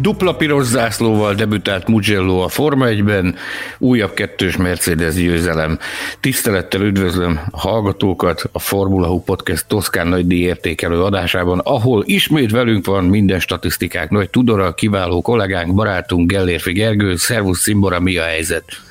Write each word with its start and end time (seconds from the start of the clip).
Dupla 0.00 0.36
piros 0.36 0.64
zászlóval 0.64 1.34
debütált 1.34 1.88
Mugello 1.88 2.38
a 2.38 2.48
Forma 2.48 2.86
1-ben, 2.88 3.34
újabb 3.78 4.14
kettős 4.14 4.56
Mercedes 4.56 5.14
győzelem. 5.14 5.78
Tisztelettel 6.20 6.80
üdvözlöm 6.80 7.40
a 7.50 7.58
hallgatókat 7.58 8.48
a 8.52 8.58
Formula 8.58 9.06
Hub 9.06 9.24
Podcast 9.24 9.66
Toszkán 9.66 10.06
nagy 10.06 10.26
díjértékelő 10.26 11.02
adásában, 11.02 11.58
ahol 11.58 12.02
ismét 12.06 12.50
velünk 12.50 12.86
van 12.86 13.04
minden 13.04 13.40
statisztikák 13.40 14.10
nagy 14.10 14.30
tudora, 14.30 14.74
kiváló 14.74 15.22
kollégánk, 15.22 15.74
barátunk 15.74 16.30
Gellérfi 16.30 16.72
Gergő. 16.72 17.16
Szervusz 17.16 17.60
Szimbora, 17.60 18.00
mi 18.00 18.16
a 18.16 18.24
helyzet? 18.24 18.87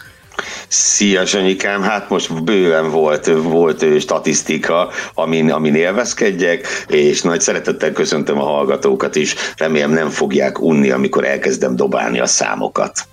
Szia, 0.67 1.25
Sanyikám, 1.25 1.81
hát 1.81 2.09
most 2.09 2.43
bőven 2.43 2.91
volt, 2.91 3.25
volt 3.25 3.99
statisztika, 3.99 4.89
amin, 5.13 5.51
amin 5.51 5.75
élvezkedjek, 5.75 6.67
és 6.87 7.21
nagy 7.21 7.41
szeretettel 7.41 7.91
köszöntöm 7.91 8.39
a 8.39 8.43
hallgatókat 8.45 9.15
is, 9.15 9.35
remélem 9.57 9.91
nem 9.91 10.09
fogják 10.09 10.61
unni, 10.61 10.89
amikor 10.89 11.25
elkezdem 11.25 11.75
dobálni 11.75 12.19
a 12.19 12.25
számokat. 12.25 13.07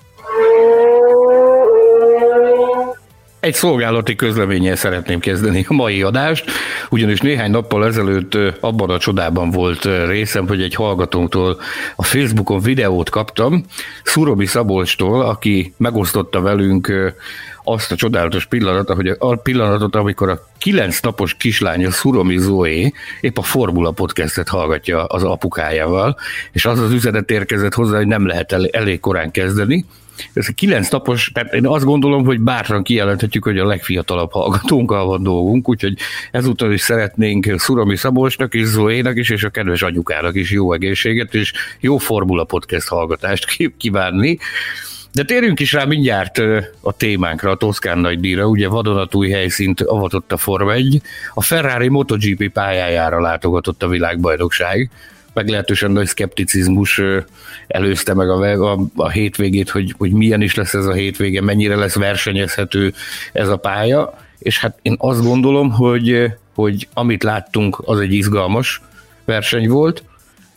Egy 3.45 3.55
szolgálati 3.55 4.15
közleménnyel 4.17 4.77
szeretném 4.77 5.21
kezdeni 5.21 5.65
a 5.69 5.73
mai 5.75 6.03
adást, 6.03 6.51
ugyanis 6.91 7.21
néhány 7.21 7.51
nappal 7.51 7.87
ezelőtt 7.87 8.39
abban 8.61 8.91
a 8.91 8.99
csodában 8.99 9.51
volt 9.51 9.85
részem, 10.07 10.49
hogy 10.49 10.63
egy 10.63 10.75
hallgatónktól 10.75 11.61
a 11.97 12.03
Facebookon 12.03 12.61
videót 12.61 13.11
kaptam, 13.11 13.65
Szurobi 14.03 14.47
Szabolcstól, 14.47 15.21
aki 15.21 15.75
megosztotta 15.77 16.41
velünk 16.41 17.13
azt 17.65 17.93
a 17.93 17.97
csodálatos 17.97 18.47
pillanatot, 18.47 18.97
hogy 18.97 19.17
a 19.19 19.35
pillanatot, 19.35 19.97
amikor 19.97 20.29
a 20.29 20.47
kilenc 20.59 21.01
napos 21.01 21.35
kislánya 21.35 21.91
Szuromi 21.91 22.39
Zoé 22.39 22.93
épp 23.21 23.39
a 23.39 23.43
Formula 23.43 23.91
podcastet 23.91 24.49
hallgatja 24.49 25.05
az 25.05 25.23
apukájával, 25.23 26.17
és 26.53 26.65
az 26.65 26.79
az 26.79 26.93
üzenet 26.93 27.31
érkezett 27.31 27.75
hozzá, 27.75 27.97
hogy 27.97 28.07
nem 28.07 28.27
lehet 28.27 28.53
elég 28.53 29.01
korán 29.01 29.31
kezdeni, 29.31 29.85
ez 30.33 30.49
a 30.49 30.53
kilenc 30.53 30.89
napos, 30.89 31.31
tehát 31.35 31.55
én 31.55 31.67
azt 31.67 31.85
gondolom, 31.85 32.25
hogy 32.25 32.41
bátran 32.41 32.83
kijelenthetjük, 32.83 33.45
hogy 33.45 33.59
a 33.59 33.67
legfiatalabb 33.67 34.33
hallgatónkkal 34.33 35.07
van 35.07 35.23
dolgunk, 35.23 35.69
úgyhogy 35.69 35.99
ezúttal 36.31 36.73
is 36.73 36.81
szeretnénk 36.81 37.55
Szurami 37.57 37.97
Szabolcsnak 37.97 38.55
és 38.55 38.65
Zoénak 38.65 39.17
is, 39.17 39.31
és 39.31 39.45
a 39.45 39.51
kedves 39.51 39.83
anyukának 39.83 40.35
is 40.35 40.51
jó 40.51 40.73
egészséget, 40.73 41.35
és 41.35 41.53
jó 41.81 41.99
Formula 41.99 42.45
Podcast 42.45 42.89
hallgatást 42.89 43.73
kívánni. 43.77 44.39
De 45.13 45.25
térjünk 45.25 45.61
is 45.61 45.73
rá 45.73 45.85
mindjárt 45.85 46.39
a 46.81 46.93
témánkra, 46.97 47.51
a 47.51 47.57
Toszkán 47.57 47.99
nagy 47.99 48.21
díjra. 48.21 48.47
Ugye 48.47 48.69
vadonatúj 48.69 49.31
helyszínt 49.31 49.81
avatott 49.81 50.33
a 50.33 50.37
Forma 50.37 50.73
1, 50.73 51.01
a 51.35 51.43
Ferrari 51.43 51.89
MotoGP 51.89 52.49
pályájára 52.49 53.21
látogatott 53.21 53.83
a 53.83 53.89
világbajnokság 53.89 54.91
meglehetősen 55.35 55.91
nagy 55.91 56.07
szkepticizmus 56.07 57.01
előzte 57.67 58.15
meg 58.15 58.29
a, 58.29 58.73
a, 58.73 58.79
a 58.95 59.09
hétvégét, 59.09 59.71
hogy, 59.71 59.95
hogy 59.99 60.13
milyen 60.13 60.43
is 60.43 60.55
lesz 60.55 60.75
ez 60.75 60.87
a 60.87 60.93
hétvége, 60.93 61.41
mennyire 61.41 61.77
lesz 61.77 61.95
versenyezhető 61.95 62.95
ez 63.33 63.49
a 63.49 63.57
pálya, 63.57 64.19
és 64.39 64.61
hát 64.61 64.79
én 64.83 64.95
azt 64.99 65.23
gondolom, 65.23 65.71
hogy, 65.71 66.33
hogy 66.55 66.89
amit 66.95 67.23
láttunk, 67.23 67.83
az 67.85 68.01
egy 68.01 68.13
izgalmas 68.13 68.83
verseny 69.25 69.69
volt, 69.69 70.03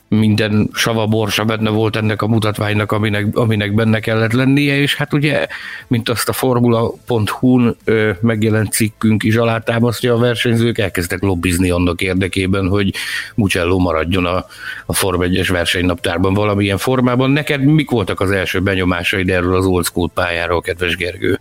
minden 0.07 0.69
sava 0.73 1.05
borsa 1.05 1.45
benne 1.45 1.69
volt 1.69 1.95
ennek 1.95 2.21
a 2.21 2.27
mutatványnak, 2.27 2.91
aminek, 2.91 3.37
aminek 3.37 3.73
benne 3.73 3.99
kellett 3.99 4.31
lennie, 4.31 4.77
és 4.77 4.95
hát 4.95 5.13
ugye, 5.13 5.47
mint 5.87 6.09
azt 6.09 6.29
a 6.29 6.33
formula.hu-n 6.33 7.77
megjelent 8.21 8.71
cikkünk 8.71 9.23
is 9.23 9.35
alátámasztja, 9.35 10.13
a 10.13 10.17
versenyzők 10.17 10.77
elkezdtek 10.77 11.21
lobbizni 11.21 11.69
annak 11.69 12.01
érdekében, 12.01 12.67
hogy 12.67 12.93
Mucello 13.35 13.77
maradjon 13.77 14.25
a, 14.25 14.45
a 14.85 14.93
Form 14.93 15.21
1-es 15.23 15.47
versenynaptárban 15.51 16.33
valamilyen 16.33 16.77
formában. 16.77 17.31
Neked 17.31 17.63
mik 17.63 17.89
voltak 17.89 18.19
az 18.19 18.31
első 18.31 18.61
benyomásaid 18.61 19.29
erről 19.29 19.55
az 19.55 19.65
old 19.65 19.85
school 19.85 20.09
pályáról, 20.13 20.61
kedves 20.61 20.95
Gergő? 20.95 21.39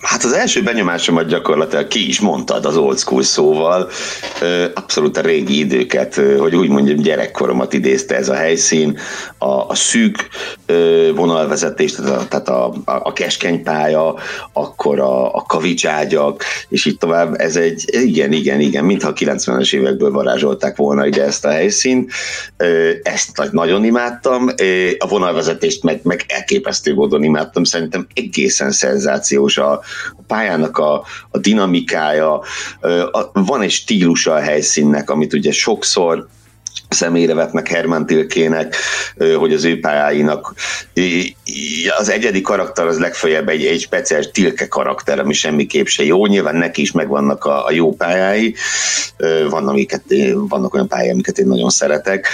Hát 0.00 0.24
az 0.24 0.32
első 0.32 0.62
benyomásomat 0.62 1.26
gyakorlatilag 1.26 1.88
ki 1.88 2.08
is 2.08 2.20
mondtad 2.20 2.64
az 2.64 2.76
old 2.76 2.98
school 2.98 3.22
szóval. 3.22 3.88
Abszolút 4.74 5.16
a 5.16 5.20
régi 5.20 5.58
időket, 5.58 6.14
hogy 6.38 6.56
úgy 6.56 6.68
mondjam, 6.68 6.96
gyerekkoromat 6.96 7.72
idézte 7.72 8.16
ez 8.16 8.28
a 8.28 8.34
helyszín. 8.34 8.98
A, 9.38 9.68
a 9.68 9.74
szűk 9.74 10.28
vonalvezetés, 11.14 11.92
tehát 12.28 12.48
a, 12.48 12.66
a, 12.66 12.82
a 12.84 13.12
keskeny 13.12 13.62
pálya, 13.62 14.14
akkor 14.52 15.00
a, 15.00 15.34
a 15.34 15.42
kavicságyak, 15.42 16.44
és 16.68 16.84
így 16.84 16.98
tovább. 16.98 17.34
Ez 17.40 17.56
egy, 17.56 17.84
igen, 17.86 18.32
igen, 18.32 18.60
igen, 18.60 18.84
mintha 18.84 19.08
a 19.08 19.12
90-es 19.12 19.74
évekből 19.74 20.10
varázsolták 20.10 20.76
volna 20.76 21.06
ide 21.06 21.24
ezt 21.24 21.44
a 21.44 21.50
helyszínt. 21.50 22.12
Ezt 23.02 23.48
nagyon 23.50 23.84
imádtam. 23.84 24.48
A 24.98 25.08
vonalvezetést 25.08 25.82
meg, 25.82 26.00
meg 26.02 26.24
elképesztő 26.28 26.94
módon 26.94 27.24
imádtam. 27.24 27.64
Szerintem 27.64 28.06
egészen 28.14 28.70
szenzációs 28.70 29.58
a, 29.58 29.80
a 30.16 30.22
pályának 30.26 30.78
a, 30.78 31.04
a 31.30 31.38
dinamikája, 31.38 32.40
a, 33.12 33.30
van 33.32 33.62
egy 33.62 33.70
stílusa 33.70 34.32
a 34.32 34.40
helyszínnek, 34.40 35.10
amit 35.10 35.32
ugye 35.32 35.52
sokszor 35.52 36.28
személyre 36.88 37.34
vetnek 37.34 37.68
Herman 37.68 38.06
Tilkének, 38.06 38.76
hogy 39.38 39.52
az 39.52 39.64
ő 39.64 39.80
pályáinak 39.80 40.54
az 41.98 42.08
egyedi 42.08 42.40
karakter 42.40 42.86
az 42.86 42.98
legfeljebb 42.98 43.48
egy, 43.48 43.64
egy 43.64 43.80
speciális 43.80 44.30
Tilke 44.30 44.68
karakter, 44.68 45.18
ami 45.18 45.32
semmiképp 45.32 45.86
se 45.86 46.04
jó. 46.04 46.26
Nyilván 46.26 46.56
neki 46.56 46.80
is 46.80 46.92
megvannak 46.92 47.44
a, 47.44 47.66
a 47.66 47.72
jó 47.72 47.94
pályái, 47.94 48.54
vannak, 49.50 49.68
amiket, 49.68 50.02
vannak 50.48 50.74
olyan 50.74 50.88
pályái, 50.88 51.10
amiket 51.10 51.38
én 51.38 51.46
nagyon 51.46 51.70
szeretek, 51.70 52.28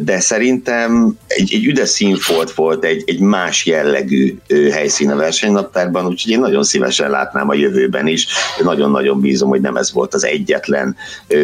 de 0.00 0.20
szerintem 0.20 1.18
egy, 1.26 1.54
egy 1.54 1.64
üdes 1.64 1.88
színfolt 1.88 2.52
volt, 2.52 2.84
egy, 2.84 3.02
egy 3.06 3.20
más 3.20 3.66
jellegű 3.66 4.38
helyszín 4.72 5.10
a 5.10 5.16
versenynaptárban, 5.16 6.06
úgyhogy 6.06 6.32
én 6.32 6.40
nagyon 6.40 6.64
szívesen 6.64 7.10
látnám 7.10 7.48
a 7.48 7.54
jövőben 7.54 8.06
is. 8.06 8.26
Nagyon-nagyon 8.62 9.20
bízom, 9.20 9.48
hogy 9.48 9.60
nem 9.60 9.76
ez 9.76 9.92
volt 9.92 10.14
az 10.14 10.24
egyetlen 10.24 10.96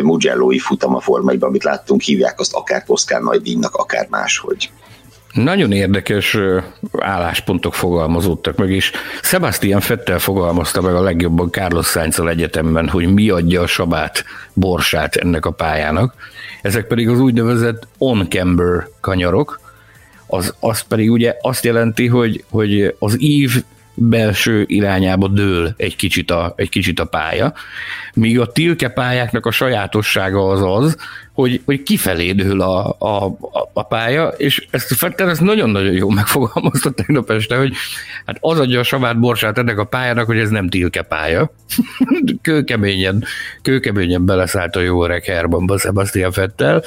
Mugello-i 0.02 0.58
futam 0.58 0.94
a 0.94 1.00
formaiban, 1.00 1.48
amit 1.48 1.64
láttunk, 1.64 2.00
hívják 2.00 2.40
azt 2.42 2.54
akár 2.54 2.84
Toszkán 2.84 3.22
nagy 3.22 3.42
díjnak, 3.42 3.74
akár 3.74 4.06
máshogy. 4.10 4.70
Nagyon 5.32 5.72
érdekes 5.72 6.38
álláspontok 6.98 7.74
fogalmazódtak 7.74 8.56
meg, 8.56 8.70
és 8.70 8.92
Sebastian 9.22 9.80
Fettel 9.80 10.18
fogalmazta 10.18 10.80
meg 10.80 10.94
a 10.94 11.02
legjobban 11.02 11.50
Carlos 11.50 11.86
sainz 11.86 12.20
egyetemben, 12.20 12.88
hogy 12.88 13.12
mi 13.12 13.28
adja 13.28 13.60
a 13.60 13.66
sabát, 13.66 14.24
borsát 14.52 15.16
ennek 15.16 15.46
a 15.46 15.50
pályának. 15.50 16.14
Ezek 16.62 16.86
pedig 16.86 17.08
az 17.08 17.20
úgynevezett 17.20 17.86
on-camber 17.98 18.88
kanyarok, 19.00 19.60
az, 20.26 20.54
az 20.60 20.80
pedig 20.80 21.10
ugye 21.10 21.36
azt 21.40 21.64
jelenti, 21.64 22.06
hogy, 22.06 22.44
hogy 22.50 22.94
az 22.98 23.20
ív 23.20 23.62
belső 23.94 24.64
irányába 24.66 25.28
dől 25.28 25.74
egy 25.76 25.96
kicsit 25.96 26.30
a, 26.30 26.52
egy 26.56 26.68
kicsit 26.68 27.00
a 27.00 27.04
pálya, 27.04 27.52
míg 28.14 28.40
a 28.40 28.46
tilke 28.46 28.88
pályáknak 28.88 29.46
a 29.46 29.50
sajátossága 29.50 30.48
az 30.48 30.62
az, 30.62 30.96
hogy, 31.42 31.60
hogy 31.64 31.82
kifelé 31.82 32.32
dől 32.32 32.60
a, 32.60 32.96
a, 32.98 33.36
a 33.72 33.82
pálya, 33.82 34.28
és 34.28 34.66
ezt 34.70 34.94
Fettel 34.94 35.30
ezt 35.30 35.40
nagyon-nagyon 35.40 35.92
jó 35.92 36.08
megfogalmazta 36.08 36.90
tegnap 36.90 37.30
este, 37.30 37.56
hogy 37.56 37.72
hát 38.26 38.36
az 38.40 38.58
adja 38.58 38.78
a 38.80 38.82
savát 38.82 39.20
borsát 39.20 39.58
ennek 39.58 39.78
a 39.78 39.84
pályának, 39.84 40.26
hogy 40.26 40.38
ez 40.38 40.50
nem 40.50 40.68
tilke 40.68 41.02
pálya. 41.02 41.50
kőkeményen, 42.42 43.24
kőkeményen 43.62 44.24
beleszállt 44.24 44.76
a 44.76 44.80
jó 44.80 45.04
öreg 45.04 45.24
Hermanba 45.24 45.78
Sebastian 45.78 46.32
Fettel. 46.32 46.82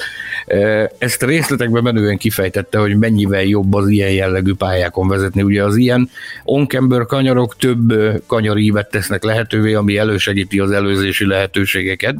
Ezt 0.98 1.22
részletekben 1.22 1.82
menően 1.82 2.16
kifejtette, 2.16 2.78
hogy 2.78 2.96
mennyivel 2.96 3.42
jobb 3.42 3.74
az 3.74 3.88
ilyen 3.88 4.12
jellegű 4.12 4.54
pályákon 4.54 5.08
vezetni. 5.08 5.42
Ugye 5.42 5.64
az 5.64 5.76
ilyen 5.76 6.10
onkember 6.44 7.06
kanyarok 7.06 7.56
több 7.56 7.92
kanyarívet 8.26 8.90
tesznek 8.90 9.22
lehetővé, 9.22 9.74
ami 9.74 9.96
elősegíti 9.96 10.58
az 10.58 10.70
előzési 10.70 11.26
lehetőségeket 11.26 12.16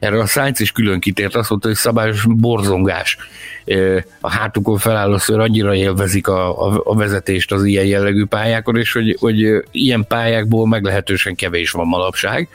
erre 0.00 0.18
a 0.18 0.26
Sainz 0.26 0.60
is 0.60 0.72
külön 0.72 1.00
kitért, 1.00 1.34
azt 1.34 1.50
mondta, 1.50 1.68
hogy 1.68 1.76
szabályos 1.76 2.24
borzongás. 2.28 3.16
A 4.20 4.30
hátukon 4.30 4.78
felálló 4.78 5.18
szőr 5.18 5.38
annyira 5.38 5.74
élvezik 5.74 6.26
a, 6.28 6.66
a, 6.66 6.80
a 6.84 6.94
vezetést 6.94 7.52
az 7.52 7.64
ilyen 7.64 7.86
jellegű 7.86 8.24
pályákon, 8.24 8.76
és 8.76 8.92
hogy, 8.92 9.16
hogy 9.20 9.64
ilyen 9.70 10.04
pályákból 10.08 10.66
meglehetősen 10.66 11.34
kevés 11.34 11.70
van 11.70 11.86
manapság. 11.86 12.48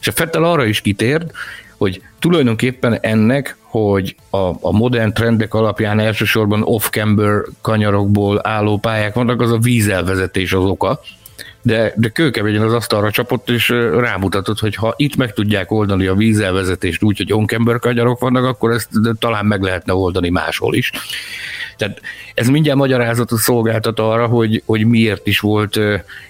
És 0.00 0.08
a 0.08 0.12
Fettel 0.12 0.44
arra 0.44 0.64
is 0.64 0.80
kitért, 0.80 1.32
hogy 1.76 2.02
tulajdonképpen 2.18 2.98
ennek, 3.00 3.56
hogy 3.60 4.16
a, 4.30 4.50
a 4.60 4.72
modern 4.72 5.12
trendek 5.12 5.54
alapján 5.54 6.00
elsősorban 6.00 6.62
off-camber 6.62 7.42
kanyarokból 7.60 8.40
álló 8.42 8.78
pályák 8.78 9.14
vannak, 9.14 9.40
az 9.40 9.52
a 9.52 9.58
vízelvezetés 9.58 10.52
az 10.52 10.64
oka, 10.64 11.00
de, 11.68 11.92
de 11.96 12.08
kőkeményen 12.08 12.62
az 12.62 12.72
asztalra 12.72 13.10
csapott, 13.10 13.50
és 13.50 13.68
rámutatott, 13.98 14.58
hogy 14.58 14.74
ha 14.74 14.94
itt 14.96 15.16
meg 15.16 15.32
tudják 15.32 15.70
oldani 15.70 16.06
a 16.06 16.14
vízelvezetést 16.14 17.02
úgy, 17.02 17.16
hogy 17.16 17.32
onkember 17.32 17.78
kanyarok 17.78 18.20
vannak, 18.20 18.44
akkor 18.44 18.70
ezt 18.70 18.88
talán 19.18 19.46
meg 19.46 19.62
lehetne 19.62 19.94
oldani 19.94 20.28
máshol 20.28 20.74
is. 20.74 20.92
Tehát 21.76 22.00
ez 22.34 22.48
mindjárt 22.48 22.78
magyarázatot 22.78 23.38
szolgáltat 23.38 23.98
arra, 23.98 24.26
hogy, 24.26 24.62
hogy 24.66 24.86
miért 24.86 25.26
is 25.26 25.40
volt 25.40 25.80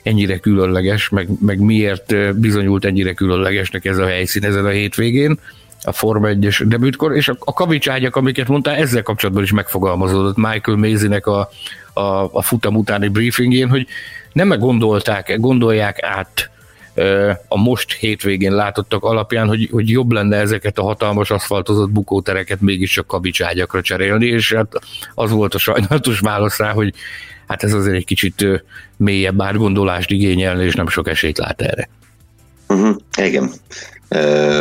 ennyire 0.02 0.38
különleges, 0.38 1.08
meg, 1.08 1.28
meg 1.40 1.58
miért 1.60 2.36
bizonyult 2.40 2.84
ennyire 2.84 3.12
különlegesnek 3.12 3.84
ez 3.84 3.98
a 3.98 4.06
helyszín 4.06 4.44
ezen 4.44 4.64
a 4.64 4.68
hétvégén 4.70 5.38
a 5.82 5.92
Forma 5.92 6.28
1-es 6.30 6.62
debütkor, 6.66 7.16
és 7.16 7.28
a, 7.28 7.36
a 7.38 7.52
kavicságyak, 7.52 8.16
amiket 8.16 8.48
mondtál, 8.48 8.74
ezzel 8.74 9.02
kapcsolatban 9.02 9.44
is 9.44 9.52
megfogalmazódott 9.52 10.36
Michael 10.36 10.76
Mazinek 10.76 11.26
a, 11.26 11.50
a, 11.92 12.28
a 12.32 12.42
futam 12.42 12.76
utáni 12.76 13.08
briefingén, 13.08 13.68
hogy 13.68 13.86
nem 14.38 14.58
gondolták, 14.58 15.36
gondolják 15.40 16.02
át 16.02 16.50
a 17.48 17.58
most 17.58 17.92
hétvégén 17.92 18.54
látottak 18.54 19.04
alapján, 19.04 19.48
hogy, 19.48 19.68
hogy 19.72 19.90
jobb 19.90 20.12
lenne 20.12 20.36
ezeket 20.36 20.78
a 20.78 20.82
hatalmas 20.82 21.30
aszfaltozott 21.30 21.90
bukótereket 21.90 22.60
mégiscsak 22.60 23.06
kavicságyakra 23.06 23.82
cserélni, 23.82 24.26
és 24.26 24.52
hát 24.52 24.72
az 25.14 25.30
volt 25.30 25.54
a 25.54 25.58
sajnálatos 25.58 26.20
válasz 26.20 26.58
rá, 26.58 26.72
hogy 26.72 26.94
hát 27.46 27.62
ez 27.62 27.72
azért 27.72 27.96
egy 27.96 28.04
kicsit 28.04 28.46
mélyebb 28.96 29.42
átgondolást 29.42 30.10
igényelni, 30.10 30.64
és 30.64 30.74
nem 30.74 30.88
sok 30.88 31.08
esélyt 31.08 31.38
lát 31.38 31.60
erre. 31.60 31.88
Uh-huh, 32.68 32.96
igen. 33.16 33.50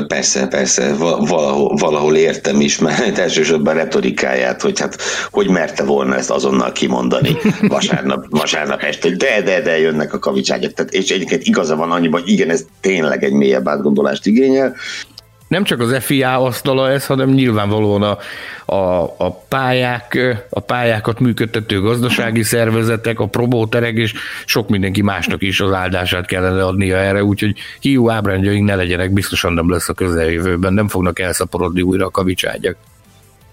Persze, 0.08 0.48
persze, 0.48 0.94
valahol, 0.94 1.76
valahol 1.76 2.16
értem 2.16 2.62
is, 2.62 2.80
mert 2.80 3.18
elsősorban 3.18 3.74
retorikáját, 3.74 4.62
hogy 4.62 4.80
hát 4.80 4.98
hogy 5.32 5.50
merte 5.50 5.84
volna 5.84 6.16
ezt 6.16 6.30
azonnal 6.30 6.72
kimondani 6.72 7.38
vasárnap, 7.62 8.26
vasárnap 8.30 8.82
este, 8.82 9.10
de, 9.10 9.42
de, 9.42 9.62
de 9.62 9.80
jönnek 9.80 10.14
a 10.14 10.20
kavicságok. 10.20 10.74
Tehát, 10.74 10.94
és 10.94 11.10
egyébként 11.10 11.44
igaza 11.44 11.76
van 11.76 11.92
annyiban, 11.92 12.22
hogy 12.22 12.30
igen, 12.30 12.50
ez 12.50 12.66
tényleg 12.82 13.24
egy 13.24 13.34
mélyebb 13.34 13.68
átgondolást 13.68 14.26
igényel, 14.26 14.76
nem 15.48 15.64
csak 15.64 15.80
az 15.80 15.98
FIA 16.04 16.44
asztala 16.44 16.92
ez, 16.92 17.06
hanem 17.06 17.30
nyilvánvalóan 17.30 18.02
a, 18.02 18.18
a, 18.74 19.04
a, 19.18 19.32
pályák, 19.48 20.18
a 20.50 20.60
pályákat 20.60 21.20
működtető 21.20 21.82
gazdasági 21.82 22.44
szervezetek, 22.44 23.20
a 23.20 23.28
promóterek 23.28 23.96
és 23.96 24.14
sok 24.46 24.70
mindenki 24.70 25.02
másnak 25.02 25.42
is 25.42 25.60
az 25.60 25.72
áldását 25.72 26.26
kellene 26.26 26.66
adnia 26.66 26.98
erre, 26.98 27.24
úgyhogy 27.24 27.58
hiú 27.80 28.10
ábrányjaink 28.10 28.68
ne 28.68 28.76
legyenek, 28.76 29.14
biztosan 29.14 29.54
nem 29.54 29.70
lesz 29.70 29.90
a 29.90 29.94
közeljövőben, 29.94 30.74
nem 30.74 30.88
fognak 30.88 31.20
elszaporodni 31.20 31.82
újra 31.82 32.06
a 32.06 32.10
kavicságyak. 32.12 32.76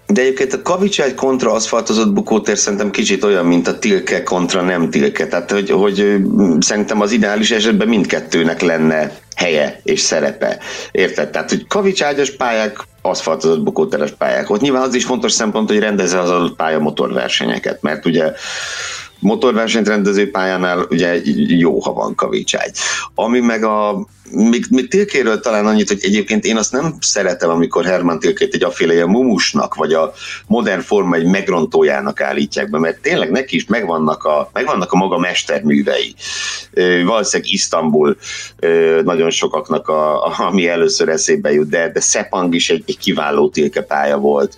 De 0.07 0.21
egyébként 0.21 0.53
a 0.53 0.61
kavicságy 0.61 1.13
kontra 1.13 1.51
aszfaltozott 1.51 2.13
bukótér 2.13 2.57
szerintem 2.57 2.91
kicsit 2.91 3.23
olyan, 3.23 3.45
mint 3.45 3.67
a 3.67 3.79
tilke 3.79 4.23
kontra 4.23 4.61
nem 4.61 4.89
tilke. 4.89 5.27
Tehát, 5.27 5.51
hogy, 5.51 5.69
hogy 5.69 6.15
szerintem 6.59 7.01
az 7.01 7.11
ideális 7.11 7.51
esetben 7.51 7.87
mindkettőnek 7.87 8.61
lenne 8.61 9.11
helye 9.35 9.79
és 9.83 9.99
szerepe. 9.99 10.57
Érted? 10.91 11.29
Tehát, 11.29 11.49
hogy 11.49 11.67
kavicságyas 11.67 12.31
pályák, 12.31 12.79
aszfaltozott 13.01 13.63
bukóteres 13.63 14.11
pályák. 14.11 14.49
Ott 14.49 14.61
nyilván 14.61 14.81
az 14.81 14.93
is 14.93 15.05
fontos 15.05 15.31
szempont, 15.31 15.69
hogy 15.69 15.79
rendezze 15.79 16.19
az 16.19 16.29
adott 16.29 16.55
pálya 16.55 16.79
motorversenyeket, 16.79 17.81
mert 17.81 18.05
ugye 18.05 18.31
motorversenyt 19.19 19.87
rendező 19.87 20.31
pályánál 20.31 20.87
ugye 20.89 21.21
jó, 21.47 21.79
ha 21.79 21.93
van 21.93 22.15
kavicságy. 22.15 22.71
Ami 23.15 23.39
meg 23.39 23.63
a 23.63 24.05
még, 24.31 24.65
még 24.69 24.87
Tilkéről 24.87 25.39
talán 25.39 25.65
annyit, 25.65 25.87
hogy 25.87 25.99
egyébként 26.01 26.45
én 26.45 26.57
azt 26.57 26.71
nem 26.71 26.95
szeretem, 26.99 27.49
amikor 27.49 27.85
Herman 27.85 28.19
Tilkét 28.19 28.53
egy 28.53 28.63
aféle 28.63 29.05
mumusnak, 29.05 29.75
vagy 29.75 29.93
a 29.93 30.13
modern 30.47 30.81
forma 30.81 31.15
egy 31.15 31.25
megrontójának 31.25 32.21
állítják 32.21 32.69
be, 32.69 32.79
mert 32.79 33.01
tényleg 33.01 33.31
neki 33.31 33.55
is 33.55 33.65
megvannak 33.65 34.23
a, 34.23 34.49
megvannak 34.53 34.91
a 34.91 34.95
maga 34.95 35.17
mesterművei. 35.17 36.15
Valószínűleg 37.05 37.51
Isztambul 37.51 38.17
nagyon 39.03 39.29
sokaknak, 39.29 39.87
a, 39.87 40.25
a, 40.25 40.33
ami 40.37 40.67
először 40.67 41.09
eszébe 41.09 41.51
jut, 41.51 41.69
de, 41.69 41.91
de 41.91 41.99
Sepang 41.99 42.53
is 42.53 42.69
egy, 42.69 42.83
egy 42.85 42.97
kiváló 42.97 43.49
Tilke 43.49 43.81
pálya 43.81 44.17
volt, 44.17 44.55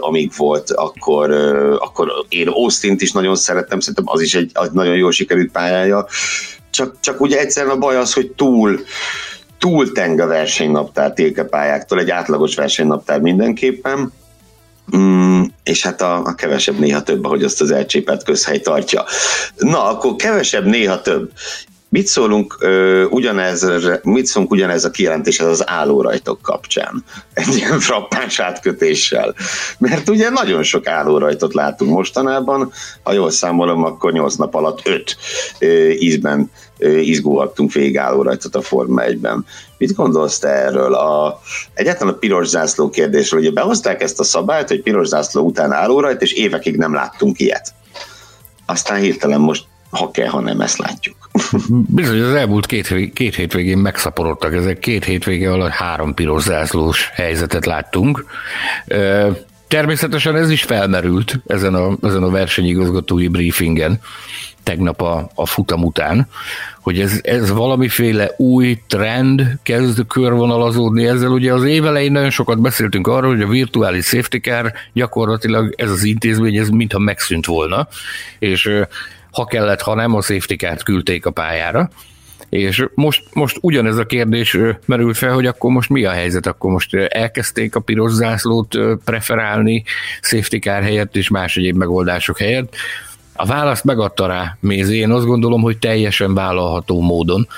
amíg 0.00 0.32
volt, 0.36 0.70
akkor, 0.70 1.30
akkor 1.80 2.12
én 2.28 2.48
Austin-t 2.48 3.02
is 3.02 3.12
nagyon 3.12 3.36
szerettem, 3.36 3.80
szerintem 3.80 4.04
az 4.08 4.20
is 4.20 4.34
egy 4.34 4.50
az 4.54 4.70
nagyon 4.72 4.96
jól 4.96 5.12
sikerült 5.12 5.50
pályája, 5.50 6.06
csak, 6.76 6.96
csak 7.00 7.20
ugye 7.20 7.38
egyszerűen 7.38 7.74
a 7.74 7.78
baj 7.78 7.96
az, 7.96 8.12
hogy 8.12 8.30
túl, 8.30 8.80
túl 9.58 9.92
teng 9.92 10.20
a 10.20 10.26
versenynaptár 10.26 11.12
tékepályáktól, 11.12 11.98
egy 11.98 12.10
átlagos 12.10 12.54
versenynaptár 12.54 13.20
mindenképpen, 13.20 14.12
Mm, 14.96 15.42
és 15.62 15.82
hát 15.82 16.02
a, 16.02 16.16
a 16.24 16.34
kevesebb 16.34 16.78
néha 16.78 17.02
több, 17.02 17.24
ahogy 17.24 17.42
azt 17.42 17.60
az 17.60 17.70
elcsépelt 17.70 18.24
közhely 18.24 18.60
tartja. 18.60 19.04
Na, 19.56 19.88
akkor 19.88 20.16
kevesebb 20.16 20.64
néha 20.64 21.02
több. 21.02 21.30
Mit 21.88 22.06
szólunk 22.06 22.56
ö, 22.60 23.04
ugyanez, 23.04 23.66
mit 24.02 24.26
szólunk 24.26 24.52
ugyanez 24.52 24.84
a 24.84 24.90
kijelentéshez 24.90 25.46
az 25.46 25.68
állórajtok 25.68 26.42
kapcsán? 26.42 27.04
Egy 27.34 27.56
ilyen 27.56 27.80
frappáns 27.80 28.40
átkötéssel. 28.40 29.34
Mert 29.78 30.08
ugye 30.08 30.30
nagyon 30.30 30.62
sok 30.62 30.86
állórajtot 30.86 31.54
látunk 31.54 31.90
mostanában, 31.90 32.72
ha 33.02 33.12
jól 33.12 33.30
számolom, 33.30 33.84
akkor 33.84 34.12
8 34.12 34.34
nap 34.34 34.54
alatt 34.54 34.80
5 34.84 35.16
ö, 35.58 35.88
ízben 35.88 36.50
izgulhattunk 36.78 37.72
végig 37.72 37.98
állórajtot 37.98 38.54
a 38.54 38.60
Forma 38.60 39.02
1-ben. 39.06 39.44
Mit 39.78 39.94
gondolsz 39.94 40.38
te 40.38 40.48
erről? 40.48 40.94
A, 40.94 41.40
egyáltalán 41.74 42.14
a 42.14 42.16
piros 42.16 42.46
zászló 42.48 42.90
kérdésről. 42.90 43.40
Ugye 43.40 43.50
behozták 43.50 44.02
ezt 44.02 44.20
a 44.20 44.24
szabályt, 44.24 44.68
hogy 44.68 44.82
piros 44.82 45.06
zászló 45.06 45.44
után 45.44 45.72
állórajt, 45.72 46.22
és 46.22 46.32
évekig 46.32 46.76
nem 46.76 46.94
láttunk 46.94 47.40
ilyet. 47.40 47.72
Aztán 48.66 49.00
hirtelen 49.00 49.40
most 49.40 49.64
ha 49.90 50.10
kell, 50.10 50.28
ha 50.28 50.40
nem, 50.40 50.60
ezt 50.60 50.78
látjuk. 50.78 51.30
Bizony, 51.94 52.20
az 52.20 52.34
elmúlt 52.34 52.66
két, 52.66 53.12
két 53.12 53.34
hétvégén 53.34 53.78
megszaporodtak 53.78 54.54
ezek. 54.54 54.78
Két 54.78 55.04
hétvége 55.04 55.52
alatt 55.52 55.70
három 55.70 56.14
piros 56.14 56.42
zászlós 56.42 57.10
helyzetet 57.14 57.66
láttunk. 57.66 58.24
Természetesen 59.68 60.36
ez 60.36 60.50
is 60.50 60.62
felmerült 60.62 61.40
ezen 61.46 61.74
a, 61.74 61.96
ezen 62.02 62.22
a 62.22 62.30
versenyigazgatói 62.30 63.28
briefingen 63.28 64.00
tegnap 64.62 65.00
a, 65.00 65.30
a 65.34 65.46
futam 65.46 65.84
után, 65.84 66.28
hogy 66.80 67.00
ez, 67.00 67.20
ez 67.22 67.50
valamiféle 67.50 68.30
új 68.36 68.78
trend 68.86 69.58
kezd 69.62 70.06
körvonalazódni 70.06 71.06
ezzel. 71.06 71.30
Ugye 71.30 71.52
az 71.52 71.64
évelején 71.64 72.12
nagyon 72.12 72.30
sokat 72.30 72.60
beszéltünk 72.60 73.06
arról, 73.06 73.30
hogy 73.30 73.42
a 73.42 73.48
virtuális 73.48 74.04
safety 74.04 74.36
car 74.36 74.72
gyakorlatilag 74.92 75.74
ez 75.76 75.90
az 75.90 76.04
intézmény, 76.04 76.56
ez 76.56 76.68
mintha 76.68 76.98
megszűnt 76.98 77.46
volna, 77.46 77.88
és 78.38 78.70
ha 79.36 79.44
kellett, 79.44 79.80
ha 79.80 79.94
nem, 79.94 80.14
a 80.14 80.22
safety 80.22 80.54
car 80.54 80.82
küldték 80.82 81.26
a 81.26 81.30
pályára. 81.30 81.90
És 82.48 82.86
most, 82.94 83.24
most 83.32 83.58
ugyanez 83.60 83.96
a 83.96 84.06
kérdés 84.06 84.58
merült 84.84 85.16
fel, 85.16 85.32
hogy 85.32 85.46
akkor 85.46 85.70
most 85.70 85.88
mi 85.88 86.04
a 86.04 86.10
helyzet, 86.10 86.46
akkor 86.46 86.70
most 86.70 86.94
elkezdték 86.94 87.74
a 87.74 87.80
piros 87.80 88.12
zászlót 88.12 88.78
preferálni 89.04 89.84
safety 90.20 90.56
car 90.56 90.82
helyett 90.82 91.16
és 91.16 91.28
más 91.28 91.56
egyéb 91.56 91.76
megoldások 91.76 92.38
helyett. 92.38 92.74
A 93.32 93.46
választ 93.46 93.84
megadta 93.84 94.26
rá 94.26 94.56
Mézi, 94.60 94.96
én 94.96 95.10
azt 95.10 95.26
gondolom, 95.26 95.62
hogy 95.62 95.78
teljesen 95.78 96.34
vállalható 96.34 97.00
módon. 97.00 97.48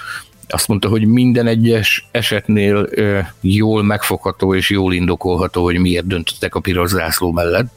Azt 0.48 0.68
mondta, 0.68 0.88
hogy 0.88 1.06
minden 1.06 1.46
egyes 1.46 2.08
esetnél 2.10 2.88
jól 3.40 3.82
megfogható 3.82 4.54
és 4.54 4.70
jól 4.70 4.94
indokolható, 4.94 5.62
hogy 5.62 5.78
miért 5.78 6.06
döntöttek 6.06 6.54
a 6.54 6.60
piros 6.60 6.88
zászló 6.88 7.32
mellett 7.32 7.72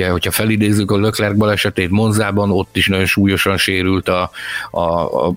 Ugye, 0.00 0.10
hogyha 0.10 0.30
felidézzük 0.30 0.90
a 0.90 0.98
Leclerc 0.98 1.36
balesetét 1.36 1.90
Monzában, 1.90 2.50
ott 2.50 2.76
is 2.76 2.86
nagyon 2.86 3.06
súlyosan 3.06 3.56
sérült 3.56 4.08
a, 4.08 4.30
a, 4.70 4.80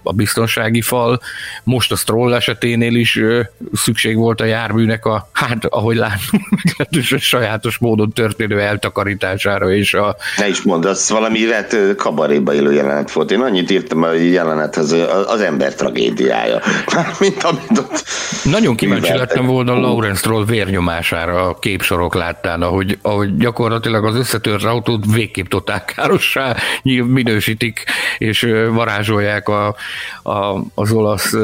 a 0.04 0.12
biztonsági 0.14 0.82
fal. 0.82 1.22
Most 1.64 1.92
a 1.92 1.96
Stroll 1.96 2.34
eseténél 2.34 2.96
is 2.96 3.18
ö, 3.18 3.42
szükség 3.74 4.16
volt 4.18 4.42
a 4.42 4.46
járműnek 4.46 5.06
a, 5.06 5.30
hát 5.32 5.66
ahogy 5.66 5.96
látunk, 5.96 6.50
meglehetősen 6.64 7.20
sajátos 7.20 7.78
módon 7.78 8.12
történő 8.12 8.60
eltakarítására. 8.60 9.72
És 9.72 9.94
a... 9.94 10.16
Ne 10.38 10.48
is 10.48 10.62
mondd, 10.62 10.88
az 10.88 11.10
valami 11.10 11.46
vet 11.46 11.96
kabaréba 11.96 12.54
élő 12.54 12.74
jelenet 12.74 13.12
volt. 13.12 13.32
Én 13.32 13.42
annyit 13.42 13.72
írtam 13.72 14.04
a 14.04 14.12
jelenethez, 14.12 14.92
az 15.28 15.42
ember 15.42 15.76
tragédiája. 15.76 16.62
Mint 17.20 17.44
amit 17.44 17.78
ott 17.78 18.04
Nagyon 18.44 18.76
kíváncsi 18.76 19.18
lettem 19.18 19.46
volna 19.46 19.80
Lawrence 19.80 20.20
Stroll 20.20 20.46
vérnyomására 20.46 21.48
a 21.48 21.60
képsorok 21.60 22.16
láttán, 22.16 22.62
ahogy, 22.62 22.98
ahogy 23.02 23.38
gyakorlatilag 23.38 24.06
az 24.06 24.16
összetört 24.16 24.52
tört 24.54 24.66
autót 24.66 25.06
végképp 25.14 25.48
totál 25.48 25.86
károssá 25.86 26.56
minősítik, 26.84 27.84
és 28.18 28.42
varázsolják 28.70 29.48
a, 29.48 29.76
a, 30.24 30.64
az 30.74 30.92
olasz 30.92 31.36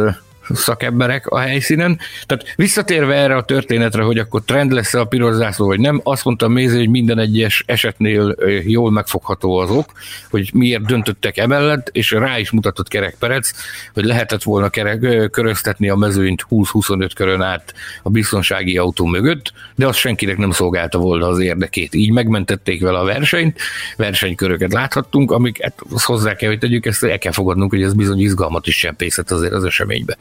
szakemberek 0.53 1.27
a 1.27 1.37
helyszínen. 1.37 1.99
Tehát 2.25 2.53
visszatérve 2.55 3.15
erre 3.15 3.35
a 3.35 3.43
történetre, 3.43 4.03
hogy 4.03 4.17
akkor 4.17 4.41
trend 4.45 4.71
lesz 4.71 4.93
a 4.93 5.05
piros 5.05 5.35
zászló, 5.35 5.65
vagy 5.65 5.79
nem, 5.79 6.01
azt 6.03 6.25
mondta 6.25 6.47
Mézi, 6.47 6.77
hogy 6.77 6.89
minden 6.89 7.19
egyes 7.19 7.63
esetnél 7.65 8.35
jól 8.65 8.91
megfogható 8.91 9.57
az 9.57 9.69
ok, 9.69 9.91
hogy 10.29 10.49
miért 10.53 10.85
döntöttek 10.85 11.37
emellett, 11.37 11.89
és 11.91 12.11
rá 12.11 12.39
is 12.39 12.51
mutatott 12.51 12.87
Kerek 12.87 13.15
Perec, 13.19 13.51
hogy 13.93 14.03
lehetett 14.03 14.43
volna 14.43 14.69
kerek, 14.69 15.29
köröztetni 15.31 15.89
a 15.89 15.95
mezőnyt 15.95 16.45
20-25 16.49 17.09
körön 17.15 17.41
át 17.41 17.73
a 18.03 18.09
biztonsági 18.09 18.77
autó 18.77 19.05
mögött, 19.05 19.53
de 19.75 19.87
az 19.87 19.95
senkinek 19.95 20.37
nem 20.37 20.51
szolgálta 20.51 20.97
volna 20.97 21.27
az 21.27 21.39
érdekét. 21.39 21.95
Így 21.95 22.11
megmentették 22.11 22.81
vele 22.81 22.99
a 22.99 23.03
versenyt, 23.03 23.59
versenyköröket 23.97 24.73
láthattunk, 24.73 25.31
amik 25.31 25.61
hát, 25.61 25.73
hozzá 25.89 26.35
kell, 26.35 26.49
hogy 26.49 26.59
tegyük, 26.59 26.85
ezt 26.85 27.03
el 27.03 27.17
kell 27.17 27.31
fogadnunk, 27.31 27.71
hogy 27.71 27.83
ez 27.83 27.93
bizony 27.93 28.19
izgalmat 28.19 28.67
is 28.67 28.77
csempészet 28.77 29.31
azért 29.31 29.53
az 29.53 29.63
eseménybe. 29.63 30.17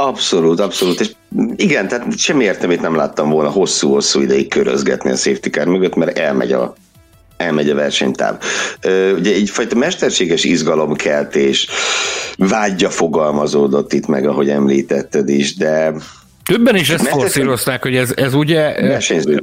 Abszolút, 0.00 0.60
abszolút. 0.60 1.00
És 1.00 1.10
igen, 1.56 1.88
tehát 1.88 2.18
semmi 2.18 2.44
értelmét 2.44 2.80
nem 2.80 2.94
láttam 2.94 3.30
volna 3.30 3.50
hosszú-hosszú 3.50 4.20
ideig 4.20 4.48
körözgetni 4.48 5.10
a 5.10 5.16
safety 5.16 5.48
car 5.48 5.66
mögött, 5.66 5.94
mert 5.94 6.18
elmegy 6.18 6.52
a 6.52 6.74
elmegy 7.36 7.70
a 7.70 7.74
versenytáv. 7.74 8.42
Ugye 9.16 9.34
egyfajta 9.34 9.76
mesterséges 9.76 10.44
izgalomkeltés 10.44 11.68
vágyja 12.36 12.90
fogalmazódott 12.90 13.92
itt 13.92 14.06
meg, 14.06 14.26
ahogy 14.26 14.48
említetted 14.48 15.28
is, 15.28 15.56
de 15.56 15.92
Többen 16.48 16.76
is 16.76 16.90
ezt 16.90 17.08
forszírozták, 17.08 17.82
hogy 17.82 17.96
ez, 17.96 18.12
ez 18.16 18.34
ugye... 18.34 18.74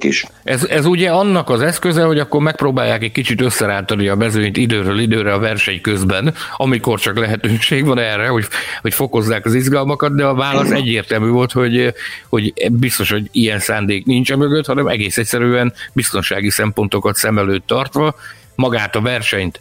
Is. 0.04 0.26
Ez, 0.44 0.64
ez 0.64 0.86
ugye 0.86 1.10
annak 1.10 1.50
az 1.50 1.62
eszköze, 1.62 2.04
hogy 2.04 2.20
akkor 2.20 2.42
megpróbálják 2.42 3.04
egy 3.04 3.12
kicsit 3.12 3.42
összerántani 3.42 4.08
a 4.08 4.16
mezőnyt 4.16 4.58
időről 4.58 5.00
időre 5.00 5.34
a 5.34 5.40
verseny 5.40 5.82
közben, 5.82 6.34
amikor 6.58 7.00
csak 7.00 7.20
lehetőség 7.20 7.86
van 7.86 8.00
erre, 8.00 8.28
hogy, 8.28 8.46
hogy 8.82 8.94
fokozzák 8.94 9.46
az 9.46 9.54
izgalmakat, 9.54 10.16
de 10.16 10.26
a 10.26 10.34
válasz 10.34 10.72
egyértelmű 10.72 11.30
volt, 11.30 11.52
hogy, 11.52 11.94
hogy 12.30 12.54
biztos, 12.72 13.12
hogy 13.12 13.30
ilyen 13.32 13.60
szándék 13.60 14.06
nincs 14.06 14.32
a 14.32 14.38
mögött, 14.38 14.66
hanem 14.66 14.88
egész 14.88 15.18
egyszerűen 15.18 15.74
biztonsági 15.94 16.50
szempontokat 16.50 17.16
szem 17.16 17.38
előtt 17.38 17.68
tartva, 17.68 18.16
magát 18.56 18.96
a 18.96 19.02
versenyt 19.02 19.60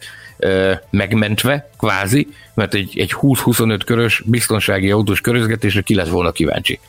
megmentve, 0.89 1.69
kvázi, 1.77 2.27
mert 2.53 2.73
egy, 2.73 2.99
egy 2.99 3.13
20-25 3.21 3.79
körös 3.85 4.23
biztonsági 4.25 4.91
autós 4.91 5.21
körözgetésre 5.21 5.81
ki 5.81 5.95
lett 5.95 6.09
volna 6.09 6.31
kíváncsi. 6.31 6.79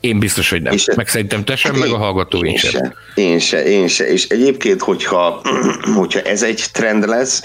Én 0.00 0.18
biztos, 0.18 0.50
hogy 0.50 0.62
nem. 0.62 0.72
És 0.72 0.88
meg 0.96 1.08
szerintem 1.08 1.44
te 1.44 1.56
sem, 1.56 1.74
meg 1.74 1.88
a 1.88 1.96
hallgató 1.96 2.44
én, 2.44 2.50
én 2.50 2.56
sem. 2.56 2.70
Se, 2.70 2.94
én 3.14 3.38
se, 3.38 3.64
én 3.64 3.88
se. 3.88 4.08
És 4.08 4.28
egyébként, 4.28 4.80
hogyha, 4.80 5.40
hogyha 5.98 6.20
ez 6.20 6.42
egy 6.42 6.64
trend 6.72 7.08
lesz, 7.08 7.42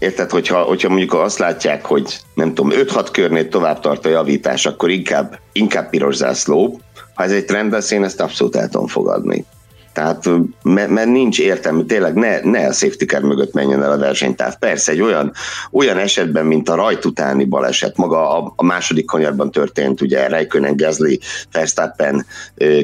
Érted, 0.00 0.30
hogyha, 0.30 0.62
hogyha 0.62 0.88
mondjuk 0.88 1.14
azt 1.14 1.38
látják, 1.38 1.84
hogy 1.84 2.18
nem 2.34 2.54
tudom, 2.54 2.72
5-6 2.74 3.08
körnél 3.12 3.48
tovább 3.48 3.80
tart 3.80 4.06
a 4.06 4.08
javítás, 4.08 4.66
akkor 4.66 4.90
inkább, 4.90 5.38
inkább 5.52 5.90
piros 5.90 6.14
zászló. 6.14 6.80
Ha 7.14 7.22
ez 7.22 7.32
egy 7.32 7.44
trend 7.44 7.72
lesz, 7.72 7.90
én 7.90 8.04
ezt 8.04 8.20
abszolút 8.20 8.56
el 8.56 8.68
tudom 8.68 8.86
fogadni. 8.86 9.44
Tehát, 9.92 10.24
mert, 10.62 11.04
nincs 11.04 11.40
értelme, 11.40 11.82
tényleg 11.82 12.14
ne, 12.14 12.40
ne 12.40 12.66
a 12.66 12.72
safety 12.72 13.04
car 13.04 13.22
mögött 13.22 13.52
menjen 13.52 13.82
el 13.82 13.92
a 13.92 13.98
versenytáv. 13.98 14.58
Persze, 14.58 14.92
egy 14.92 15.00
olyan, 15.00 15.32
olyan 15.72 15.98
esetben, 15.98 16.46
mint 16.46 16.68
a 16.68 16.74
rajt 16.74 17.04
utáni 17.04 17.44
baleset, 17.44 17.96
maga 17.96 18.36
a, 18.36 18.52
a 18.56 18.64
második 18.64 19.04
kanyarban 19.04 19.50
történt, 19.50 20.00
ugye 20.00 20.28
Räikkönen, 20.28 20.76
Gasly, 20.76 21.18
Verstappen, 21.52 22.26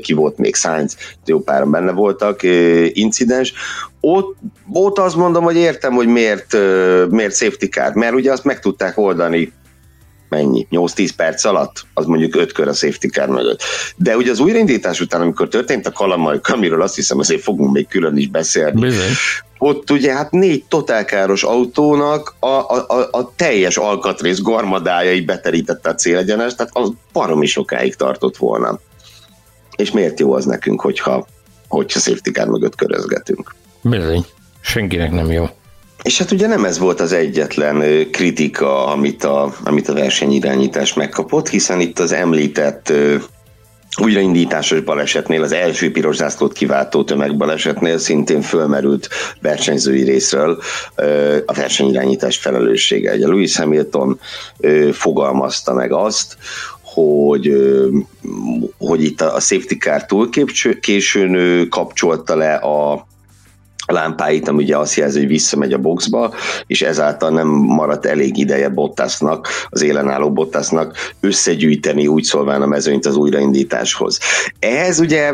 ki 0.01 0.13
volt 0.13 0.39
még? 0.39 0.55
Sainz, 0.55 0.97
jó 1.25 1.41
páran 1.41 1.71
benne 1.71 1.93
voltak, 1.93 2.43
incidens, 2.93 3.53
ott, 4.01 4.37
ott 4.73 4.99
azt 4.99 5.17
mondom, 5.17 5.45
hogy 5.45 5.57
értem, 5.57 5.93
hogy 5.93 6.09
miért, 6.09 6.57
miért 7.11 7.37
safety 7.37 7.67
car, 7.67 7.95
mert 7.95 8.15
ugye 8.15 8.33
azt 8.33 8.45
meg 8.45 8.61
tudták 8.61 8.99
oldani 8.99 9.53
mennyi? 10.29 10.67
8-10 10.71 11.11
perc 11.17 11.45
alatt? 11.45 11.87
Az 11.95 12.07
mondjuk 12.07 12.37
5 12.37 12.53
kör 12.53 12.69
a 12.69 12.73
safety 12.73 13.07
car 13.07 13.29
mögött. 13.29 13.63
De 13.97 14.17
ugye 14.17 14.31
az 14.31 14.39
újraindítás 14.39 15.01
után, 15.01 15.21
amikor 15.21 15.49
történt 15.49 15.87
a 15.87 15.93
kalamaj, 15.93 16.39
amiről 16.43 16.83
azt 16.83 16.95
hiszem 16.95 17.19
azért 17.19 17.43
fogunk 17.43 17.73
még 17.73 17.89
külön 17.89 18.17
is 18.17 18.29
beszélni, 18.29 18.81
Bizony. 18.81 19.11
ott 19.59 19.91
ugye 19.91 20.13
hát 20.13 20.31
négy 20.31 20.65
totálkáros 20.69 21.43
autónak 21.43 22.35
a, 22.39 22.47
a, 22.47 22.85
a, 22.89 23.09
a 23.11 23.33
teljes 23.37 23.77
alkatrész 23.77 24.41
garmadájai 24.41 25.21
beterítette 25.21 25.89
a 25.91 25.95
célegyenes, 25.95 26.55
tehát 26.55 26.77
az 26.77 26.93
baromi 27.13 27.47
sokáig 27.47 27.95
tartott 27.95 28.37
volna. 28.37 28.81
És 29.77 29.91
miért 29.91 30.21
jó 30.21 30.33
az 30.33 30.45
nekünk, 30.45 30.81
hogyha, 30.81 31.27
hogyha 31.69 31.99
safety 31.99 32.31
car 32.31 32.49
mögött 32.49 32.75
körözgetünk? 32.75 33.55
Bizony. 33.83 34.25
Senkinek 34.61 35.11
nem 35.11 35.31
jó. 35.31 35.47
És 36.07 36.19
hát 36.19 36.31
ugye 36.31 36.47
nem 36.47 36.65
ez 36.65 36.79
volt 36.79 37.01
az 37.01 37.13
egyetlen 37.13 38.07
kritika, 38.11 38.87
amit 38.87 39.25
a, 39.25 39.55
amit 39.65 39.89
a 39.89 39.95
versenyirányítás 39.95 40.95
megkapott, 40.95 41.49
hiszen 41.49 41.81
itt 41.81 41.99
az 41.99 42.13
említett 42.13 42.93
újraindításos 44.03 44.81
balesetnél, 44.81 45.43
az 45.43 45.53
első 45.53 45.91
piros 45.93 46.17
zászlót 46.17 46.53
kiváltó 46.53 47.05
tömegbalesetnél 47.05 47.99
szintén 47.99 48.41
fölmerült 48.41 49.09
versenyzői 49.41 50.03
részről 50.03 50.63
a 51.47 51.53
versenyirányítás 51.53 52.37
felelőssége. 52.37 53.15
Ugye 53.15 53.27
Louis 53.27 53.57
Hamilton 53.57 54.21
fogalmazta 54.93 55.75
meg 55.75 55.93
azt, 55.93 56.37
hogy, 56.83 57.53
hogy 58.79 59.05
itt 59.05 59.21
a 59.21 59.41
safety 59.41 59.75
car 59.75 60.05
túl 60.05 60.29
későn 60.81 61.69
kapcsolta 61.69 62.37
le 62.37 62.55
a 62.55 63.07
lámpáit, 63.87 64.49
ami 64.49 64.63
ugye 64.63 64.77
azt 64.77 64.95
jelzi, 64.95 65.19
hogy 65.19 65.29
visszamegy 65.29 65.73
a 65.73 65.79
boxba, 65.79 66.35
és 66.67 66.83
ezáltal 66.83 67.31
nem 67.31 67.49
maradt 67.49 68.07
elég 68.07 68.37
ideje 68.37 68.69
Bottasnak, 68.69 69.49
az 69.69 69.83
élenálló 69.83 70.33
Bottasnak 70.33 71.15
összegyűjteni 71.21 72.07
úgy 72.07 72.25
szólván 72.25 72.63
a 72.63 72.67
mezőnyt 72.67 73.07
az 73.07 73.17
újraindításhoz. 73.17 74.19
Ehhez 74.59 74.99
ugye 74.99 75.33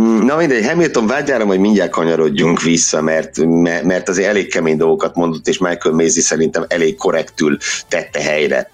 mm, 0.00 0.18
Na 0.18 0.36
mindegy, 0.36 0.66
Hamilton 0.66 1.06
vágyára 1.06 1.44
majd 1.44 1.60
mindjárt 1.60 1.90
kanyarodjunk 1.90 2.62
vissza, 2.62 3.02
mert, 3.02 3.44
mert 3.84 4.08
azért 4.08 4.28
elég 4.28 4.50
kemény 4.50 4.76
dolgokat 4.76 5.14
mondott, 5.14 5.48
és 5.48 5.58
Michael 5.58 5.94
Maisie 5.94 6.22
szerintem 6.22 6.64
elég 6.68 6.96
korrektül 6.96 7.56
tette 7.88 8.20
helyre. 8.20 8.68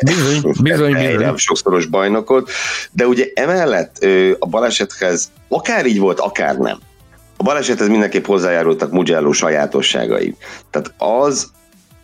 Bizony, 0.00 0.52
bizony, 0.62 0.94
helyre 0.94 1.16
bizony. 1.16 1.34
a 1.34 1.36
sokszoros 1.36 1.86
bajnokot, 1.86 2.50
de 2.92 3.06
ugye 3.06 3.26
emellett 3.34 4.06
a 4.38 4.46
balesethez 4.46 5.30
akár 5.48 5.86
így 5.86 5.98
volt, 5.98 6.20
akár 6.20 6.56
nem 6.56 6.78
a 7.36 7.42
balesethez 7.42 7.88
mindenképp 7.88 8.24
hozzájárultak 8.24 8.90
Mugello 8.90 9.32
sajátosságai. 9.32 10.36
Tehát 10.70 10.94
az, 10.98 11.50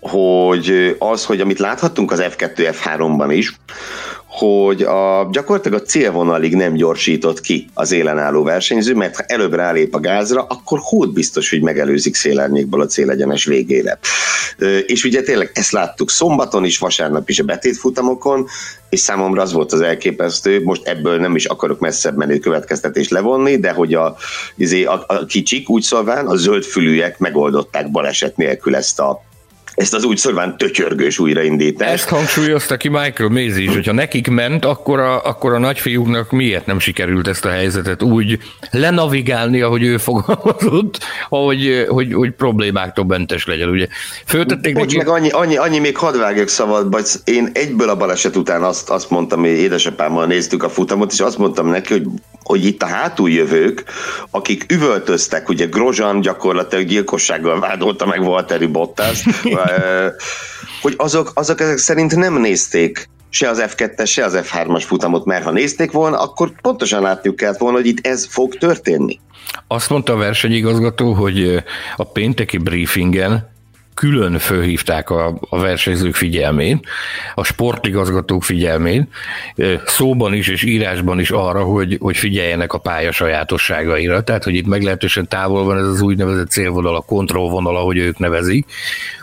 hogy 0.01 0.97
az, 0.99 1.25
hogy 1.25 1.41
amit 1.41 1.59
láthattunk 1.59 2.13
az 2.13 2.23
F2, 2.23 2.75
F3-ban 2.85 3.29
is, 3.31 3.57
hogy 4.31 4.83
a, 4.83 5.29
gyakorlatilag 5.33 5.81
a 5.81 5.85
célvonalig 5.85 6.55
nem 6.55 6.75
gyorsított 6.75 7.41
ki 7.41 7.67
az 7.75 7.93
élen 7.93 8.19
álló 8.19 8.43
versenyző, 8.43 8.95
mert 8.95 9.17
ha 9.17 9.23
előbb 9.27 9.55
rálép 9.55 9.95
a 9.95 10.01
gázra, 10.01 10.47
akkor 10.49 10.79
hód 10.83 11.13
biztos, 11.13 11.51
hogy 11.51 11.63
megelőzik 11.63 12.15
szélárnyékból 12.15 12.81
a 12.81 12.87
célegyenes 12.87 13.45
végére. 13.45 13.99
És 14.87 15.05
ugye 15.05 15.23
tényleg 15.23 15.51
ezt 15.55 15.71
láttuk 15.71 16.11
szombaton 16.11 16.65
is, 16.65 16.79
vasárnap 16.79 17.29
is 17.29 17.39
a 17.39 17.45
betétfutamokon, 17.45 18.47
és 18.89 19.01
számomra 19.01 19.43
az 19.43 19.53
volt 19.53 19.73
az 19.73 19.81
elképesztő, 19.81 20.63
most 20.63 20.87
ebből 20.87 21.19
nem 21.19 21.37
is 21.37 21.45
akarok 21.45 21.79
messzebb 21.79 22.17
menő 22.17 22.39
következtetést 22.39 23.11
levonni, 23.11 23.57
de 23.57 23.71
hogy 23.71 23.95
a, 23.95 24.17
izé, 24.57 24.85
a, 24.85 25.05
a 25.07 25.25
kicsik 25.25 25.71
úgy 25.71 25.83
szólván, 25.83 26.27
a 26.27 26.37
zöldfülűek 26.37 27.19
megoldották 27.19 27.91
baleset 27.91 28.37
nélkül 28.37 28.77
ezt 28.77 29.01
a 29.01 29.29
ezt 29.75 29.95
az 29.95 30.05
úgy 30.05 30.17
szorván 30.17 30.57
tötyörgős 30.57 31.19
újraindítást. 31.19 31.93
Ezt 31.93 32.09
hangsúlyozta 32.09 32.77
ki 32.77 32.89
Michael 32.89 33.29
Maisie 33.29 33.63
is, 33.63 33.75
hogyha 33.75 33.93
nekik 33.93 34.29
ment, 34.29 34.65
akkor 34.65 34.99
a, 34.99 35.25
akkor 35.25 35.53
a 35.53 35.59
nagyfiúknak 35.59 36.31
miért 36.31 36.67
nem 36.67 36.79
sikerült 36.79 37.29
ezt 37.29 37.45
a 37.45 37.49
helyzetet 37.49 38.03
úgy 38.03 38.39
lenavigálni, 38.71 39.61
ahogy 39.61 39.83
ő 39.83 39.97
fogalmazott, 39.97 40.99
hogy, 41.29 41.87
hogy, 41.89 42.13
hogy 42.13 42.31
problémáktól 42.31 43.05
mentes 43.05 43.47
legyen. 43.47 43.69
Ugye 43.69 43.87
föltették 44.27 44.75
Bocs, 44.75 44.85
neki... 44.85 44.97
meg 44.97 45.09
annyi, 45.09 45.29
annyi, 45.29 45.57
annyi 45.57 45.79
még 45.79 45.97
hadd 45.97 46.19
vágjak 46.19 46.49
szabad, 46.49 46.91
vagy 46.91 47.07
én 47.25 47.51
egyből 47.53 47.89
a 47.89 47.97
baleset 47.97 48.37
után 48.37 48.63
azt, 48.63 48.91
azt 48.91 49.11
mondtam, 49.11 49.41
hogy 49.41 49.49
édesapámmal 49.49 50.27
néztük 50.27 50.63
a 50.63 50.69
futamot, 50.69 51.13
és 51.13 51.21
azt 51.21 51.39
mondtam 51.39 51.69
neki, 51.69 51.93
hogy 51.93 52.07
hogy 52.51 52.65
itt 52.65 52.83
a 52.83 52.87
hátuljövők, 52.87 53.85
akik 54.31 54.73
üvöltöztek, 54.73 55.49
ugye 55.49 55.65
Grozan 55.65 56.21
gyakorlatilag 56.21 56.85
gyilkossággal 56.85 57.61
vádolta 57.61 58.07
meg 58.07 58.25
Valtteri 58.25 58.67
Bottas, 58.67 59.25
hogy 60.81 60.95
azok, 60.97 61.31
azok 61.35 61.61
ezek 61.61 61.79
szerint 61.79 62.17
nem 62.17 62.41
nézték 62.41 63.09
se 63.31 63.49
az 63.49 63.65
F2-es, 63.67 64.09
se 64.09 64.25
az 64.25 64.39
F3-as 64.43 64.83
futamot, 64.87 65.25
mert 65.25 65.45
ha 65.45 65.51
nézték 65.51 65.91
volna, 65.91 66.21
akkor 66.21 66.53
pontosan 66.61 67.03
látjuk 67.03 67.37
kellett 67.37 67.59
volna, 67.59 67.77
hogy 67.77 67.87
itt 67.87 68.07
ez 68.07 68.27
fog 68.27 68.55
történni. 68.55 69.21
Azt 69.67 69.91
mondta 69.91 70.13
a 70.13 70.17
versenyigazgató, 70.17 71.13
hogy 71.13 71.65
a 71.97 72.05
pénteki 72.05 72.57
briefingen 72.57 73.49
külön 73.95 74.39
fölhívták 74.39 75.11
a, 75.11 75.39
a 75.49 75.59
versenyzők 75.59 76.15
figyelmét, 76.15 76.87
a 77.35 77.45
sportigazgatók 77.45 78.45
figyelmét, 78.45 79.09
szóban 79.85 80.35
is 80.35 80.49
és 80.49 80.63
írásban 80.63 81.21
is 81.21 81.31
arra, 81.31 81.63
hogy, 81.63 81.97
hogy 82.01 82.17
figyeljenek 82.17 82.73
a 82.73 82.79
pálya 82.79 83.13
sajátosságaira, 83.13 84.23
tehát 84.23 84.45
hogy 84.45 84.55
itt 84.55 84.67
meglehetősen 84.67 85.29
távol 85.29 85.65
van 85.65 85.79
ez 85.79 85.87
az 85.87 86.01
úgynevezett 86.01 86.51
célvonal, 86.51 86.97
a 86.97 87.01
kontrollvonal, 87.01 87.77
ahogy 87.77 87.97
ők 87.97 88.19
nevezik, 88.19 88.67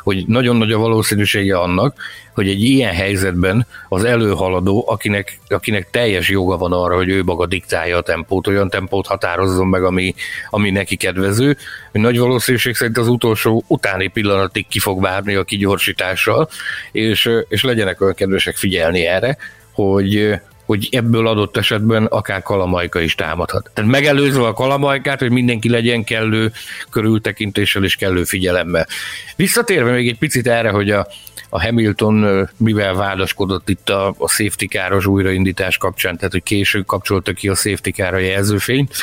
hogy 0.07 0.23
nagyon 0.27 0.55
nagy 0.55 0.71
a 0.71 0.77
valószínűsége 0.77 1.57
annak, 1.59 1.95
hogy 2.33 2.47
egy 2.47 2.63
ilyen 2.63 2.93
helyzetben 2.93 3.67
az 3.89 4.03
előhaladó, 4.03 4.85
akinek, 4.87 5.39
akinek 5.47 5.89
teljes 5.89 6.29
joga 6.29 6.57
van 6.57 6.71
arra, 6.71 6.95
hogy 6.95 7.09
ő 7.09 7.23
maga 7.23 7.45
diktálja 7.45 7.97
a 7.97 8.01
tempót, 8.01 8.47
olyan 8.47 8.69
tempót 8.69 9.07
határozzon 9.07 9.67
meg, 9.67 9.83
ami, 9.83 10.15
ami 10.49 10.69
neki 10.69 10.95
kedvező, 10.95 11.57
hogy 11.91 12.01
nagy 12.01 12.19
valószínűség 12.19 12.75
szerint 12.75 12.97
az 12.97 13.07
utolsó 13.07 13.63
utáni 13.67 14.07
pillanatig 14.07 14.67
ki 14.67 14.79
fog 14.79 15.01
várni 15.01 15.35
a 15.35 15.43
kigyorsítással, 15.43 16.49
és, 16.91 17.29
és 17.47 17.63
legyenek 17.63 18.01
olyan 18.01 18.13
kedvesek 18.13 18.55
figyelni 18.55 19.05
erre, 19.05 19.37
hogy, 19.71 20.39
hogy 20.67 20.87
ebből 20.91 21.27
adott 21.27 21.57
esetben 21.57 22.05
akár 22.05 22.41
kalamajka 22.41 22.99
is 22.99 23.15
támadhat. 23.15 23.71
Tehát 23.73 23.91
megelőzve 23.91 24.45
a 24.45 24.53
kalamajkát, 24.53 25.19
hogy 25.19 25.31
mindenki 25.31 25.69
legyen 25.69 26.03
kellő 26.03 26.51
körültekintéssel 26.89 27.83
és 27.83 27.95
kellő 27.95 28.23
figyelemmel. 28.23 28.87
Visszatérve 29.35 29.91
még 29.91 30.07
egy 30.07 30.17
picit 30.17 30.47
erre, 30.47 30.69
hogy 30.69 30.91
a, 30.91 31.07
a 31.49 31.61
Hamilton 31.61 32.47
mivel 32.57 32.93
vádaskodott 32.93 33.69
itt 33.69 33.89
a, 33.89 34.15
a 34.17 34.29
safety 34.29 34.65
káros 34.65 35.05
újraindítás 35.05 35.77
kapcsán, 35.77 36.15
tehát 36.15 36.31
hogy 36.31 36.43
később 36.43 36.85
kapcsolta 36.85 37.33
ki 37.33 37.47
a 37.47 37.55
safety 37.55 37.89
kára 37.89 38.17
jelzőfényt, 38.17 38.95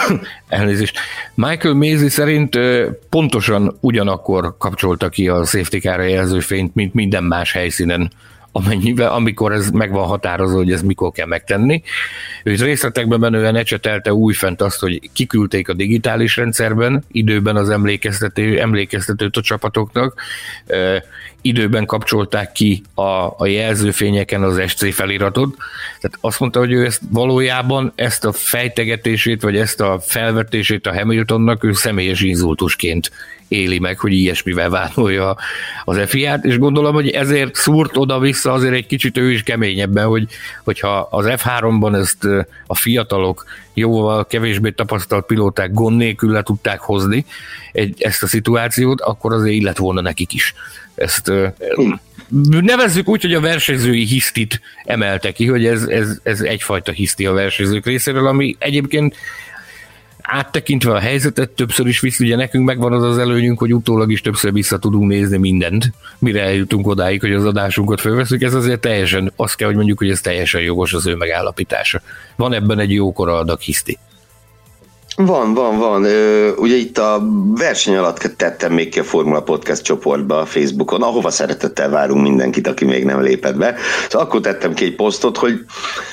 elnézést, 0.48 0.98
Michael 1.34 1.74
Maisie 1.74 2.08
szerint 2.08 2.58
pontosan 3.08 3.76
ugyanakkor 3.80 4.56
kapcsolta 4.58 5.08
ki 5.08 5.28
a 5.28 5.44
safety 5.44 5.78
car 5.78 6.00
jelzőfényt, 6.00 6.74
mint 6.74 6.94
minden 6.94 7.24
más 7.24 7.52
helyszínen 7.52 8.12
amennyivel, 8.52 9.12
amikor 9.12 9.52
ez 9.52 9.70
meg 9.70 9.90
van 9.90 10.06
hogy 10.52 10.72
ez 10.72 10.82
mikor 10.82 11.12
kell 11.12 11.26
megtenni. 11.26 11.82
Őt 12.44 12.60
részletekben 12.60 13.20
menően 13.20 13.56
ecsetelte 13.56 14.14
újfent 14.14 14.62
azt, 14.62 14.80
hogy 14.80 15.10
kiküldték 15.12 15.68
a 15.68 15.72
digitális 15.72 16.36
rendszerben, 16.36 17.04
időben 17.12 17.56
az 17.56 17.70
emlékeztető, 17.70 18.60
emlékeztetőt 18.60 19.36
a 19.36 19.40
csapatoknak, 19.40 20.20
időben 21.40 21.86
kapcsolták 21.86 22.52
ki 22.52 22.82
a, 22.94 23.02
a 23.36 23.46
jelzőfényeken 23.46 24.42
az 24.42 24.60
SC 24.66 24.94
feliratot. 24.94 25.56
Tehát 26.00 26.18
azt 26.20 26.40
mondta, 26.40 26.58
hogy 26.58 26.72
ő 26.72 26.84
ezt 26.84 27.00
valójában 27.10 27.92
ezt 27.94 28.24
a 28.24 28.32
fejtegetését, 28.32 29.42
vagy 29.42 29.56
ezt 29.56 29.80
a 29.80 30.00
felvetését 30.00 30.86
a 30.86 30.94
Hamiltonnak 30.94 31.64
ő 31.64 31.72
személyes 31.72 32.20
inzultusként 32.20 33.10
éli 33.52 33.78
meg, 33.78 33.98
hogy 33.98 34.12
ilyesmivel 34.12 34.70
vádolja 34.70 35.36
az 35.84 36.00
FIA-t, 36.06 36.44
és 36.44 36.58
gondolom, 36.58 36.94
hogy 36.94 37.08
ezért 37.08 37.54
szúrt 37.54 37.96
oda-vissza 37.96 38.52
azért 38.52 38.74
egy 38.74 38.86
kicsit 38.86 39.18
ő 39.18 39.30
is 39.30 39.42
keményebben, 39.42 40.06
hogy, 40.06 40.28
hogyha 40.64 41.08
az 41.10 41.26
F3-ban 41.28 41.96
ezt 41.96 42.28
a 42.66 42.74
fiatalok 42.74 43.44
jóval 43.74 44.26
kevésbé 44.26 44.70
tapasztalt 44.70 45.26
pilóták 45.26 45.72
gond 45.72 45.96
nélkül 45.96 46.32
le 46.32 46.42
tudták 46.42 46.80
hozni 46.80 47.24
egy, 47.72 48.02
ezt 48.02 48.22
a 48.22 48.26
szituációt, 48.26 49.00
akkor 49.00 49.32
azért 49.32 49.54
illet 49.54 49.78
volna 49.78 50.00
nekik 50.00 50.32
is. 50.32 50.54
Ezt 50.94 51.32
nevezzük 52.60 53.08
úgy, 53.08 53.22
hogy 53.22 53.34
a 53.34 53.40
versenyzői 53.40 54.04
hisztit 54.04 54.60
emelte 54.84 55.32
ki, 55.32 55.46
hogy 55.46 55.66
ez, 55.66 55.82
ez, 55.82 56.18
ez 56.22 56.40
egyfajta 56.40 56.92
hiszti 56.92 57.26
a 57.26 57.32
versenyzők 57.32 57.86
részéről, 57.86 58.26
ami 58.26 58.56
egyébként 58.58 59.16
áttekintve 60.22 60.92
a 60.92 60.98
helyzetet 60.98 61.50
többször 61.50 61.86
is 61.86 62.00
visz, 62.00 62.20
ugye 62.20 62.36
nekünk 62.36 62.64
megvan 62.64 62.92
az 62.92 63.02
az 63.02 63.18
előnyünk, 63.18 63.58
hogy 63.58 63.74
utólag 63.74 64.10
is 64.10 64.20
többször 64.20 64.52
vissza 64.52 64.78
tudunk 64.78 65.08
nézni 65.08 65.36
mindent, 65.36 65.92
mire 66.18 66.42
eljutunk 66.42 66.86
odáig, 66.86 67.20
hogy 67.20 67.32
az 67.32 67.44
adásunkat 67.44 68.00
fölveszünk, 68.00 68.42
ez 68.42 68.54
azért 68.54 68.80
teljesen, 68.80 69.32
azt 69.36 69.56
kell, 69.56 69.66
hogy 69.66 69.76
mondjuk, 69.76 69.98
hogy 69.98 70.10
ez 70.10 70.20
teljesen 70.20 70.60
jogos 70.60 70.92
az 70.92 71.06
ő 71.06 71.14
megállapítása. 71.14 72.00
Van 72.36 72.52
ebben 72.52 72.78
egy 72.78 72.92
jókora 72.92 73.38
adag 73.38 73.60
hiszti. 73.60 73.98
Van, 75.16 75.54
van, 75.54 75.78
van. 75.78 76.06
Ugye 76.56 76.76
itt 76.76 76.98
a 76.98 77.22
verseny 77.54 77.96
alatt 77.96 78.18
tettem 78.18 78.72
még 78.72 78.88
ki 78.88 78.98
a 78.98 79.04
Formula 79.04 79.42
Podcast 79.42 79.82
csoportba 79.82 80.38
a 80.38 80.46
Facebookon, 80.46 81.02
ahova 81.02 81.30
szeretettel 81.30 81.90
várunk 81.90 82.22
mindenkit, 82.22 82.66
aki 82.66 82.84
még 82.84 83.04
nem 83.04 83.20
lépett 83.20 83.56
be. 83.56 83.74
Szóval 84.08 84.26
akkor 84.26 84.40
tettem 84.40 84.74
ki 84.74 84.84
egy 84.84 84.94
posztot, 84.94 85.36
hogy 85.36 85.64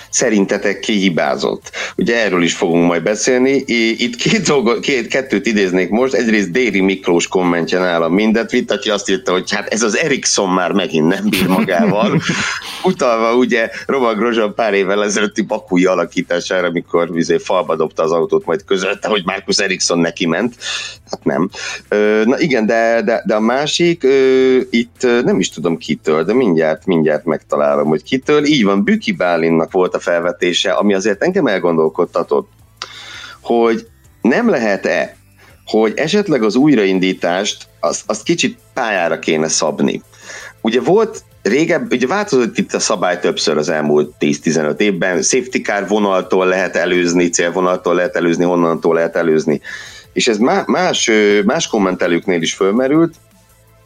szerintetek 0.10 0.80
ki 0.80 0.94
hibázott. 0.94 1.72
Ugye 1.96 2.24
erről 2.24 2.44
is 2.44 2.54
fogunk 2.54 2.88
majd 2.88 3.04
beszélni. 3.04 3.64
Itt 3.98 4.16
két, 4.16 4.42
dolgot, 4.42 4.80
két 4.80 5.08
kettőt 5.08 5.46
idéznék 5.46 5.90
most. 5.90 6.14
Egyrészt 6.14 6.52
Déri 6.52 6.80
Miklós 6.80 7.28
kommentje 7.28 7.80
nálam 7.80 8.14
mindet 8.14 8.52
vitt, 8.52 8.72
aki 8.72 8.90
azt 8.90 9.10
írta, 9.10 9.32
hogy 9.32 9.52
hát 9.52 9.68
ez 9.68 9.84
az 9.84 9.98
Erikson 9.98 10.50
már 10.50 10.72
megint 10.72 11.08
nem 11.08 11.30
bír 11.30 11.48
magával. 11.48 12.22
Utalva 12.84 13.36
ugye 13.36 13.70
Rova 13.86 14.14
Grozsa 14.14 14.52
pár 14.52 14.74
évvel 14.74 15.04
ezelőtti 15.04 15.42
bakúi 15.42 15.86
alakítására, 15.86 16.68
amikor 16.68 17.12
vizé 17.12 17.38
falba 17.38 17.76
dobta 17.76 18.04
az 18.04 18.12
autót, 18.12 18.46
majd 18.46 18.64
közölte, 18.64 19.08
hogy 19.08 19.22
Marcus 19.26 19.58
Erikson 19.58 20.00
neki 20.00 20.26
ment. 20.26 20.56
Hát 21.12 21.24
nem. 21.24 21.50
Na 22.26 22.40
igen, 22.40 22.66
de, 22.66 23.02
de, 23.02 23.24
de 23.26 23.36
a 23.36 23.40
másik, 23.40 24.08
itt 24.70 25.02
nem 25.24 25.40
is 25.40 25.50
tudom 25.50 25.78
kitől, 25.78 26.24
de 26.24 26.34
mindjárt, 26.34 26.86
mindjárt 26.86 27.26
megtalálom, 27.26 27.88
hogy 27.88 28.04
kitől. 28.04 28.46
Így 28.46 28.64
van, 28.64 28.84
Büki 28.84 29.12
Bálinnak 29.12 29.72
volt 29.72 29.96
a 29.96 30.00
felvetése, 30.00 30.72
ami 30.72 30.94
azért 30.94 31.24
engem 31.24 31.48
elgondolkodtatott, 31.48 32.50
hogy 33.42 33.88
nem 34.22 34.50
lehet-e, 34.50 35.18
hogy 35.66 35.94
esetleg 35.96 36.44
az 36.44 36.56
újraindítást 36.56 37.68
azt, 37.80 38.04
azt 38.06 38.24
kicsit 38.24 38.58
pályára 38.74 39.20
kéne 39.20 39.48
szabni. 39.48 40.02
Ugye 40.62 40.82
volt 40.82 41.24
régebb, 41.42 41.92
ugye 41.92 42.08
változott 42.08 42.58
itt 42.58 42.74
a 42.74 42.80
szabály 42.80 43.20
többször 43.20 43.58
az 43.58 43.70
elmúlt 43.70 44.14
10-15 44.20 44.80
évben, 44.80 45.22
safety 45.22 45.58
car 45.62 45.88
vonaltól 45.88 46.46
lehet 46.46 46.76
előzni, 46.76 47.30
célvonaltól 47.30 47.96
lehet 47.96 48.16
előzni, 48.16 48.46
onnantól 48.46 48.94
lehet 48.94 49.16
előzni. 49.16 49.62
És 50.20 50.28
ez 50.28 50.38
más, 50.66 51.12
más 51.46 51.68
kommentelőknél 51.68 52.42
is 52.42 52.54
fölmerült, 52.54 53.16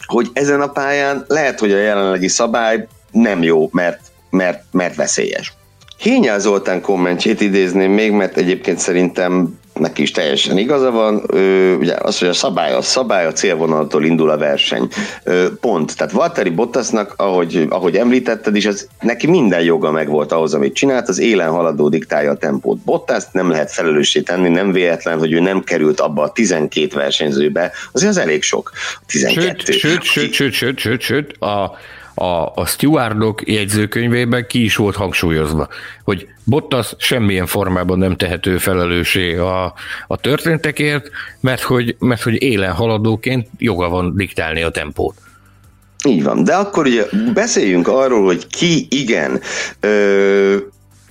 hogy 0.05 0.29
ezen 0.33 0.61
a 0.61 0.67
pályán 0.67 1.25
lehet, 1.27 1.59
hogy 1.59 1.71
a 1.71 1.77
jelenlegi 1.77 2.27
szabály 2.27 2.87
nem 3.11 3.43
jó, 3.43 3.69
mert, 3.71 3.99
mert, 4.29 4.63
mert 4.71 4.95
veszélyes. 4.95 5.53
Hényel 5.97 6.39
Zoltán 6.39 6.81
kommentjét 6.81 7.41
idézném 7.41 7.91
még, 7.91 8.11
mert 8.11 8.37
egyébként 8.37 8.79
szerintem 8.79 9.59
neki 9.79 10.01
is 10.01 10.11
teljesen 10.11 10.57
igaza 10.57 10.91
van. 10.91 11.23
Ö, 11.27 11.73
ugye 11.73 11.95
az, 12.01 12.19
hogy 12.19 12.27
a 12.27 12.33
szabály 12.33 12.73
a 12.73 12.81
szabály, 12.81 13.25
a 13.25 13.31
célvonaltól 13.31 14.05
indul 14.05 14.29
a 14.29 14.37
verseny. 14.37 14.87
Ö, 15.23 15.45
pont. 15.59 15.97
Tehát 15.97 16.13
Valtteri 16.13 16.49
Bottasnak, 16.49 17.13
ahogy, 17.17 17.65
ahogy 17.69 17.95
említetted 17.95 18.55
is, 18.55 18.65
ez, 18.65 18.87
neki 19.01 19.27
minden 19.27 19.61
joga 19.61 19.91
megvolt 19.91 20.31
ahhoz, 20.31 20.53
amit 20.53 20.73
csinált, 20.73 21.09
az 21.09 21.19
élen 21.19 21.49
haladó 21.49 21.89
diktálja 21.89 22.31
a 22.31 22.37
tempót. 22.37 22.77
Bottas 22.77 23.23
nem 23.31 23.49
lehet 23.49 23.71
felelőssé 23.71 24.21
tenni, 24.21 24.49
nem 24.49 24.71
véletlen, 24.71 25.19
hogy 25.19 25.31
ő 25.31 25.39
nem 25.39 25.63
került 25.63 25.99
abba 25.99 26.21
a 26.23 26.31
12 26.31 26.95
versenyzőbe, 26.95 27.71
azért 27.91 28.11
az 28.11 28.17
elég 28.17 28.43
sok. 28.43 28.71
12. 29.05 29.71
Sőt, 29.71 29.79
sőt, 29.79 30.03
sőt, 30.03 30.33
sőt, 30.33 30.53
sőt, 30.53 30.79
sőt, 30.79 31.01
sőt, 31.01 31.41
a 31.41 31.77
a, 32.13 32.51
a 32.55 32.65
stewardok 32.65 33.49
jegyzőkönyvében 33.49 34.47
ki 34.47 34.63
is 34.63 34.75
volt 34.75 34.95
hangsúlyozva, 34.95 35.67
hogy 36.03 36.27
Bottas 36.43 36.93
semmilyen 36.97 37.45
formában 37.45 37.97
nem 37.97 38.15
tehető 38.15 38.57
felelősé 38.57 39.35
a, 39.35 39.73
a 40.07 40.17
történtekért, 40.17 41.09
mert 41.39 41.61
hogy, 41.61 41.95
mert 41.99 42.21
hogy 42.21 42.41
élen 42.41 42.71
haladóként 42.71 43.47
joga 43.57 43.89
van 43.89 44.15
diktálni 44.15 44.61
a 44.61 44.69
tempót. 44.69 45.15
Így 46.05 46.23
van, 46.23 46.43
de 46.43 46.53
akkor 46.53 46.85
ugye 46.85 47.05
beszéljünk 47.33 47.87
arról, 47.87 48.25
hogy 48.25 48.47
ki 48.47 48.87
igen 48.89 49.41
ö, 49.79 50.57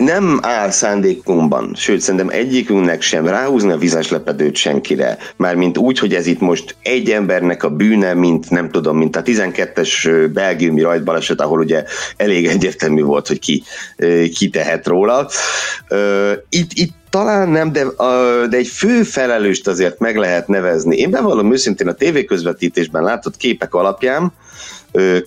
nem 0.04 0.38
áll 0.42 0.70
szándékunkban, 0.70 1.72
sőt 1.76 2.00
szerintem 2.00 2.28
egyikünknek 2.28 3.02
sem 3.02 3.26
ráhúzni 3.26 3.72
a 3.72 3.76
vizes 3.76 4.10
lepedőt 4.10 4.56
senkire, 4.56 5.18
mármint 5.36 5.78
úgy, 5.78 5.98
hogy 5.98 6.14
ez 6.14 6.26
itt 6.26 6.40
most 6.40 6.76
egy 6.82 7.10
embernek 7.10 7.62
a 7.62 7.70
bűne, 7.70 8.14
mint 8.14 8.50
nem 8.50 8.70
tudom, 8.70 8.98
mint 8.98 9.16
a 9.16 9.22
12-es 9.22 10.28
belgiumi 10.32 10.80
rajtbaleset, 10.80 11.40
ahol 11.40 11.58
ugye 11.58 11.84
elég 12.16 12.46
egyértelmű 12.46 13.02
volt, 13.02 13.26
hogy 13.26 13.38
ki, 13.38 13.62
ki 14.34 14.48
tehet 14.48 14.86
róla. 14.86 15.28
Itt, 16.48 16.70
itt 16.72 16.94
talán 17.10 17.48
nem, 17.48 17.72
de, 17.72 17.84
de 18.50 18.56
egy 18.56 18.68
fő 18.68 19.02
felelőst 19.02 19.68
azért 19.68 19.98
meg 19.98 20.16
lehet 20.16 20.48
nevezni. 20.48 20.96
Én 20.96 21.10
bevallom 21.10 21.52
őszintén 21.52 21.88
a 21.88 21.92
tévéközvetítésben 21.92 23.02
látott 23.02 23.36
képek 23.36 23.74
alapján, 23.74 24.32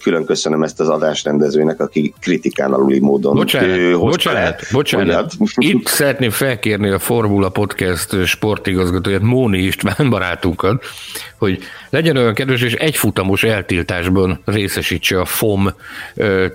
Külön 0.01 0.25
köszönöm 0.25 0.63
ezt 0.63 0.79
az 0.79 0.89
adásrendezőnek, 0.89 1.79
aki 1.79 2.13
kritikán 2.19 2.73
aluli 2.73 2.99
módon 2.99 3.35
Bocsánat, 3.35 3.99
bocsánat, 3.99 4.63
bocsánat. 4.71 5.33
Itt 5.55 5.87
szeretném 5.87 6.29
felkérni 6.29 6.89
a 6.89 6.99
Formula 6.99 7.49
Podcast 7.49 8.25
sportigazgatóját, 8.25 9.21
Móni 9.21 9.57
István 9.57 10.09
barátunkat, 10.09 10.83
hogy 11.37 11.59
legyen 11.89 12.17
olyan 12.17 12.33
kedves, 12.33 12.61
és 12.61 12.73
egyfutamos 12.73 13.43
eltiltásban 13.43 14.41
részesítse 14.45 15.19
a 15.19 15.25
FOM 15.25 15.73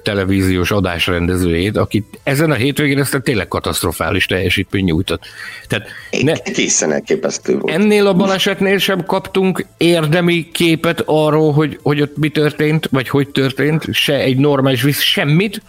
televíziós 0.02 0.70
adásrendezőjét, 0.70 1.76
akit 1.76 2.20
ezen 2.22 2.50
a 2.50 2.54
hétvégén 2.54 2.98
ezt 2.98 3.20
tényleg 3.22 3.48
katasztrofális 3.48 4.26
teljesítmény 4.26 4.84
nyújtott. 4.84 5.22
Tehát 5.68 5.88
ne, 6.22 6.32
Egészen 6.32 6.92
elképesztő 6.92 7.58
volt. 7.58 7.74
Ennél 7.74 8.06
a 8.06 8.14
balesetnél 8.14 8.78
sem 8.78 9.04
kaptunk 9.04 9.66
érdemi 9.76 10.50
képet 10.52 11.02
arról, 11.06 11.52
hogy, 11.52 11.78
hogy 11.82 12.00
ott 12.00 12.16
mi 12.16 12.28
történt, 12.28 12.90
vagy 13.00 13.08
hogy 13.08 13.28
történt, 13.28 13.92
se 13.92 14.14
egy 14.14 14.36
normális 14.36 14.82
visz, 14.82 15.00
semmit. 15.00 15.62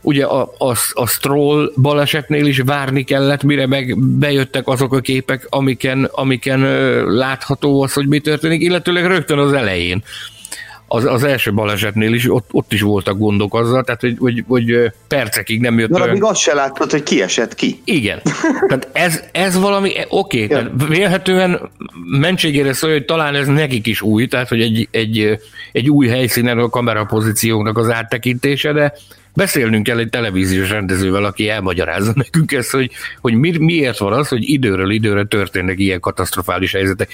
Ugye 0.00 0.24
a, 0.24 0.52
a, 0.58 0.74
a 0.92 1.06
Stroll 1.06 1.72
balesetnél 1.76 2.46
is 2.46 2.58
várni 2.58 3.04
kellett, 3.04 3.42
mire 3.42 3.66
meg 3.66 3.98
bejöttek 3.98 4.68
azok 4.68 4.92
a 4.92 5.00
képek, 5.00 5.46
amiken, 5.48 6.04
amiken 6.04 6.60
látható 7.04 7.82
az, 7.82 7.92
hogy 7.92 8.08
mi 8.08 8.18
történik, 8.18 8.62
illetőleg 8.62 9.06
rögtön 9.06 9.38
az 9.38 9.52
elején 9.52 10.02
az, 10.94 11.04
az 11.04 11.24
első 11.24 11.52
balesetnél 11.52 12.12
is, 12.12 12.30
ott, 12.30 12.48
ott 12.52 12.72
is 12.72 12.80
voltak 12.80 13.18
gondok 13.18 13.54
azzal, 13.54 13.84
tehát 13.84 14.00
hogy, 14.00 14.16
hogy, 14.18 14.44
hogy 14.46 14.92
percekig 15.08 15.60
nem 15.60 15.78
jött. 15.78 15.90
Valami 15.90 16.10
olyan... 16.10 16.22
azt 16.22 16.40
se 16.40 16.54
láttad, 16.54 16.90
hogy 16.90 17.02
ki 17.02 17.22
esett 17.22 17.54
ki. 17.54 17.80
Igen. 17.84 18.20
tehát 18.68 18.88
ez, 18.92 19.22
ez 19.32 19.58
valami, 19.58 19.92
oké, 20.08 20.44
okay, 20.44 20.56
ja. 20.56 20.70
vélhetően 20.88 21.70
mentségére 22.04 22.72
szól, 22.72 22.90
hogy 22.90 23.04
talán 23.04 23.34
ez 23.34 23.46
nekik 23.46 23.86
is 23.86 24.02
új, 24.02 24.26
tehát 24.26 24.48
hogy 24.48 24.60
egy, 24.60 24.88
egy, 24.90 25.38
egy 25.72 25.90
új 25.90 26.08
helyszínen 26.08 26.58
a 26.58 26.68
kamerapozícióknak 26.68 27.78
az 27.78 27.90
áttekintése, 27.90 28.72
de 28.72 28.92
beszélnünk 29.34 29.84
kell 29.84 29.98
egy 29.98 30.08
televíziós 30.08 30.70
rendezővel, 30.70 31.24
aki 31.24 31.48
elmagyarázza 31.48 32.12
nekünk 32.24 32.52
ezt, 32.52 32.70
hogy, 32.70 32.90
hogy 33.20 33.34
mi, 33.34 33.56
miért 33.58 33.98
van 33.98 34.12
az, 34.12 34.28
hogy 34.28 34.48
időről 34.48 34.90
időre 34.90 35.24
történnek 35.24 35.78
ilyen 35.78 36.00
katasztrofális 36.00 36.72
helyzetek. 36.72 37.10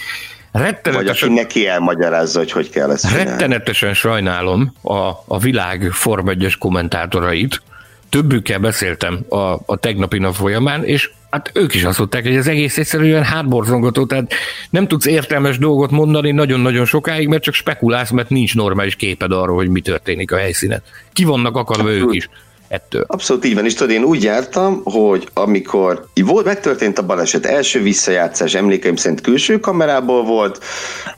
Rettenetesen, 0.53 1.29
Vagy 1.29 1.39
aki 1.39 1.43
neki 1.43 1.67
elmagyarázza, 1.67 2.39
hogy 2.39 2.53
hogy 2.53 2.71
kell 2.71 2.91
ezt 2.91 3.09
csinálni. 3.09 3.31
Rettenetesen 3.31 3.95
sajnálom 3.95 4.73
a, 4.83 5.11
a 5.27 5.39
világ 5.39 5.89
Form 5.93 6.29
1 6.29 6.57
kommentátorait. 6.59 7.63
Többükkel 8.09 8.59
beszéltem 8.59 9.21
a, 9.29 9.37
a 9.67 9.77
tegnapi 9.81 10.19
nap 10.19 10.35
folyamán, 10.35 10.85
és 10.85 11.11
Hát 11.31 11.51
ők 11.55 11.75
is 11.75 11.85
azt 11.85 11.99
mondták, 11.99 12.23
hogy 12.23 12.37
az 12.37 12.47
egész 12.47 12.79
egyszerűen 12.79 13.23
hátborzongató, 13.23 14.07
tehát 14.07 14.33
nem 14.71 14.87
tudsz 14.87 15.07
értelmes 15.07 15.59
dolgot 15.59 15.91
mondani 15.91 16.31
nagyon-nagyon 16.31 16.85
sokáig, 16.85 17.29
mert 17.29 17.43
csak 17.43 17.55
spekulálsz, 17.55 18.11
mert 18.11 18.29
nincs 18.29 18.55
normális 18.55 18.97
képed 18.97 19.33
arról, 19.33 19.57
hogy 19.57 19.69
mi 19.69 19.81
történik 19.81 20.33
a 20.33 20.37
helyszínen. 20.37 20.83
Ki 21.13 21.25
vannak 21.25 21.57
akadva 21.57 21.91
ők 21.91 22.15
is 22.15 22.29
ettől. 22.71 23.05
Abszolút 23.07 23.45
így 23.45 23.55
van, 23.55 23.65
és 23.65 23.75
tudod, 23.75 23.93
én 23.93 24.05
úgy 24.05 24.23
jártam, 24.23 24.81
hogy 24.85 25.29
amikor 25.35 26.07
volt, 26.15 26.45
megtörtént 26.45 26.99
a 26.99 27.07
baleset, 27.07 27.47
első 27.47 27.83
visszajátszás 27.83 28.55
emlékeim 28.55 28.97
szerint 28.97 29.21
külső 29.21 29.61
kamerából 29.61 30.25
volt, 30.25 30.65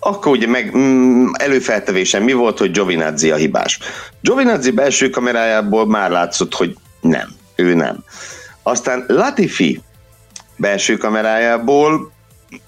akkor 0.00 0.32
ugye 0.32 0.46
meg 0.46 0.76
mm, 0.76 1.26
előfeltevésen 1.32 2.22
mi 2.22 2.32
volt, 2.32 2.58
hogy 2.58 2.70
Giovinazzi 2.70 3.30
a 3.30 3.36
hibás. 3.36 3.78
Giovinazzi 4.20 4.70
belső 4.70 5.10
kamerájából 5.10 5.86
már 5.86 6.10
látszott, 6.10 6.54
hogy 6.54 6.76
nem, 7.00 7.28
ő 7.56 7.74
nem. 7.74 8.04
Aztán 8.62 9.04
Latifi 9.08 9.80
belső 10.56 10.96
kamerájából 10.96 12.11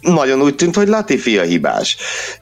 nagyon 0.01 0.43
úgy 0.43 0.55
tűnt, 0.55 0.77
hogy 0.77 0.89
Latifi 0.89 1.39
a 1.39 1.43
hibás. 1.43 1.97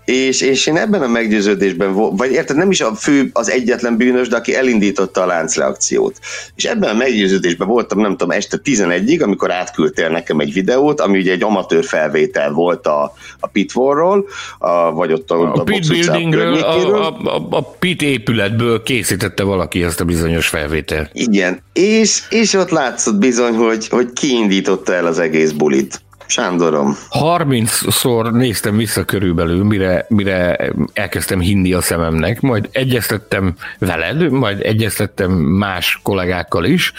És, 0.05 0.41
és 0.41 0.67
én 0.67 0.77
ebben 0.77 1.03
a 1.03 1.09
meggyőződésben, 1.09 2.17
vagy 2.17 2.33
érted, 2.33 2.57
nem 2.57 2.71
is 2.71 2.81
a 2.81 2.95
fő, 2.95 3.31
az 3.33 3.51
egyetlen 3.51 3.97
bűnös, 3.97 4.29
de 4.29 4.37
aki 4.37 4.55
elindította 4.55 5.23
a 5.23 5.27
láncreakciót. 5.27 6.19
És 6.55 6.65
ebben 6.65 6.91
a 6.91 6.95
meggyőződésben 6.95 7.69
voltam, 7.69 8.01
nem 8.01 8.11
tudom, 8.11 8.31
este 8.31 8.61
11-ig, 8.65 9.23
amikor 9.23 9.53
átküldtél 9.53 10.09
nekem 10.09 10.39
egy 10.39 10.53
videót, 10.53 11.01
ami 11.01 11.19
ugye 11.19 11.33
egy 11.33 11.43
amatőr 11.43 11.85
felvétel 11.85 12.51
volt 12.51 12.87
a, 12.87 13.15
a 13.41 13.47
Pitwallról, 13.47 14.27
a, 14.59 14.93
vagy 14.93 15.13
ott 15.13 15.31
a, 15.31 15.41
a, 15.41 15.53
a 15.55 15.63
Pit 15.63 15.89
Buildingről, 15.89 16.55
a, 16.55 17.07
a, 17.07 17.19
a, 17.25 17.47
a 17.51 17.63
Pit 17.63 18.03
épületből 18.03 18.83
készítette 18.83 19.43
valaki 19.43 19.83
ezt 19.83 20.01
a 20.01 20.05
bizonyos 20.05 20.49
felvételt. 20.49 21.11
Igen, 21.13 21.63
és, 21.73 22.23
és 22.31 22.53
ott 22.53 22.71
látszott 22.71 23.17
bizony, 23.17 23.55
hogy, 23.55 23.89
hogy 23.89 24.13
kiindította 24.13 24.95
el 24.95 25.07
az 25.07 25.19
egész 25.19 25.51
bulit. 25.51 26.01
Sándorom. 26.33 26.97
30-szor 27.11 28.31
néztem 28.31 28.77
vissza 28.77 29.05
körülbelül, 29.05 29.65
mire, 29.65 30.07
mire 30.09 30.71
elkezdtem 30.93 31.41
hinni 31.41 31.73
a 31.73 31.81
szememnek, 31.81 32.41
majd 32.41 32.69
egyeztettem 32.73 33.55
veled, 33.79 34.31
majd 34.31 34.61
egyeztettem 34.63 35.31
más 35.33 36.01
kollégákkal 36.03 36.65
is, 36.65 36.93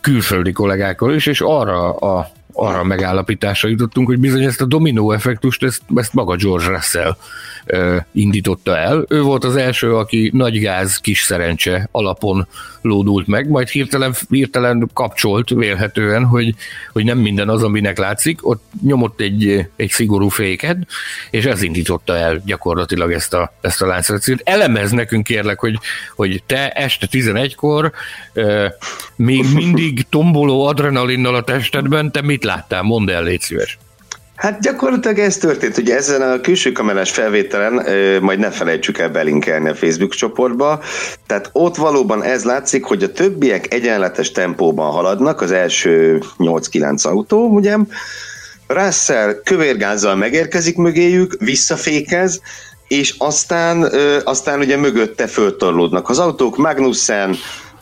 külföldi 0.00 0.52
kollégákkal 0.52 1.14
is, 1.14 1.26
és 1.26 1.40
arra 1.40 1.92
a 1.92 2.30
arra 2.54 2.84
megállapításra 2.84 3.68
jutottunk, 3.68 4.06
hogy 4.06 4.18
bizony 4.18 4.44
ezt 4.44 4.60
a 4.60 4.64
dominó 4.64 5.12
effektust, 5.12 5.62
ezt, 5.62 5.82
ezt 5.94 6.12
maga 6.12 6.36
George 6.36 6.66
Russell 6.66 7.16
indította 8.12 8.76
el. 8.76 9.04
Ő 9.08 9.22
volt 9.22 9.44
az 9.44 9.56
első, 9.56 9.94
aki 9.94 10.30
nagy 10.32 10.58
gáz, 10.58 10.96
kis 10.96 11.22
szerencse 11.22 11.88
alapon 11.90 12.46
lódult 12.84 13.26
meg, 13.26 13.48
majd 13.48 13.68
hirtelen, 13.68 14.14
hirtelen 14.28 14.90
kapcsolt 14.92 15.48
vélhetően, 15.48 16.24
hogy, 16.24 16.54
hogy 16.92 17.04
nem 17.04 17.18
minden 17.18 17.48
az, 17.48 17.62
aminek 17.62 17.98
látszik, 17.98 18.46
ott 18.46 18.62
nyomott 18.82 19.20
egy, 19.20 19.68
egy 19.76 19.90
szigorú 19.90 20.28
féket, 20.28 20.76
és 21.30 21.44
ez 21.44 21.62
indította 21.62 22.16
el 22.16 22.42
gyakorlatilag 22.44 23.12
ezt 23.12 23.34
a, 23.34 23.52
ezt 23.60 23.82
a 23.82 23.86
láncreakciót. 23.86 24.40
Elemez 24.44 24.90
nekünk 24.90 25.24
kérlek, 25.24 25.58
hogy, 25.58 25.78
hogy 26.16 26.42
te 26.46 26.70
este 26.70 27.06
11-kor 27.10 27.92
euh, 28.32 28.70
még 29.16 29.44
mindig 29.54 30.06
tomboló 30.08 30.66
adrenalinnal 30.66 31.34
a 31.34 31.42
testedben, 31.42 32.12
te 32.12 32.22
mit 32.22 32.43
láttál? 32.44 32.82
Mondd 32.82 33.10
el, 33.10 33.22
légy 33.22 33.40
szíves. 33.40 33.78
Hát 34.34 34.60
gyakorlatilag 34.60 35.18
ez 35.18 35.36
történt, 35.36 35.74
hogy 35.74 35.90
ezen 35.90 36.22
a 36.22 36.40
külső 36.40 36.72
kamerás 36.72 37.10
felvételen, 37.10 37.86
majd 38.20 38.38
ne 38.38 38.50
felejtsük 38.50 38.98
el 38.98 39.08
belinkelni 39.08 39.68
a 39.68 39.74
Facebook 39.74 40.14
csoportba, 40.14 40.82
tehát 41.26 41.50
ott 41.52 41.76
valóban 41.76 42.22
ez 42.22 42.44
látszik, 42.44 42.84
hogy 42.84 43.02
a 43.02 43.12
többiek 43.12 43.74
egyenletes 43.74 44.30
tempóban 44.30 44.90
haladnak, 44.90 45.40
az 45.40 45.52
első 45.52 46.22
8-9 46.38 47.06
autó, 47.06 47.48
ugye, 47.48 47.76
Russell 48.66 49.40
kövérgázzal 49.44 50.14
megérkezik 50.14 50.76
mögéjük, 50.76 51.36
visszafékez, 51.38 52.40
és 52.88 53.14
aztán, 53.18 53.88
aztán 54.24 54.58
ugye 54.58 54.76
mögötte 54.76 55.26
föltorlódnak 55.26 56.08
az 56.08 56.18
autók, 56.18 56.56
Magnussen, 56.56 57.36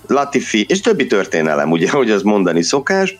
Latifi, 0.06 0.66
és 0.68 0.80
többi 0.80 1.06
történelem, 1.06 1.70
ugye, 1.70 1.90
hogy 1.90 2.10
az 2.10 2.22
mondani 2.22 2.62
szokás, 2.62 3.18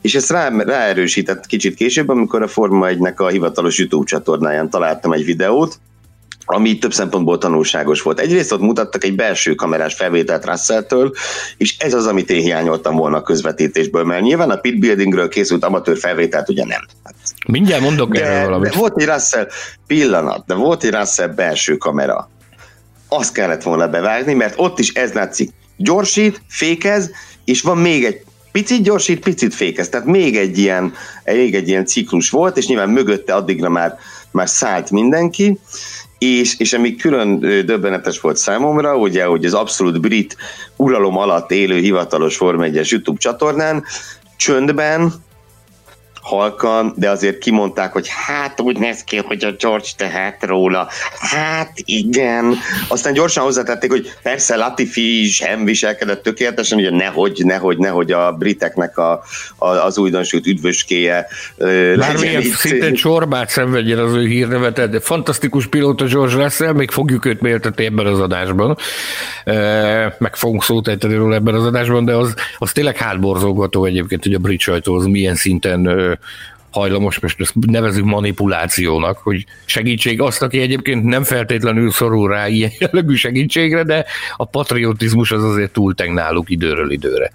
és 0.00 0.14
ezt 0.14 0.30
rá, 0.30 0.48
ráerősített 0.48 1.46
kicsit 1.46 1.74
később, 1.74 2.08
amikor 2.08 2.42
a 2.42 2.48
Forma 2.48 2.86
1-nek 2.90 3.16
a 3.16 3.28
hivatalos 3.28 3.78
YouTube 3.78 4.06
csatornáján 4.06 4.70
találtam 4.70 5.12
egy 5.12 5.24
videót, 5.24 5.80
ami 6.44 6.78
több 6.78 6.92
szempontból 6.92 7.38
tanulságos 7.38 8.02
volt. 8.02 8.20
Egyrészt 8.20 8.52
ott 8.52 8.60
mutattak 8.60 9.04
egy 9.04 9.14
belső 9.14 9.54
kamerás 9.54 9.94
felvételt 9.94 10.44
Russell-től, 10.44 11.12
és 11.56 11.78
ez 11.78 11.94
az, 11.94 12.06
amit 12.06 12.30
én 12.30 12.42
hiányoltam 12.42 12.96
volna 12.96 13.16
a 13.16 13.22
közvetítésből, 13.22 14.04
mert 14.04 14.22
nyilván 14.22 14.50
a 14.50 14.56
pit 14.56 14.78
buildingről 14.78 15.28
készült 15.28 15.64
amatőr 15.64 15.98
felvételt 15.98 16.48
ugye 16.48 16.64
nem. 16.64 16.80
Hát, 17.04 17.14
Mindjárt 17.46 17.82
mondok 17.82 18.12
de, 18.12 18.24
erről 18.24 18.44
valamit. 18.44 18.70
De 18.70 18.78
volt 18.78 19.00
egy 19.00 19.06
Russell 19.06 19.48
pillanat, 19.86 20.46
de 20.46 20.54
volt 20.54 20.84
egy 20.84 20.90
Russell 20.90 21.28
belső 21.28 21.76
kamera. 21.76 22.30
Azt 23.08 23.32
kellett 23.32 23.62
volna 23.62 23.88
bevágni, 23.88 24.34
mert 24.34 24.54
ott 24.56 24.78
is 24.78 24.92
ez 24.92 25.12
látszik. 25.12 25.50
Gyorsít, 25.76 26.42
fékez, 26.48 27.10
és 27.44 27.62
van 27.62 27.78
még 27.78 28.04
egy 28.04 28.22
picit 28.52 28.82
gyorsít, 28.82 29.20
picit 29.20 29.54
fékez. 29.54 29.88
Tehát 29.88 30.06
még 30.06 30.36
egy 30.36 30.58
ilyen, 30.58 30.92
még 31.24 31.54
egy 31.54 31.68
ilyen 31.68 31.86
ciklus 31.86 32.30
volt, 32.30 32.56
és 32.56 32.66
nyilván 32.66 32.90
mögötte 32.90 33.34
addigra 33.34 33.68
már, 33.68 33.98
már 34.30 34.48
szállt 34.48 34.90
mindenki, 34.90 35.58
és, 36.18 36.58
és 36.58 36.72
ami 36.72 36.96
külön 36.96 37.38
döbbenetes 37.40 38.20
volt 38.20 38.36
számomra, 38.36 38.96
ugye, 38.96 39.24
hogy 39.24 39.44
az 39.44 39.54
abszolút 39.54 40.00
brit 40.00 40.36
uralom 40.76 41.16
alatt 41.16 41.50
élő 41.50 41.78
hivatalos 41.78 42.36
Form 42.36 42.60
1 42.62 42.90
YouTube 42.90 43.18
csatornán 43.18 43.84
csöndben 44.36 45.12
halkan, 46.30 46.92
de 46.96 47.10
azért 47.10 47.38
kimondták, 47.38 47.92
hogy 47.92 48.06
hát 48.26 48.60
úgy 48.60 48.78
néz 48.78 49.04
ki, 49.04 49.16
hogy 49.16 49.44
a 49.44 49.52
George 49.58 49.88
tehet 49.96 50.44
róla. 50.44 50.88
Hát 51.20 51.72
igen. 51.84 52.54
Aztán 52.88 53.12
gyorsan 53.12 53.44
hozzátették, 53.44 53.90
hogy 53.90 54.12
persze 54.22 54.56
Latifi 54.56 55.24
sem 55.24 55.64
viselkedett 55.64 56.22
tökéletesen, 56.22 56.78
ugye 56.78 56.90
nehogy, 56.90 57.42
nehogy, 57.44 57.78
nehogy 57.78 58.12
a 58.12 58.32
briteknek 58.32 58.98
a, 58.98 59.22
a, 59.56 59.66
az 59.66 59.98
újdonsült 59.98 60.46
üdvöskéje 60.46 61.26
Bármilyen 61.96 62.42
szinte 62.42 62.92
csorbát 62.92 63.48
szenvedjen 63.48 63.98
az 63.98 64.12
ő 64.14 64.26
hírnevet, 64.26 64.90
de 64.90 65.00
fantasztikus 65.00 65.66
pilóta 65.66 66.04
George 66.04 66.42
Russell, 66.42 66.72
még 66.72 66.90
fogjuk 66.90 67.24
őt 67.24 67.40
méltatni 67.40 67.84
ebben 67.84 68.06
az 68.06 68.20
adásban, 68.20 68.76
meg 70.18 70.36
fogunk 70.36 70.62
szót 70.62 70.88
ejteni 70.88 71.14
róla 71.14 71.34
ebben 71.34 71.54
az 71.54 71.64
adásban, 71.64 72.04
de 72.04 72.14
az, 72.14 72.34
az 72.58 72.72
tényleg 72.72 72.96
hátborzolgató 72.96 73.84
egyébként, 73.84 74.22
hogy 74.22 74.34
a 74.34 74.38
brit 74.38 74.60
sajtó 74.60 74.94
az 74.94 75.04
milyen 75.04 75.34
szinten 75.34 76.18
hajlamos, 76.70 77.18
most 77.18 77.40
ezt 77.40 77.54
nevezünk 77.54 78.06
manipulációnak, 78.06 79.18
hogy 79.18 79.44
segítség 79.64 80.20
azt, 80.20 80.42
aki 80.42 80.60
egyébként 80.60 81.04
nem 81.04 81.24
feltétlenül 81.24 81.90
szorul 81.90 82.28
rá 82.28 82.48
ilyen 82.48 82.70
jellegű 82.78 83.14
segítségre, 83.14 83.82
de 83.82 84.04
a 84.36 84.44
patriotizmus 84.44 85.30
az 85.30 85.44
azért 85.44 85.72
túlteng 85.72 86.14
náluk 86.14 86.50
időről 86.50 86.90
időre. 86.90 87.32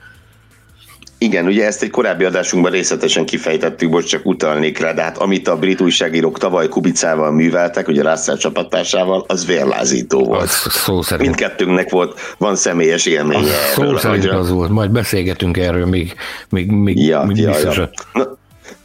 Igen, 1.17 1.45
ugye 1.45 1.65
ezt 1.65 1.83
egy 1.83 1.89
korábbi 1.89 2.23
adásunkban 2.23 2.71
részletesen 2.71 3.25
kifejtettük, 3.25 3.89
most 3.89 4.07
csak 4.07 4.25
utalnék 4.25 4.79
rá, 4.79 4.93
de 4.93 5.01
hát 5.01 5.17
amit 5.17 5.47
a 5.47 5.57
brit 5.57 5.81
újságírók 5.81 6.37
tavaly 6.37 6.67
Kubicával 6.67 7.31
műveltek, 7.31 7.87
ugye 7.87 8.01
Russell 8.01 8.37
csapatásával, 8.37 9.25
az 9.27 9.45
vérlázító 9.45 10.23
volt. 10.23 10.41
Az 10.41 10.67
szó 10.69 11.01
szerint. 11.01 11.27
Mindkettőnknek 11.27 11.89
volt, 11.89 12.19
van 12.37 12.55
személyes 12.55 13.05
élménye. 13.05 13.39
Az 13.39 13.77
erről, 13.77 13.97
szó 13.97 13.97
szerint 13.97 14.25
az 14.25 14.49
volt, 14.49 14.69
majd 14.69 14.91
beszélgetünk 14.91 15.57
erről 15.57 15.85
még, 15.85 16.15
még, 16.49 16.71
még, 16.71 16.99
ja, 16.99 17.23
még 17.23 17.37
ja, 17.37 17.57
Ja. 17.59 17.89
Na, 18.13 18.37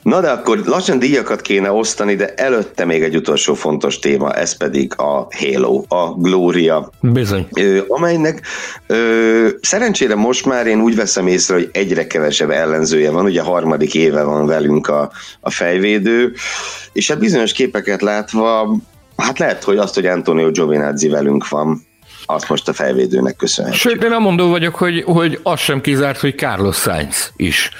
Na 0.03 0.21
de 0.21 0.31
akkor 0.31 0.59
lassan 0.65 0.99
díjakat 0.99 1.41
kéne 1.41 1.71
osztani, 1.71 2.15
de 2.15 2.35
előtte 2.35 2.85
még 2.85 3.03
egy 3.03 3.17
utolsó 3.17 3.55
fontos 3.55 3.99
téma, 3.99 4.33
ez 4.33 4.57
pedig 4.57 4.93
a 4.97 5.27
Halo, 5.39 5.83
a 5.89 6.15
Gloria. 6.17 6.91
Bizony. 7.01 7.49
Ö, 7.53 7.81
amelynek 7.89 8.47
ö, 8.87 9.49
szerencsére 9.61 10.15
most 10.15 10.47
már 10.47 10.67
én 10.67 10.81
úgy 10.81 10.97
veszem 10.97 11.27
észre, 11.27 11.55
hogy 11.55 11.69
egyre 11.73 12.07
kevesebb 12.07 12.51
ellenzője 12.51 13.11
van, 13.11 13.25
ugye 13.25 13.41
a 13.41 13.45
harmadik 13.45 13.95
éve 13.95 14.23
van 14.23 14.47
velünk 14.47 14.89
a, 14.89 15.11
a 15.41 15.51
fejvédő, 15.51 16.33
és 16.93 17.09
hát 17.09 17.19
bizonyos 17.19 17.53
képeket 17.53 18.03
látva, 18.03 18.77
hát 19.17 19.39
lehet, 19.39 19.65
hogy 19.65 19.77
azt, 19.77 19.95
hogy 19.95 20.07
Antonio 20.07 20.51
Giovinazzi 20.51 21.09
velünk 21.09 21.49
van, 21.49 21.87
azt 22.27 22.49
most 22.49 22.69
a 22.69 22.73
fejvédőnek 22.73 23.37
köszönhetjük. 23.37 23.81
Sőt, 23.81 24.03
én 24.03 24.11
nem 24.11 24.23
mondó 24.23 24.49
vagyok, 24.49 24.75
hogy, 24.75 25.03
hogy 25.03 25.41
az 25.43 25.61
sem 25.61 25.81
kizárt, 25.81 26.21
hogy 26.21 26.39
Carlos 26.39 26.77
Sainz 26.77 27.33
is 27.37 27.71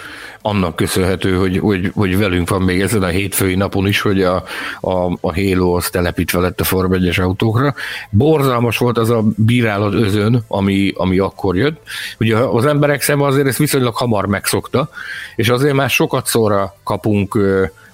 annak 0.43 0.77
köszönhető, 0.77 1.37
hogy, 1.37 1.59
hogy, 1.59 1.91
hogy 1.95 2.19
velünk 2.19 2.49
van 2.49 2.63
még 2.63 2.81
ezen 2.81 3.03
a 3.03 3.07
hétfői 3.07 3.55
napon 3.55 3.87
is, 3.87 4.01
hogy 4.01 4.23
a, 4.23 4.45
a, 4.81 5.19
a 5.21 5.35
Halo 5.35 5.77
az 5.77 5.91
telepítve 5.91 6.41
lett 6.41 6.61
a 6.61 6.65
Form 6.65 6.93
1 6.93 7.21
autókra. 7.21 7.75
Borzalmas 8.11 8.79
volt 8.79 8.99
az 8.99 9.11
a 9.11 9.25
bírálat 9.37 9.95
özön, 9.95 10.45
ami, 10.49 10.93
ami 10.97 11.19
akkor 11.19 11.57
jött. 11.57 11.81
Ugye 12.21 12.37
az 12.37 12.67
emberek 12.67 13.03
szeme 13.03 13.25
azért 13.25 13.47
ezt 13.47 13.59
viszonylag 13.59 13.97
hamar 13.97 14.27
megszokta, 14.27 14.91
és 15.37 15.49
azért 15.49 15.75
már 15.75 15.91
sokat 15.91 16.27
szóra 16.27 16.77
kapunk 16.85 17.39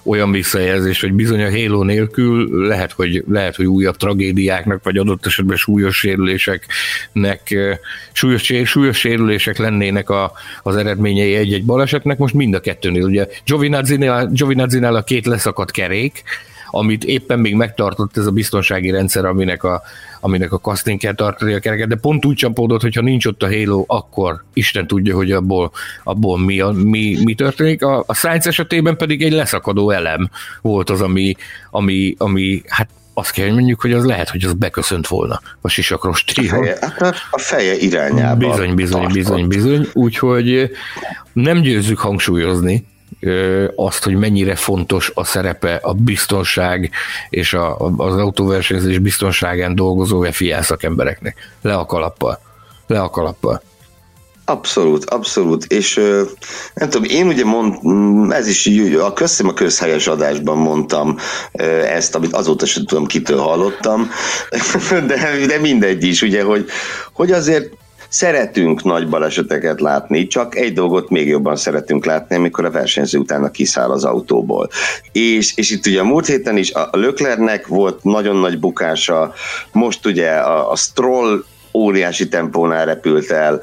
olyan 0.07 0.31
visszajelzés, 0.31 1.01
hogy 1.01 1.13
bizony 1.13 1.43
a 1.43 1.51
Halo 1.51 1.83
nélkül 1.83 2.67
lehet, 2.67 2.91
hogy, 2.91 3.23
lehet, 3.29 3.55
hogy 3.55 3.65
újabb 3.65 3.95
tragédiáknak, 3.95 4.83
vagy 4.83 4.97
adott 4.97 5.25
esetben 5.25 5.57
súlyos 5.57 5.97
sérüléseknek, 5.97 7.55
súlyos, 8.11 8.53
súlyos 8.63 8.97
sérülések 8.97 9.57
lennének 9.57 10.09
a, 10.09 10.31
az 10.63 10.75
eredményei 10.75 11.35
egy-egy 11.35 11.65
balesetnek. 11.65 12.17
Most 12.17 12.33
mind 12.33 12.53
a 12.53 12.59
kettőnél, 12.59 13.03
ugye 13.03 13.27
Giovinazzi-nál, 13.45 14.27
Giovinazzi-nál 14.27 14.95
a 14.95 15.03
két 15.03 15.25
leszakadt 15.25 15.71
kerék, 15.71 16.23
amit 16.69 17.03
éppen 17.03 17.39
még 17.39 17.55
megtartott 17.55 18.17
ez 18.17 18.25
a 18.25 18.31
biztonsági 18.31 18.89
rendszer, 18.89 19.25
aminek 19.25 19.63
a, 19.63 19.81
aminek 20.19 20.51
a 20.51 20.59
casting 20.59 20.99
kell 20.99 21.13
tartani 21.13 21.53
a 21.53 21.59
kereket, 21.59 21.87
de 21.87 21.95
pont 21.95 22.25
úgy 22.25 22.35
csapódott, 22.35 22.81
hogyha 22.81 23.01
nincs 23.01 23.25
ott 23.25 23.43
a 23.43 23.47
Halo, 23.47 23.83
akkor 23.87 24.43
Isten 24.53 24.87
tudja, 24.87 25.15
hogy 25.15 25.31
abból, 25.31 25.71
abból 26.03 26.39
mi, 26.39 26.59
a, 26.59 26.71
mi, 26.71 27.17
mi 27.23 27.35
történik. 27.35 27.83
A, 27.83 28.03
a 28.07 28.13
Science 28.13 28.49
esetében 28.49 28.97
pedig 28.97 29.23
egy 29.23 29.31
leszakadó 29.31 29.89
elem 29.89 30.29
volt 30.61 30.89
az, 30.89 31.01
ami, 31.01 31.35
ami, 31.71 32.15
ami 32.17 32.61
hát 32.67 32.89
azt 33.13 33.31
kell, 33.31 33.45
hogy 33.45 33.53
mondjuk, 33.53 33.81
hogy 33.81 33.93
az 33.93 34.05
lehet, 34.05 34.29
hogy 34.29 34.43
az 34.43 34.53
beköszönt 34.53 35.07
volna 35.07 35.41
a 35.61 35.67
sisakrosti. 35.67 36.47
A 36.47 36.49
feje, 36.49 36.77
hát 36.81 37.15
a 37.31 37.39
feje 37.39 37.75
irányába. 37.75 38.49
Bizony, 38.49 38.75
bizony, 38.75 39.01
tartott. 39.01 39.17
bizony, 39.17 39.47
bizony. 39.47 39.87
Úgyhogy 39.93 40.71
nem 41.33 41.61
győzzük 41.61 41.99
hangsúlyozni, 41.99 42.85
azt, 43.75 44.03
hogy 44.03 44.15
mennyire 44.15 44.55
fontos 44.55 45.11
a 45.13 45.23
szerepe 45.23 45.79
a 45.81 45.93
biztonság 45.93 46.91
és 47.29 47.53
a, 47.53 47.77
az 47.97 48.15
autóversenyzés 48.15 48.99
biztonságán 48.99 49.75
dolgozó 49.75 50.21
FIA 50.21 50.63
szakembereknek. 50.63 51.35
Le 51.61 51.75
a 51.75 51.85
kalappal. 51.85 52.39
Le 52.87 53.01
a 53.01 53.09
kalappal. 53.09 53.61
Abszolút, 54.49 55.09
abszolút, 55.09 55.65
és 55.65 55.95
nem 56.73 56.89
tudom, 56.89 57.03
én 57.03 57.27
ugye 57.27 57.45
mond, 57.45 58.31
ez 58.31 58.47
is 58.47 58.69
a 58.99 59.13
közszem 59.13 59.47
a 59.47 59.53
közhelyes 59.53 60.07
adásban 60.07 60.57
mondtam 60.57 61.17
ezt, 61.83 62.15
amit 62.15 62.33
azóta 62.33 62.65
sem 62.65 62.85
tudom, 62.85 63.05
kitől 63.05 63.39
hallottam, 63.39 64.09
de, 65.07 65.45
de 65.47 65.59
mindegy 65.59 66.03
is, 66.03 66.21
ugye, 66.21 66.43
hogy, 66.43 66.65
hogy 67.13 67.31
azért 67.31 67.73
Szeretünk 68.17 68.83
nagy 68.83 69.09
baleseteket 69.09 69.81
látni, 69.81 70.27
csak 70.27 70.55
egy 70.55 70.73
dolgot 70.73 71.09
még 71.09 71.27
jobban 71.27 71.55
szeretünk 71.55 72.05
látni, 72.05 72.35
amikor 72.35 72.65
a 72.65 72.71
versenyző 72.71 73.17
utána 73.17 73.51
kiszáll 73.51 73.91
az 73.91 74.03
autóból. 74.03 74.69
És, 75.11 75.55
és 75.55 75.71
itt 75.71 75.85
ugye 75.85 75.99
a 75.99 76.03
múlt 76.03 76.25
héten 76.25 76.57
is 76.57 76.73
a 76.73 76.89
Löklernek 76.91 77.67
volt 77.67 78.03
nagyon 78.03 78.35
nagy 78.35 78.59
bukása, 78.59 79.33
most 79.71 80.05
ugye 80.05 80.31
a, 80.31 80.71
a 80.71 80.75
Stroll 80.75 81.43
óriási 81.73 82.27
tempónál 82.27 82.85
repült 82.85 83.31
el, 83.31 83.61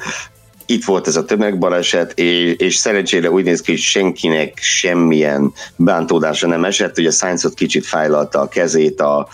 itt 0.66 0.84
volt 0.84 1.06
ez 1.06 1.16
a 1.16 1.24
tömegbaleset, 1.24 2.18
és, 2.18 2.54
és 2.56 2.76
szerencsére 2.76 3.30
úgy 3.30 3.44
néz 3.44 3.60
ki, 3.60 3.70
hogy 3.70 3.80
senkinek 3.80 4.58
semmilyen 4.60 5.52
bántódása 5.76 6.46
nem 6.46 6.64
esett, 6.64 6.98
ugye 6.98 7.10
Sainz 7.10 7.44
ott 7.44 7.54
kicsit 7.54 7.86
fájlalta 7.86 8.40
a 8.40 8.48
kezét 8.48 9.00
a, 9.00 9.28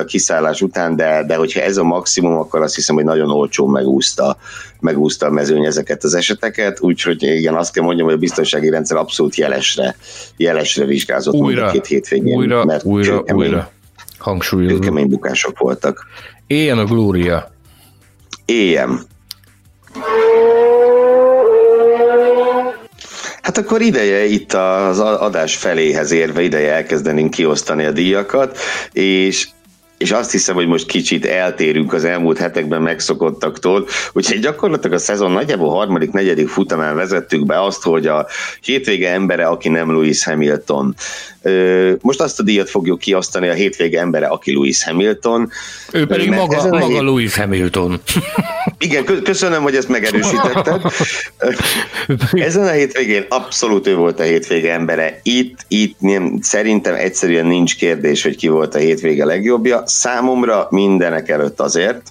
a 0.00 0.04
kiszállás 0.06 0.62
után, 0.62 0.96
de, 0.96 1.24
de 1.26 1.36
hogyha 1.36 1.60
ez 1.60 1.76
a 1.76 1.82
maximum, 1.82 2.36
akkor 2.38 2.62
azt 2.62 2.74
hiszem, 2.74 2.94
hogy 2.94 3.04
nagyon 3.04 3.30
olcsó 3.30 3.66
megúszta, 3.66 4.36
megúszta 4.80 5.26
a 5.26 5.30
mezőny 5.30 5.64
ezeket 5.64 6.04
az 6.04 6.14
eseteket, 6.14 6.80
úgyhogy 6.80 7.22
igen, 7.22 7.54
azt 7.54 7.72
kell 7.72 7.84
mondjam, 7.84 8.06
hogy 8.06 8.16
a 8.16 8.20
biztonsági 8.20 8.70
rendszer 8.70 8.96
abszolút 8.96 9.36
jelesre, 9.36 9.96
jelesre 10.36 10.84
vizsgázott 10.84 11.34
újra, 11.34 11.60
mind 11.60 11.68
a 11.68 11.70
két 11.70 11.86
hétvégén. 11.86 12.36
Újra, 12.36 12.64
mert 12.64 12.84
újra, 12.84 13.22
kemény, 13.22 13.46
újra. 13.46 13.70
Hangsúlyozom. 14.18 14.80
Kemény 14.80 15.08
bukások 15.08 15.58
voltak. 15.58 16.06
Éljen 16.46 16.78
a 16.78 16.84
glória. 16.84 17.52
Éljen. 18.44 19.06
Akkor 23.58 23.80
ideje 23.80 24.24
itt 24.24 24.52
az 24.52 25.00
adás 25.00 25.56
feléhez 25.56 26.10
érve, 26.10 26.42
ideje 26.42 26.72
elkezdenünk 26.72 27.30
kiosztani 27.30 27.84
a 27.84 27.90
díjakat, 27.90 28.58
és 28.92 29.48
és 29.98 30.10
azt 30.10 30.30
hiszem, 30.30 30.54
hogy 30.54 30.66
most 30.66 30.86
kicsit 30.86 31.26
eltérünk 31.26 31.92
az 31.92 32.04
elmúlt 32.04 32.38
hetekben 32.38 32.82
megszokottaktól, 32.82 33.86
úgyhogy 34.12 34.40
gyakorlatilag 34.40 34.96
a 34.96 35.00
szezon 35.00 35.30
nagyjából 35.30 35.70
harmadik, 35.70 36.10
negyedik 36.10 36.48
futamán 36.48 36.96
vezettük 36.96 37.46
be 37.46 37.62
azt, 37.62 37.82
hogy 37.82 38.06
a 38.06 38.26
hétvége 38.60 39.12
embere, 39.12 39.46
aki 39.46 39.68
nem 39.68 39.90
Lewis 39.90 40.24
Hamilton. 40.24 40.94
Most 42.00 42.20
azt 42.20 42.40
a 42.40 42.42
díjat 42.42 42.70
fogjuk 42.70 42.98
kiosztani 42.98 43.48
a 43.48 43.52
hétvége 43.52 44.00
embere, 44.00 44.26
aki 44.26 44.52
Lewis 44.52 44.84
Hamilton. 44.84 45.50
Ő 45.92 46.06
pedig 46.06 46.28
maga, 46.28 46.68
maga 46.68 46.86
hét... 46.86 47.00
Lewis 47.00 47.36
Hamilton. 47.36 48.00
Igen, 48.78 49.04
köszönöm, 49.22 49.62
hogy 49.62 49.74
ezt 49.74 49.88
megerősítetted. 49.88 50.80
Ezen 52.32 52.66
a 52.66 52.70
hétvégén 52.70 53.24
abszolút 53.28 53.86
ő 53.86 53.96
volt 53.96 54.20
a 54.20 54.22
hétvége 54.22 54.72
embere. 54.72 55.20
Itt, 55.22 55.58
itt 55.68 56.00
nem, 56.00 56.38
szerintem 56.42 56.94
egyszerűen 56.94 57.46
nincs 57.46 57.76
kérdés, 57.76 58.22
hogy 58.22 58.36
ki 58.36 58.48
volt 58.48 58.74
a 58.74 58.78
hétvége 58.78 59.24
legjobbja. 59.24 59.82
Számomra 59.86 60.66
mindenek 60.70 61.28
előtt 61.28 61.60
azért, 61.60 62.02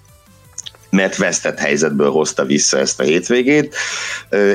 mert 0.90 1.18
vesztett 1.18 1.60
helyzetből 1.60 2.12
hozta 2.12 2.46
vissza 2.46 2.80
ezt 2.80 3.00
a 3.00 3.04
hétvégét. 3.04 3.76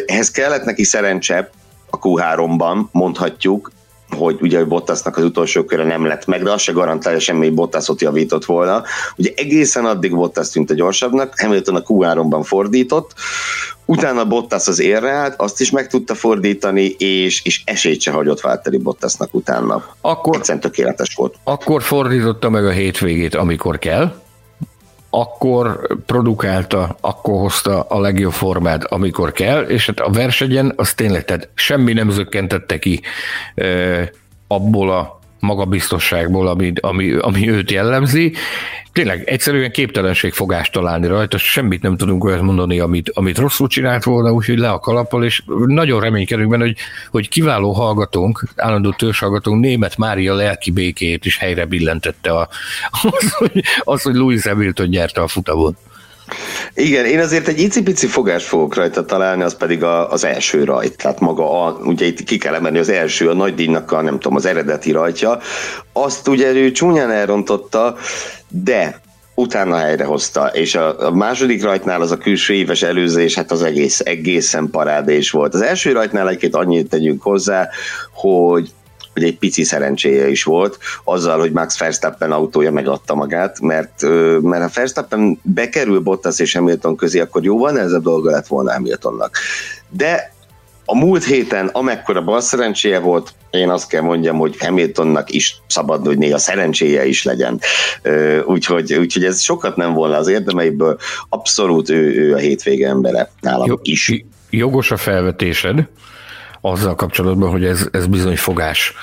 Ehhez 0.07 0.31
kellett 0.31 0.65
neki 0.65 0.85
szerencse 0.85 1.51
a 1.91 1.99
Q3-ban, 1.99 2.91
mondhatjuk, 2.91 3.71
hogy 4.17 4.39
ugye 4.41 4.65
Bottasnak 4.65 5.17
az 5.17 5.25
utolsó 5.25 5.65
köre 5.65 5.85
nem 5.85 6.07
lett 6.07 6.27
meg, 6.27 6.43
de 6.43 6.53
az 6.53 6.61
se 6.63 6.73
garantálja 6.73 7.19
semmi, 7.19 7.47
hogy 7.47 7.55
Bottasot 7.55 8.01
javított 8.01 8.45
volna. 8.45 8.83
Ugye 9.17 9.31
egészen 9.37 9.85
addig 9.85 10.15
Bottas 10.15 10.51
tűnt 10.51 10.71
a 10.71 10.75
gyorsabbnak, 10.75 11.41
Hamilton 11.41 11.75
a 11.77 11.83
Q3-ban 11.83 12.43
fordított, 12.45 13.15
utána 13.85 14.25
Bottas 14.25 14.69
az 14.69 14.81
érre 14.81 15.11
állt, 15.11 15.35
azt 15.37 15.61
is 15.61 15.71
meg 15.71 15.89
tudta 15.89 16.15
fordítani, 16.15 16.85
és, 16.99 17.45
és 17.45 17.63
esélyt 17.65 18.01
se 18.01 18.11
hagyott 18.11 18.41
Valtteri 18.41 18.79
Bottasnak 18.79 19.35
utána. 19.35 19.85
Akkor, 20.01 20.37
Egyszerűen 20.37 20.63
tökéletes 20.63 21.15
volt. 21.15 21.35
Akkor 21.45 21.83
fordította 21.83 22.51
meg 22.51 22.67
a 22.67 22.71
hétvégét, 22.71 23.35
amikor 23.35 23.79
kell, 23.79 24.13
akkor 25.15 25.87
produkálta, 26.07 26.97
akkor 27.01 27.41
hozta 27.41 27.81
a 27.81 28.01
legjobb 28.01 28.33
formát, 28.33 28.85
amikor 28.85 29.33
kell, 29.33 29.63
és 29.63 29.87
hát 29.87 30.01
a 30.01 30.11
versenyen 30.11 30.73
az 30.77 30.95
tényleg, 30.95 31.25
tehát 31.25 31.49
semmi 31.55 31.93
nem 31.93 32.11
zökkentette 32.11 32.79
ki 32.79 33.01
abból 34.47 34.91
a 34.91 35.21
magabiztosságból, 35.43 36.49
ami, 36.49 36.73
ami, 36.81 37.13
ami 37.13 37.51
őt 37.51 37.71
jellemzi. 37.71 38.33
Tényleg 38.93 39.23
egyszerűen 39.29 39.71
képtelenség 39.71 40.33
fogást 40.33 40.73
találni 40.73 41.07
rajta, 41.07 41.39
semmit 41.39 41.83
nem 41.83 41.97
tudunk 41.97 42.25
olyat 42.25 42.43
mondani, 42.43 42.79
amit, 42.79 43.11
amit 43.15 43.39
rosszul 43.39 43.69
csinált 43.69 44.05
volna, 44.05 44.33
úgyhogy 44.33 44.59
le 44.59 44.71
a 44.71 44.79
kalappal, 44.79 45.25
és 45.25 45.43
nagyon 45.67 46.01
reménykedünk 46.01 46.51
benne, 46.51 46.65
hogy, 46.65 46.77
hogy 47.11 47.29
kiváló 47.29 47.73
hallgatónk, 47.73 48.45
állandó 48.57 48.95
hallgatónk 49.13 49.61
német 49.61 49.97
Mária 49.97 50.35
lelki 50.35 50.71
békét 50.71 51.25
is 51.25 51.39
helyre 51.39 51.65
billentette 51.65 52.31
a, 52.31 52.49
az, 53.11 53.33
hogy, 53.33 53.63
az, 53.79 54.03
hogy 54.03 54.15
Louis 54.15 54.43
Hamilton 54.43 54.87
nyerte 54.87 55.21
a 55.21 55.29
futamot. 55.29 55.77
Igen, 56.75 57.05
én 57.05 57.19
azért 57.19 57.49
egy 57.49 57.61
icipici 57.61 58.07
fogást 58.07 58.47
fogok 58.47 58.75
rajta 58.75 59.05
találni, 59.05 59.43
az 59.43 59.57
pedig 59.57 59.83
a, 59.83 60.11
az 60.11 60.25
első 60.25 60.65
rajt. 60.65 60.97
Tehát 60.97 61.21
maga, 61.21 61.65
a, 61.65 61.79
ugye 61.85 62.07
itt 62.07 62.25
ki 62.25 62.39
kell 62.39 62.55
emelni 62.55 62.79
az 62.79 62.89
első, 62.89 63.29
a 63.29 63.35
nagy 63.35 63.55
díjnak 63.55 63.93
a, 63.93 64.03
nem 64.03 64.19
tudom, 64.19 64.37
az 64.37 64.47
eredeti 64.47 64.91
rajtja. 64.91 65.39
Azt 65.93 66.29
ugye 66.29 66.53
ő 66.53 66.71
csúnyán 66.71 67.11
elrontotta, 67.11 67.97
de 68.49 69.01
utána 69.35 69.77
helyrehozta, 69.77 70.47
és 70.47 70.75
a, 70.75 71.07
a 71.07 71.11
második 71.11 71.63
rajtnál 71.63 72.01
az 72.01 72.11
a 72.11 72.19
külső 72.19 72.55
éves 72.55 72.83
előzés, 72.83 73.35
hát 73.35 73.51
az 73.51 73.63
egész, 73.63 74.01
egészen 74.01 74.71
parádés 74.71 75.31
volt. 75.31 75.55
Az 75.55 75.63
első 75.63 75.93
rajtnál 75.93 76.29
egyébként 76.29 76.55
annyit 76.55 76.89
tegyünk 76.89 77.23
hozzá, 77.23 77.69
hogy 78.13 78.71
hogy 79.13 79.25
egy 79.25 79.39
pici 79.39 79.63
szerencséje 79.63 80.29
is 80.29 80.43
volt, 80.43 80.79
azzal, 81.05 81.39
hogy 81.39 81.53
Max 81.53 81.79
Verstappen 81.79 82.33
autója 82.33 82.71
megadta 82.71 83.15
magát, 83.15 83.61
mert, 83.61 84.03
mert 84.41 84.63
ha 84.63 84.71
Verstappen 84.75 85.41
bekerül 85.43 86.01
Bottas 86.01 86.39
és 86.39 86.55
Hamilton 86.55 86.97
közé, 86.97 87.21
akkor 87.21 87.45
jóval 87.45 87.73
nehezebb 87.73 88.03
dolga 88.03 88.31
lett 88.31 88.47
volna 88.47 88.73
Hamiltonnak. 88.73 89.39
De 89.89 90.33
a 90.85 90.97
múlt 90.97 91.25
héten, 91.25 91.67
amekkora 91.67 92.23
bal 92.23 92.41
szerencséje 92.41 92.99
volt, 92.99 93.35
én 93.51 93.71
azt 93.71 93.89
kell 93.89 94.01
mondjam, 94.01 94.37
hogy 94.37 94.57
Hamiltonnak 94.59 95.31
is 95.31 95.57
szabad, 95.67 96.07
hogy 96.07 96.19
néha 96.19 96.39
szerencséje 96.39 97.07
is 97.07 97.25
legyen. 97.25 97.61
Úgyhogy, 98.45 98.95
úgyhogy 98.95 99.25
ez 99.25 99.41
sokat 99.41 99.77
nem 99.77 99.93
volna 99.93 100.17
az 100.17 100.29
érdemeiből. 100.29 100.99
Abszolút 101.29 101.91
ő, 101.91 102.15
ő 102.15 102.35
a 102.35 102.37
hétvége 102.37 102.89
embere 102.89 103.31
nálam 103.41 103.67
Jó, 103.67 103.77
is. 103.83 104.25
Jogos 104.51 104.91
a 104.91 104.97
felvetésed 104.97 105.89
azzal 106.63 106.95
kapcsolatban, 106.95 107.51
hogy 107.51 107.65
ez, 107.65 107.89
ez 107.91 108.07
bizony 108.07 108.37
fogás 108.37 108.95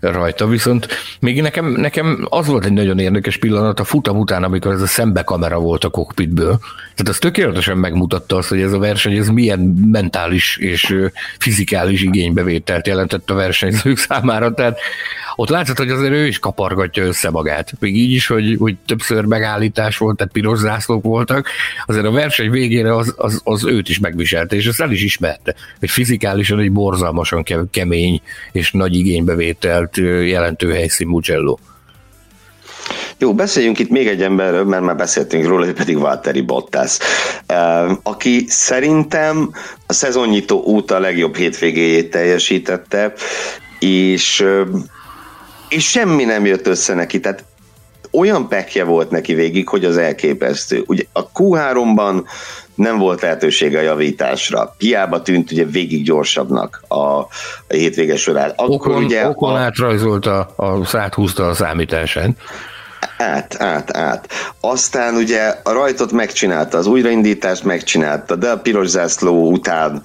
rajta, 0.00 0.46
viszont 0.46 0.88
még 1.20 1.42
nekem, 1.42 1.66
nekem 1.66 2.26
az 2.28 2.46
volt 2.46 2.64
egy 2.64 2.72
nagyon 2.72 2.98
érdekes 2.98 3.36
pillanat 3.36 3.80
a 3.80 3.84
futam 3.84 4.18
után, 4.18 4.42
amikor 4.42 4.72
ez 4.72 4.82
a 4.82 4.86
szembe 4.86 5.22
kamera 5.22 5.58
volt 5.58 5.84
a 5.84 5.88
kokpitből. 5.88 6.58
Tehát 6.94 7.08
az 7.08 7.18
tökéletesen 7.18 7.78
megmutatta 7.78 8.36
azt, 8.36 8.48
hogy 8.48 8.60
ez 8.60 8.72
a 8.72 8.78
verseny 8.78 9.16
ez 9.16 9.28
milyen 9.28 9.58
mentális 9.90 10.56
és 10.56 10.96
fizikális 11.38 12.02
igénybevételt 12.02 12.86
jelentett 12.86 13.30
a 13.30 13.34
versenyzők 13.34 13.98
számára. 14.08 14.54
Tehát 14.54 14.78
ott 15.36 15.48
látszott, 15.48 15.76
hogy 15.76 15.90
azért 15.90 16.12
ő 16.12 16.26
is 16.26 16.38
kapargatja 16.38 17.04
össze 17.04 17.30
magát. 17.30 17.72
Még 17.78 17.96
így 17.96 18.12
is, 18.12 18.26
hogy, 18.26 18.56
hogy 18.58 18.76
többször 18.86 19.24
megállítás 19.24 19.98
volt, 19.98 20.16
tehát 20.16 20.32
piros 20.32 20.58
zászlók 20.58 21.02
voltak, 21.02 21.48
azért 21.86 22.04
a 22.06 22.10
verseny 22.10 22.50
végére 22.50 22.96
az, 22.96 23.14
az, 23.16 23.40
az 23.44 23.64
őt 23.64 23.88
is 23.88 23.98
megviselte, 23.98 24.56
és 24.56 24.66
ezt 24.66 24.80
el 24.80 24.90
is 24.90 25.02
ismerte, 25.02 25.54
hogy 25.78 25.90
fizikálisan 25.90 26.58
egy 26.58 26.72
borzalmasan 26.72 27.44
kemény 27.70 28.20
és 28.52 28.72
nagy 28.72 28.94
igénybevétel 28.94 29.85
vált 29.86 30.26
jelentő 30.26 30.72
helyszín 30.72 31.08
Mugello. 31.08 31.56
Jó, 33.18 33.34
beszéljünk 33.34 33.78
itt 33.78 33.90
még 33.90 34.06
egy 34.06 34.22
emberről, 34.22 34.64
mert 34.64 34.82
már 34.82 34.96
beszéltünk 34.96 35.46
róla, 35.46 35.72
pedig 35.72 35.98
Valtteri 35.98 36.40
Bottas, 36.40 36.98
aki 38.02 38.44
szerintem 38.48 39.50
a 39.86 39.92
szezonnyitó 39.92 40.62
óta 40.66 40.94
a 40.94 40.98
legjobb 40.98 41.36
hétvégéjét 41.36 42.10
teljesítette, 42.10 43.12
és, 43.78 44.44
és 45.68 45.90
semmi 45.90 46.24
nem 46.24 46.46
jött 46.46 46.66
össze 46.66 46.94
neki, 46.94 47.20
tehát 47.20 47.44
olyan 48.10 48.48
pekje 48.48 48.84
volt 48.84 49.10
neki 49.10 49.34
végig, 49.34 49.68
hogy 49.68 49.84
az 49.84 49.96
elképesztő. 49.96 50.84
Ugye 50.86 51.02
a 51.12 51.30
Q3-ban 51.32 52.24
nem 52.76 52.98
volt 52.98 53.20
lehetősége 53.20 53.78
a 53.78 53.82
javításra. 53.82 54.74
Hiába 54.78 55.22
tűnt 55.22 55.50
ugye 55.50 55.64
végig 55.64 56.04
gyorsabbnak 56.04 56.82
a, 56.88 56.96
a 56.96 57.28
hétvége 57.68 58.16
során. 58.16 58.52
Akkor 58.56 58.74
okon, 58.74 59.04
ugye 59.04 59.28
okon 59.28 59.54
a... 59.54 59.58
átrajzolta, 59.58 60.40
a, 60.40 60.96
áthúzta 60.96 61.46
a 61.46 61.54
számításán 61.54 62.36
át, 63.18 63.62
át, 63.62 63.96
át. 63.96 64.28
Aztán 64.60 65.14
ugye 65.14 65.54
a 65.62 65.72
rajtot 65.72 66.12
megcsinálta, 66.12 66.78
az 66.78 66.86
újraindítást 66.86 67.64
megcsinálta, 67.64 68.36
de 68.36 68.50
a 68.50 68.58
piros 68.58 68.86
zászló 68.86 69.50
után, 69.50 70.02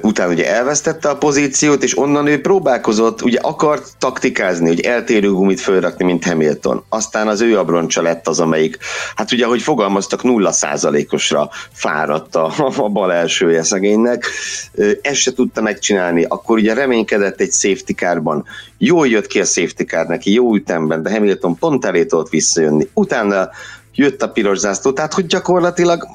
után 0.00 0.30
ugye 0.30 0.54
elvesztette 0.54 1.08
a 1.08 1.16
pozíciót, 1.16 1.82
és 1.82 1.98
onnan 1.98 2.26
ő 2.26 2.40
próbálkozott, 2.40 3.22
ugye 3.22 3.38
akart 3.40 3.88
taktikázni, 3.98 4.66
hogy 4.66 4.80
eltérő 4.80 5.30
gumit 5.30 5.60
fölrakni, 5.60 6.04
mint 6.04 6.24
Hamilton. 6.24 6.84
Aztán 6.88 7.28
az 7.28 7.40
ő 7.40 7.58
abroncsa 7.58 8.02
lett 8.02 8.28
az, 8.28 8.40
amelyik, 8.40 8.78
hát 9.14 9.32
ugye, 9.32 9.46
hogy 9.46 9.62
fogalmaztak, 9.62 10.22
nulla 10.22 10.52
százalékosra 10.52 11.50
fáradt 11.72 12.34
a, 12.34 12.52
a 12.76 12.88
bal 12.88 13.12
elsője 13.12 13.62
szegénynek. 13.62 14.26
Uh, 14.74 14.90
ezt 15.02 15.20
se 15.20 15.32
tudta 15.32 15.60
megcsinálni, 15.60 16.24
akkor 16.28 16.58
ugye 16.58 16.74
reménykedett 16.74 17.40
egy 17.40 17.52
safety 17.52 17.92
carban. 17.92 18.44
Jól 18.78 19.08
jött 19.08 19.26
ki 19.26 19.40
a 19.40 19.44
safety 19.44 19.82
car 19.82 20.06
neki, 20.06 20.32
jó 20.32 20.54
ütemben, 20.54 21.02
de 21.02 21.10
Hamilton 21.10 21.58
pont 21.58 21.84
elé 21.84 22.04
tudott 22.10 22.28
visszajönni. 22.28 22.88
Utána 22.94 23.50
jött 23.94 24.22
a 24.22 24.28
piros 24.28 24.58
zászló, 24.58 24.92
tehát 24.92 25.14
hogy 25.14 25.26
gyakorlatilag 25.26 26.06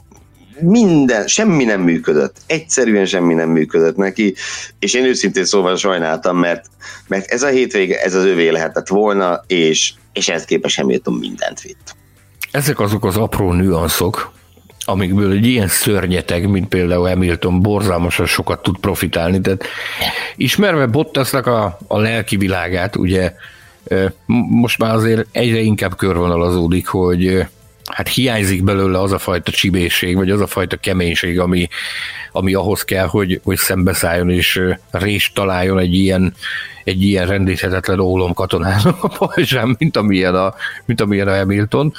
minden, 0.59 1.27
semmi 1.27 1.63
nem 1.63 1.81
működött. 1.81 2.37
Egyszerűen 2.47 3.05
semmi 3.05 3.33
nem 3.33 3.49
működött 3.49 3.95
neki, 3.95 4.35
és 4.79 4.93
én 4.93 5.05
őszintén 5.05 5.45
szóval 5.45 5.75
sajnáltam, 5.75 6.37
mert, 6.37 6.65
mert 7.07 7.31
ez 7.31 7.43
a 7.43 7.47
hétvége, 7.47 8.01
ez 8.01 8.13
az 8.15 8.23
övé 8.23 8.49
lehetett 8.49 8.87
volna, 8.87 9.43
és, 9.47 9.93
és 10.13 10.29
ez 10.29 10.45
képes 10.45 10.75
Hamilton 10.75 11.13
mindent 11.13 11.61
vitt. 11.61 11.95
Ezek 12.51 12.79
azok 12.79 13.05
az 13.05 13.17
apró 13.17 13.51
nüanszok, 13.51 14.33
amikből 14.85 15.31
egy 15.31 15.45
ilyen 15.45 15.67
szörnyeteg, 15.67 16.49
mint 16.49 16.67
például 16.67 17.07
Hamilton, 17.07 17.61
borzalmasan 17.61 18.25
sokat 18.25 18.61
tud 18.61 18.77
profitálni. 18.77 19.41
Tehát 19.41 19.63
ismerve 20.35 20.85
Bottasnak 20.85 21.47
a, 21.47 21.77
a 21.87 21.99
lelki 21.99 22.37
világát, 22.37 22.95
ugye 22.95 23.33
most 24.49 24.77
már 24.77 24.93
azért 24.93 25.27
egyre 25.31 25.59
inkább 25.59 25.95
körvonalazódik, 25.95 26.87
hogy 26.87 27.45
hát 27.91 28.07
hiányzik 28.07 28.63
belőle 28.63 28.99
az 28.99 29.11
a 29.11 29.17
fajta 29.17 29.51
csibészség, 29.51 30.15
vagy 30.15 30.29
az 30.29 30.41
a 30.41 30.47
fajta 30.47 30.77
keménység, 30.77 31.39
ami, 31.39 31.67
ami 32.31 32.53
ahhoz 32.53 32.83
kell, 32.83 33.07
hogy, 33.07 33.39
hogy 33.43 33.57
szembeszálljon 33.57 34.29
és 34.29 34.61
rést 34.91 35.33
találjon 35.33 35.79
egy 35.79 35.93
ilyen, 35.93 36.33
egy 36.83 37.03
ilyen 37.03 37.27
rendíthetetlen 37.27 37.99
ólom 37.99 38.33
katonának 38.33 39.03
a 39.03 39.07
pajzsán, 39.07 39.75
mint 39.79 39.97
amilyen 39.97 40.35
a, 40.35 40.53
mint 40.85 41.01
amilyen 41.01 41.27
a 41.27 41.37
Hamilton. 41.37 41.93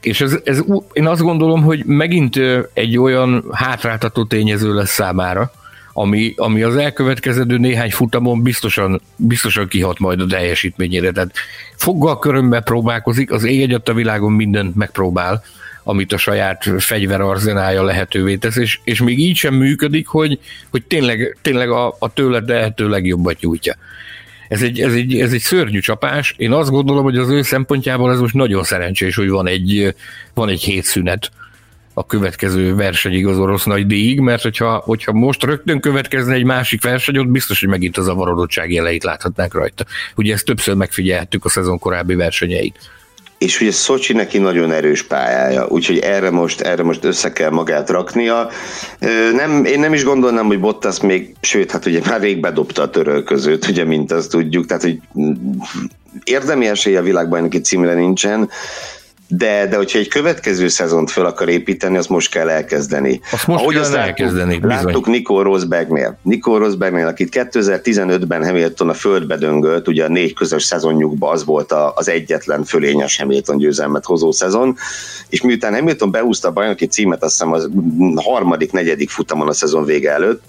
És 0.00 0.20
ez, 0.20 0.38
ez, 0.44 0.62
én 0.92 1.06
azt 1.06 1.22
gondolom, 1.22 1.62
hogy 1.62 1.84
megint 1.84 2.36
egy 2.72 2.98
olyan 2.98 3.44
hátráltató 3.52 4.24
tényező 4.24 4.74
lesz 4.74 4.90
számára, 4.90 5.52
ami, 6.00 6.32
ami 6.36 6.62
az 6.62 6.76
elkövetkezendő 6.76 7.56
néhány 7.56 7.90
futamon 7.90 8.42
biztosan, 8.42 9.00
biztosan 9.16 9.68
kihat 9.68 9.98
majd 9.98 10.20
a 10.20 10.26
teljesítményére. 10.26 11.10
Tehát 11.10 11.32
foggal 11.76 12.18
körömbe 12.18 12.60
próbálkozik, 12.60 13.30
az 13.30 13.44
ég 13.44 13.80
a 13.84 13.92
világon 13.92 14.32
mindent 14.32 14.76
megpróbál, 14.76 15.42
amit 15.82 16.12
a 16.12 16.16
saját 16.16 16.64
fegyverarzenája 16.78 17.82
lehetővé 17.82 18.36
tesz, 18.36 18.56
és, 18.56 18.78
és 18.84 19.00
még 19.02 19.18
így 19.18 19.36
sem 19.36 19.54
működik, 19.54 20.06
hogy, 20.06 20.38
hogy 20.70 20.82
tényleg, 20.82 21.38
tényleg 21.42 21.70
a, 21.70 21.96
a 21.98 22.12
tőle 22.12 22.42
lehető 22.46 22.88
legjobbat 22.88 23.40
nyújtja. 23.40 23.74
Ez 24.48 24.62
egy, 24.62 24.80
ez, 24.80 24.92
egy, 24.92 25.20
ez 25.20 25.32
egy 25.32 25.40
szörnyű 25.40 25.78
csapás. 25.78 26.34
Én 26.36 26.52
azt 26.52 26.70
gondolom, 26.70 27.02
hogy 27.02 27.16
az 27.16 27.28
ő 27.28 27.42
szempontjából 27.42 28.12
ez 28.12 28.20
most 28.20 28.34
nagyon 28.34 28.64
szerencsés, 28.64 29.16
hogy 29.16 29.28
van 29.28 29.46
egy, 29.46 29.94
van 30.34 30.48
egy 30.48 30.62
hétszünet, 30.62 31.30
a 31.98 32.04
következő 32.06 32.74
versenyig 32.74 33.26
az 33.26 33.38
orosz 33.38 33.64
nagy 33.64 33.86
díjig, 33.86 34.20
mert 34.20 34.42
hogyha, 34.42 34.82
hogyha 34.84 35.12
most 35.12 35.42
rögtön 35.42 35.80
következne 35.80 36.34
egy 36.34 36.44
másik 36.44 36.82
verseny, 36.82 37.18
ott 37.18 37.28
biztos, 37.28 37.60
hogy 37.60 37.68
megint 37.68 37.96
a 37.96 38.02
zavarodottság 38.02 38.72
jeleit 38.72 39.04
láthatnánk 39.04 39.54
rajta. 39.54 39.84
Ugye 40.16 40.32
ezt 40.32 40.44
többször 40.44 40.74
megfigyelhettük 40.74 41.44
a 41.44 41.48
szezon 41.48 41.78
korábbi 41.78 42.14
versenyeit 42.14 42.78
és 43.38 43.60
ugye 43.60 43.70
Szocsi 43.72 44.12
neki 44.12 44.38
nagyon 44.38 44.72
erős 44.72 45.02
pályája, 45.02 45.66
úgyhogy 45.66 45.98
erre 45.98 46.30
most, 46.30 46.60
erre 46.60 46.82
most 46.82 47.04
össze 47.04 47.32
kell 47.32 47.50
magát 47.50 47.90
raknia. 47.90 48.48
Nem, 49.34 49.64
én 49.64 49.80
nem 49.80 49.92
is 49.92 50.04
gondolnám, 50.04 50.46
hogy 50.46 50.60
Bottas 50.60 51.00
még, 51.00 51.34
sőt, 51.40 51.70
hát 51.70 51.86
ugye 51.86 52.00
már 52.04 52.20
rég 52.20 52.40
bedobta 52.40 52.82
a 52.82 52.90
törölközőt, 52.90 53.68
ugye, 53.68 53.84
mint 53.84 54.12
azt 54.12 54.30
tudjuk, 54.30 54.66
tehát 54.66 54.82
hogy 54.82 55.00
érdemi 56.24 56.66
esélye 56.66 56.98
a 56.98 57.02
világbajnoki 57.02 57.60
címre 57.60 57.94
nincsen, 57.94 58.50
de, 59.28 59.66
de 59.66 59.76
hogyha 59.76 59.98
egy 59.98 60.08
következő 60.08 60.68
szezont 60.68 61.10
fel 61.10 61.24
akar 61.24 61.48
építeni, 61.48 61.96
azt 61.96 62.08
most 62.08 62.30
kell 62.30 62.48
elkezdeni. 62.48 63.20
Azt 63.32 63.46
most 63.46 63.60
Ahogy 63.60 63.74
kell 63.74 63.82
azt 63.82 63.94
elkezdeni, 63.94 64.52
láttuk, 64.52 64.68
bizony. 64.68 64.84
láttuk 64.84 65.06
Nico 65.06 65.42
Rosbergnél. 65.42 66.18
Nico 66.22 66.56
Rosbergnél, 66.56 67.06
akit 67.06 67.48
2015-ben 67.52 68.44
Hamilton 68.44 68.88
a 68.88 68.94
földbe 68.94 69.36
döngölt, 69.36 69.88
ugye 69.88 70.04
a 70.04 70.08
négy 70.08 70.34
közös 70.34 70.62
szezonjukban 70.62 71.32
az 71.32 71.44
volt 71.44 71.72
a, 71.72 71.92
az 71.94 72.08
egyetlen 72.08 72.64
fölényes 72.64 73.18
Hamilton 73.18 73.58
győzelmet 73.58 74.04
hozó 74.04 74.32
szezon, 74.32 74.76
és 75.28 75.42
miután 75.42 75.74
Hamilton 75.74 76.10
beúzta 76.10 76.48
a 76.48 76.52
bajnoki 76.52 76.86
címet, 76.86 77.22
azt 77.22 77.32
hiszem 77.32 77.52
az 77.52 77.68
harmadik, 78.14 78.72
negyedik 78.72 79.10
futamon 79.10 79.48
a 79.48 79.52
szezon 79.52 79.84
vége 79.84 80.12
előtt, 80.12 80.42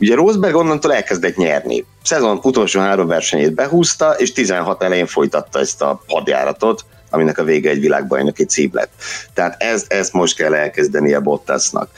ugye 0.00 0.14
Rosberg 0.14 0.54
onnantól 0.54 0.94
elkezdett 0.94 1.36
nyerni. 1.36 1.84
Szezon 2.02 2.40
utolsó 2.42 2.80
három 2.80 3.06
versenyét 3.06 3.54
behúzta, 3.54 4.10
és 4.18 4.32
16 4.32 4.82
elején 4.82 5.06
folytatta 5.06 5.58
ezt 5.58 5.82
a 5.82 6.02
hadjáratot, 6.06 6.84
aminek 7.10 7.38
a 7.38 7.44
vége 7.44 7.70
egy 7.70 7.80
világbajnoki 7.80 8.44
cím 8.44 8.70
lett. 8.72 8.92
Tehát 9.34 9.62
ezt, 9.62 9.92
ezt 9.92 10.12
most 10.12 10.36
kell 10.36 10.54
elkezdeni 10.54 11.14
a 11.14 11.20
Bottasnak. 11.20 11.90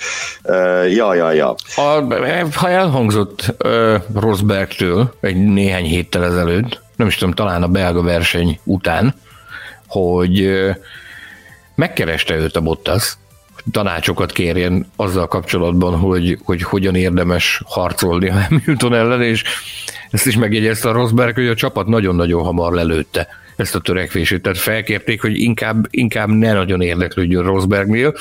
Uh, 0.42 0.94
ja, 0.94 1.14
ja, 1.14 1.32
ja. 1.32 1.54
Ha, 1.74 2.06
ha 2.54 2.68
elhangzott 2.68 3.54
uh, 3.64 3.94
Rosbergtől 4.14 5.14
egy 5.20 5.36
néhány 5.36 5.84
héttel 5.84 6.24
ezelőtt, 6.24 6.80
nem 6.96 7.06
is 7.06 7.16
tudom, 7.16 7.34
talán 7.34 7.62
a 7.62 7.68
belga 7.68 8.02
verseny 8.02 8.60
után, 8.64 9.14
hogy 9.86 10.40
uh, 10.40 10.76
megkereste 11.74 12.34
őt 12.34 12.56
a 12.56 12.60
Bottas, 12.60 13.16
tanácsokat 13.70 14.32
kérjen 14.32 14.92
azzal 14.96 15.28
kapcsolatban, 15.28 15.98
hogy, 15.98 16.38
hogy 16.44 16.62
hogyan 16.62 16.94
érdemes 16.94 17.62
harcolni 17.64 18.28
a 18.28 18.40
Hamilton 18.40 18.94
ellen, 18.94 19.22
és 19.22 19.42
ezt 20.10 20.26
is 20.26 20.36
megjegyezte 20.36 20.88
a 20.88 20.92
Rosberg, 20.92 21.34
hogy 21.34 21.48
a 21.48 21.54
csapat 21.54 21.86
nagyon-nagyon 21.86 22.44
hamar 22.44 22.72
lelőtte 22.72 23.28
ezt 23.56 23.74
a 23.74 23.80
törekvését. 23.80 24.42
Tehát 24.42 24.58
felkérték, 24.58 25.20
hogy 25.20 25.40
inkább, 25.40 25.86
inkább 25.90 26.28
ne 26.28 26.52
nagyon 26.52 26.80
érdeklődjön 26.80 27.44
Rosbergnél. 27.44 28.14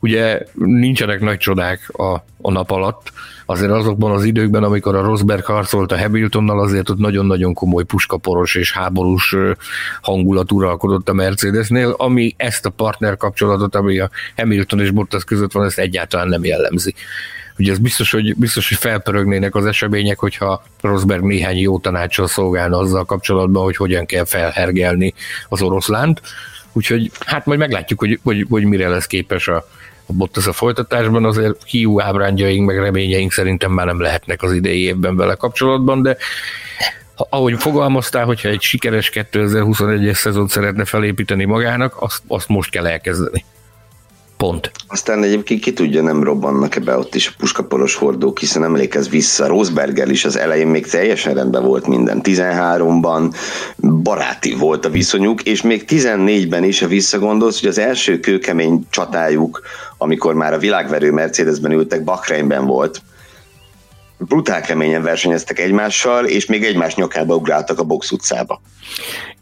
Ugye 0.00 0.40
nincsenek 0.54 1.20
nagy 1.20 1.38
csodák 1.38 1.88
a, 1.92 2.24
a 2.40 2.50
nap 2.50 2.70
alatt, 2.70 3.12
azért 3.46 3.70
azokban 3.70 4.10
az 4.10 4.24
időkben, 4.24 4.62
amikor 4.62 4.96
a 4.96 5.02
Rosberg 5.02 5.44
harcolt 5.44 5.92
a 5.92 5.98
Hamiltonnal, 5.98 6.60
azért 6.60 6.90
ott 6.90 6.98
nagyon-nagyon 6.98 7.54
komoly 7.54 7.84
puskaporos 7.84 8.54
és 8.54 8.72
háborús 8.72 9.36
hangulat 10.00 10.52
uralkodott 10.52 11.08
a 11.08 11.12
Mercedesnél, 11.12 11.94
ami 11.96 12.34
ezt 12.36 12.66
a 12.66 12.70
partner 12.70 13.16
kapcsolatot, 13.16 13.74
ami 13.74 13.98
a 13.98 14.10
Hamilton 14.36 14.80
és 14.80 14.90
Bottas 14.90 15.24
között 15.24 15.52
van, 15.52 15.64
ezt 15.64 15.78
egyáltalán 15.78 16.28
nem 16.28 16.44
jellemzi. 16.44 16.94
Ugye 17.62 17.72
ez 17.72 17.78
biztos, 17.78 18.10
hogy, 18.10 18.36
biztos, 18.36 18.68
hogy 18.68 18.78
felpörögnének 18.78 19.54
az 19.54 19.66
események, 19.66 20.18
hogyha 20.18 20.62
Rosberg 20.80 21.22
néhány 21.22 21.58
jó 21.58 21.78
tanácsal 21.78 22.26
szolgálna 22.26 22.78
azzal 22.78 23.04
kapcsolatban, 23.04 23.62
hogy 23.62 23.76
hogyan 23.76 24.06
kell 24.06 24.24
felhergelni 24.24 25.14
az 25.48 25.62
oroszlánt. 25.62 26.20
Úgyhogy 26.72 27.10
hát 27.26 27.46
majd 27.46 27.58
meglátjuk, 27.58 27.98
hogy, 27.98 28.20
hogy, 28.22 28.46
hogy 28.50 28.64
mire 28.64 28.88
lesz 28.88 29.06
képes 29.06 29.48
a, 29.48 29.56
a 30.06 30.12
Bottas 30.12 30.46
a 30.46 30.52
folytatásban, 30.52 31.24
azért 31.24 31.62
hiú 31.64 32.00
ábrányjaink, 32.00 32.66
meg 32.66 32.78
reményeink 32.78 33.32
szerintem 33.32 33.72
már 33.72 33.86
nem 33.86 34.00
lehetnek 34.00 34.42
az 34.42 34.52
idei 34.52 34.82
évben 34.82 35.16
vele 35.16 35.34
kapcsolatban, 35.34 36.02
de 36.02 36.16
ahogy 37.14 37.54
fogalmaztál, 37.58 38.24
hogyha 38.24 38.48
egy 38.48 38.62
sikeres 38.62 39.10
2021-es 39.14 40.14
szezont 40.14 40.50
szeretne 40.50 40.84
felépíteni 40.84 41.44
magának, 41.44 41.94
azt, 42.02 42.22
azt 42.26 42.48
most 42.48 42.70
kell 42.70 42.86
elkezdeni. 42.86 43.44
Pont. 44.42 44.70
Aztán 44.86 45.22
egyébként 45.22 45.60
ki 45.60 45.72
tudja, 45.72 46.02
nem 46.02 46.22
robbannak-e 46.22 46.80
be 46.80 46.96
ott 46.96 47.14
is 47.14 47.28
a 47.28 47.32
puskaporos 47.38 47.94
hordók, 47.94 48.38
hiszen 48.38 48.64
emlékez 48.64 49.08
vissza, 49.08 49.46
Rosberger 49.46 50.08
is 50.08 50.24
az 50.24 50.36
elején 50.36 50.66
még 50.66 50.86
teljesen 50.86 51.34
rendben 51.34 51.64
volt 51.64 51.86
minden. 51.86 52.20
13-ban 52.22 53.34
baráti 54.02 54.54
volt 54.54 54.84
a 54.84 54.90
viszonyuk, 54.90 55.42
és 55.42 55.62
még 55.62 55.84
14-ben 55.88 56.64
is, 56.64 56.80
ha 56.80 56.86
visszagondolsz, 56.86 57.60
hogy 57.60 57.68
az 57.68 57.78
első 57.78 58.20
kőkemény 58.20 58.86
csatájuk, 58.90 59.62
amikor 59.98 60.34
már 60.34 60.52
a 60.52 60.58
világverő 60.58 61.12
Mercedesben 61.12 61.72
ültek, 61.72 62.04
Bahreinben 62.04 62.66
volt, 62.66 63.02
brutál 64.28 64.60
keményen 64.60 65.02
versenyeztek 65.02 65.58
egymással, 65.58 66.24
és 66.24 66.46
még 66.46 66.64
egymás 66.64 66.94
nyakába 66.94 67.34
ugráltak 67.34 67.78
a 67.78 67.84
box 67.84 68.10
utcába. 68.10 68.60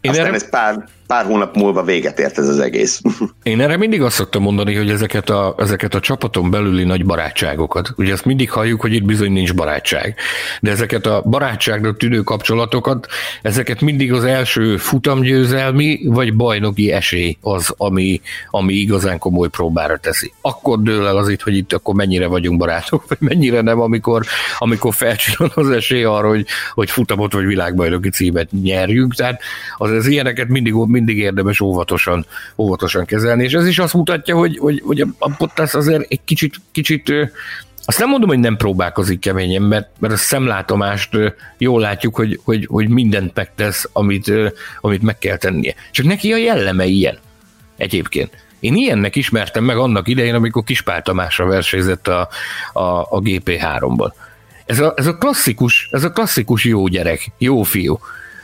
Én 0.01 0.11
Aztán 0.11 0.25
erre... 0.25 0.35
ez 0.35 0.49
pár, 0.49 0.85
pár 1.07 1.25
hónap 1.25 1.55
múlva 1.55 1.83
véget 1.83 2.19
ért 2.19 2.37
ez 2.37 2.47
az 2.47 2.59
egész. 2.59 3.01
Én 3.43 3.61
erre 3.61 3.77
mindig 3.77 4.01
azt 4.01 4.15
szoktam 4.15 4.41
mondani, 4.41 4.75
hogy 4.75 4.89
ezeket 4.89 5.29
a, 5.29 5.55
ezeket 5.57 5.93
a 5.93 5.99
csapaton 5.99 6.49
belüli 6.49 6.83
nagy 6.83 7.05
barátságokat, 7.05 7.93
ugye 7.97 8.11
ezt 8.11 8.25
mindig 8.25 8.51
halljuk, 8.51 8.81
hogy 8.81 8.93
itt 8.93 9.03
bizony 9.03 9.31
nincs 9.31 9.53
barátság, 9.53 10.15
de 10.61 10.71
ezeket 10.71 11.05
a 11.05 11.21
barátságnak 11.25 11.97
tűnő 11.97 12.21
kapcsolatokat, 12.21 13.07
ezeket 13.41 13.81
mindig 13.81 14.13
az 14.13 14.23
első 14.23 14.77
futamgyőzelmi 14.77 15.99
vagy 16.05 16.35
bajnoki 16.35 16.91
esély 16.91 17.37
az, 17.41 17.73
ami, 17.77 18.21
ami 18.49 18.73
igazán 18.73 19.17
komoly 19.19 19.49
próbára 19.49 19.97
teszi. 19.97 20.33
Akkor 20.41 20.81
dől 20.81 21.07
el 21.07 21.17
az 21.17 21.29
itt, 21.29 21.41
hogy 21.41 21.55
itt 21.55 21.73
akkor 21.73 21.95
mennyire 21.95 22.27
vagyunk 22.27 22.59
barátok, 22.59 23.03
vagy 23.07 23.17
mennyire 23.19 23.61
nem, 23.61 23.79
amikor, 23.79 24.25
amikor 24.57 24.70
felcsillan 24.79 25.51
az 25.55 25.69
esély 25.69 26.03
arra, 26.03 26.27
hogy, 26.27 26.45
hogy 26.73 26.91
futamot 26.91 27.33
vagy 27.33 27.45
világbajnoki 27.45 28.09
címet 28.09 28.51
nyerjünk. 28.51 29.15
Tehát 29.15 29.41
az, 29.77 29.91
az 29.91 30.07
ilyeneket 30.07 30.47
mindig, 30.47 30.73
mindig 30.73 31.17
érdemes 31.17 31.61
óvatosan, 31.61 32.25
óvatosan 32.57 33.05
kezelni, 33.05 33.43
és 33.43 33.53
ez 33.53 33.67
is 33.67 33.79
azt 33.79 33.93
mutatja, 33.93 34.35
hogy, 34.35 34.57
hogy, 34.57 34.81
hogy 34.85 35.01
a 35.17 35.29
Bottas 35.37 35.73
azért 35.73 36.05
egy 36.09 36.21
kicsit, 36.25 36.55
kicsit 36.71 37.13
azt 37.85 37.99
nem 37.99 38.09
mondom, 38.09 38.29
hogy 38.29 38.39
nem 38.39 38.57
próbálkozik 38.57 39.19
keményen, 39.19 39.61
mert, 39.61 39.89
mert 39.99 40.13
a 40.13 40.17
szemlátomást 40.17 41.09
jól 41.57 41.81
látjuk, 41.81 42.15
hogy, 42.15 42.39
hogy, 42.43 42.65
hogy 42.69 42.89
mindent 42.89 43.35
megtesz, 43.35 43.89
amit, 43.93 44.31
amit 44.81 45.01
meg 45.01 45.17
kell 45.17 45.37
tennie. 45.37 45.75
Csak 45.91 46.05
neki 46.05 46.33
a 46.33 46.37
jelleme 46.37 46.85
ilyen 46.85 47.17
egyébként. 47.77 48.49
Én 48.59 48.75
ilyennek 48.75 49.15
ismertem 49.15 49.63
meg 49.63 49.77
annak 49.77 50.07
idején, 50.07 50.35
amikor 50.35 50.63
Kispál 50.63 51.01
Tamásra 51.01 51.45
versenyzett 51.45 52.07
a, 52.07 52.29
a, 52.73 52.81
a 53.01 53.21
GP3-ban. 53.21 54.11
Ez 54.71 54.79
a, 54.79 54.93
ez 54.95 55.07
a 55.07 55.17
klasszikus, 55.17 55.87
ez 55.91 56.03
a 56.03 56.11
klasszikus 56.11 56.65
jó 56.65 56.87
gyerek, 56.87 57.31
jó 57.37 57.63
fiú 57.63 57.99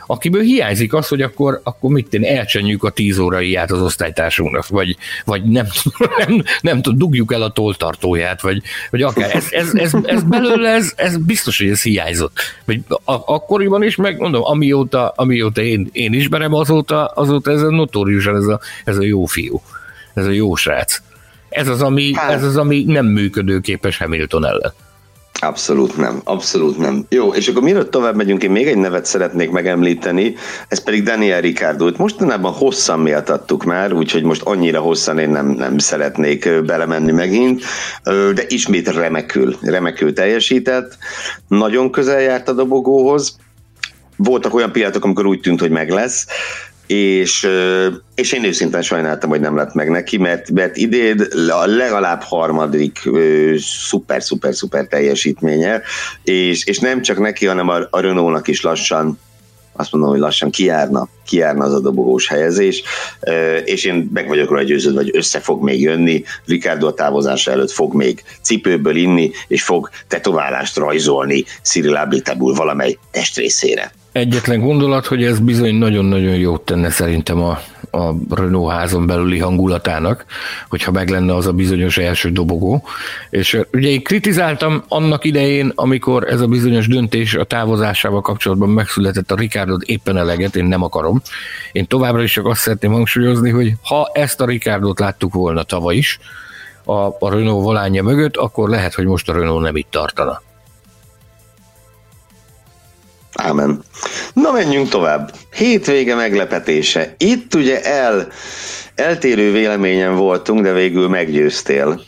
akiből 0.10 0.42
hiányzik 0.42 0.94
az, 0.94 1.08
hogy 1.08 1.22
akkor, 1.22 1.62
akkor 1.64 1.92
mit 1.92 2.10
tenni, 2.10 2.28
elcsenjük 2.28 2.84
a 2.84 2.90
tíz 2.90 3.18
óraiját 3.18 3.72
az 3.72 3.82
osztálytársunknak, 3.82 4.68
vagy, 4.68 4.98
vagy 5.26 5.44
nem, 5.44 5.66
nem, 6.18 6.44
nem 6.62 6.82
tudom, 6.82 6.98
dugjuk 7.00 7.34
el 7.34 7.42
a 7.42 7.52
toltartóját, 7.52 8.42
vagy, 8.42 8.62
vagy 8.90 9.02
akár. 9.02 9.36
Ez, 9.36 9.48
ez, 9.52 9.74
ez, 9.74 9.94
ez 10.04 10.24
belőle, 10.24 10.70
ez, 10.70 10.94
ez 10.96 11.18
biztos, 11.18 11.58
hogy 11.58 11.70
ez 11.70 11.82
hiányzott. 11.82 12.40
Vagy 12.66 12.82
akkoriban 13.06 13.84
is, 13.84 13.96
meg 13.96 14.18
mondom, 14.18 14.44
amióta, 14.44 15.14
amióta 15.16 15.62
én, 15.62 15.90
én 15.92 16.14
ismerem, 16.14 16.54
azóta, 16.54 17.06
azóta 17.06 17.52
ez 17.52 17.62
a 17.62 17.70
notóriusan 17.70 18.36
ez 18.36 18.46
a, 18.46 18.60
ez 18.84 18.98
a 18.98 19.04
jó 19.04 19.26
fiú, 19.26 19.62
ez 20.14 20.26
a 20.26 20.32
jó 20.32 20.56
srác. 20.56 21.02
Ez 21.50 21.68
az, 21.68 21.82
ami, 21.82 22.14
hát- 22.14 22.32
ez 22.32 22.44
az, 22.44 22.58
ami 22.58 22.84
nem 22.84 23.06
működőképes 23.06 23.98
Hamilton 23.98 24.46
ellen. 24.46 24.74
Abszolút 25.40 25.98
nem, 25.98 26.22
abszolút 26.24 26.78
nem. 26.78 27.06
Jó, 27.10 27.34
és 27.34 27.48
akkor 27.48 27.62
mielőtt 27.62 27.92
tovább 27.92 28.16
megyünk, 28.16 28.44
én 28.44 28.52
még 28.52 28.68
egy 28.68 28.78
nevet 28.78 29.06
szeretnék 29.06 29.50
megemlíteni, 29.50 30.36
ez 30.68 30.84
pedig 30.84 31.04
Daniel 31.04 31.42
Ricardo. 31.42 31.90
Mostanában 31.98 32.52
hosszan 32.52 33.00
méltattuk 33.00 33.64
már, 33.64 33.94
úgyhogy 33.94 34.24
most 34.24 34.42
annyira 34.42 34.80
hosszan 34.80 35.20
én 35.20 35.30
nem, 35.30 35.48
nem 35.48 35.78
szeretnék 35.78 36.64
belemenni 36.66 37.12
megint, 37.12 37.64
de 38.34 38.44
ismét 38.48 38.88
remekül, 38.88 39.58
remekül 39.62 40.14
teljesített. 40.14 40.98
Nagyon 41.48 41.92
közel 41.92 42.22
járt 42.22 42.50
a 42.50 42.54
dobogóhoz, 42.54 43.36
voltak 44.16 44.54
olyan 44.54 44.72
pillanatok, 44.72 45.04
amikor 45.04 45.26
úgy 45.26 45.40
tűnt, 45.40 45.60
hogy 45.60 45.72
meg 45.72 45.90
lesz, 45.90 46.28
és, 46.88 47.48
és 48.16 48.32
én 48.32 48.44
őszintén 48.44 48.82
sajnáltam, 48.82 49.30
hogy 49.30 49.40
nem 49.40 49.56
lett 49.56 49.74
meg 49.74 49.90
neki, 49.90 50.18
mert, 50.18 50.52
mert 50.52 50.78
idén 50.78 51.22
a 51.50 51.66
legalább 51.66 52.22
harmadik 52.22 53.10
szuper-szuper-szuper 53.58 54.88
teljesítménye, 54.88 55.82
és, 56.24 56.66
és 56.66 56.80
nem 56.80 57.02
csak 57.02 57.20
neki, 57.20 57.46
hanem 57.46 57.70
a, 57.70 57.78
a 57.90 58.00
Renault-nak 58.00 58.48
is 58.48 58.62
lassan 58.62 59.20
azt 59.80 59.92
mondom, 59.92 60.10
hogy 60.10 60.20
lassan 60.20 60.50
kiárna, 60.50 61.08
kiárna 61.26 61.66
az 61.66 61.74
a 61.74 61.80
dobogós 61.80 62.28
helyezés, 62.28 62.84
és 63.66 63.86
én 63.86 64.10
meg 64.14 64.28
vagyok 64.28 64.56
rá 64.56 64.62
győződve, 64.62 65.02
hogy 65.02 65.16
össze 65.18 65.40
fog 65.40 65.64
még 65.64 65.82
jönni, 65.82 66.24
Ricardo 66.46 66.88
a 66.88 66.94
távozása 66.94 67.52
előtt 67.52 67.72
fog 67.72 67.94
még 67.94 68.24
cipőből 68.42 68.96
inni, 68.96 69.32
és 69.48 69.64
fog 69.64 69.90
tetoválást 70.08 70.78
rajzolni 70.78 71.46
Cyril 71.62 71.96
Abitebul 71.96 72.54
valamely 72.54 72.98
testrészére. 73.12 73.92
Egyetlen 74.18 74.60
gondolat, 74.60 75.06
hogy 75.06 75.24
ez 75.24 75.40
bizony 75.40 75.76
nagyon-nagyon 75.76 76.36
jót 76.36 76.62
tenne 76.62 76.90
szerintem 76.90 77.42
a, 77.42 77.60
a 77.92 78.14
Renault 78.30 78.72
házon 78.72 79.06
belüli 79.06 79.40
hangulatának, 79.40 80.26
hogyha 80.70 80.92
meg 80.92 81.10
lenne 81.10 81.36
az 81.36 81.48
a 81.48 81.52
bizonyos 81.52 81.98
első 81.98 82.30
dobogó. 82.30 82.84
És 83.30 83.60
ugye 83.74 83.88
én 83.90 84.04
kritizáltam 84.04 84.84
annak 84.88 85.26
idején, 85.26 85.72
amikor 85.76 86.28
ez 86.28 86.42
a 86.42 86.48
bizonyos 86.48 86.88
döntés 86.88 87.34
a 87.34 87.44
távozásával 87.44 88.22
kapcsolatban 88.22 88.70
megszületett 88.70 89.32
a 89.32 89.36
Ricardot 89.36 89.84
éppen 89.84 90.18
eleget, 90.18 90.56
én 90.56 90.66
nem 90.66 90.84
akarom. 90.84 91.22
Én 91.72 91.88
továbbra 91.88 92.24
is 92.24 92.32
csak 92.32 92.46
azt 92.46 92.62
szeretném 92.62 92.92
hangsúlyozni, 92.92 93.50
hogy 93.50 93.74
ha 93.84 94.10
ezt 94.14 94.42
a 94.42 94.46
Ricardot 94.46 95.00
láttuk 95.00 95.34
volna 95.34 95.64
tavaly 95.64 95.96
is, 95.96 96.20
a, 96.84 97.06
a 97.20 97.30
Renault 97.30 97.64
volánja 97.64 98.04
mögött, 98.04 98.38
akkor 98.38 98.70
lehet, 98.70 98.94
hogy 98.94 99.06
most 99.06 99.30
a 99.30 99.34
Renault 99.34 99.64
nem 99.64 99.76
itt 99.76 99.92
tartana. 99.92 100.42
Ámen. 103.38 103.84
Na 104.34 104.52
menjünk 104.52 104.90
tovább. 104.90 105.32
Hétvége 105.56 106.16
meglepetése. 106.16 107.16
Itt 107.18 107.54
ugye 107.56 107.84
el 107.84 108.28
eltérő 108.96 109.52
véleményen 109.52 110.16
voltunk, 110.16 110.62
de 110.62 110.74
végül 110.74 111.08
meggyőztél. 111.08 112.02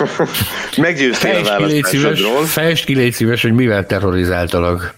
meggyőztél 0.76 1.32
fejtsd 1.32 1.46
a 1.46 1.50
választásodról. 1.50 2.44
Fejtsd 2.44 2.84
ki, 2.84 2.94
légy 2.94 3.12
szíves, 3.12 3.42
hogy 3.42 3.52
mivel 3.52 3.86
terrorizáltalak. 3.86 4.94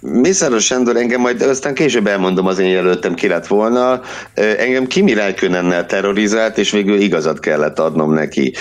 Mészáros 0.00 0.64
Sándor 0.64 0.96
engem 0.96 1.20
majd 1.20 1.42
aztán 1.42 1.74
később 1.74 2.06
elmondom 2.06 2.46
az 2.46 2.58
én 2.58 2.68
jelöltem 2.68 3.14
ki 3.14 3.28
lett 3.28 3.46
volna, 3.46 4.00
engem 4.34 4.86
Kimi 4.86 5.14
Räikkönennel 5.14 5.86
terrorizált, 5.86 6.58
és 6.58 6.70
végül 6.70 7.00
igazat 7.00 7.38
kellett 7.40 7.78
adnom 7.78 8.12
neki. 8.12 8.54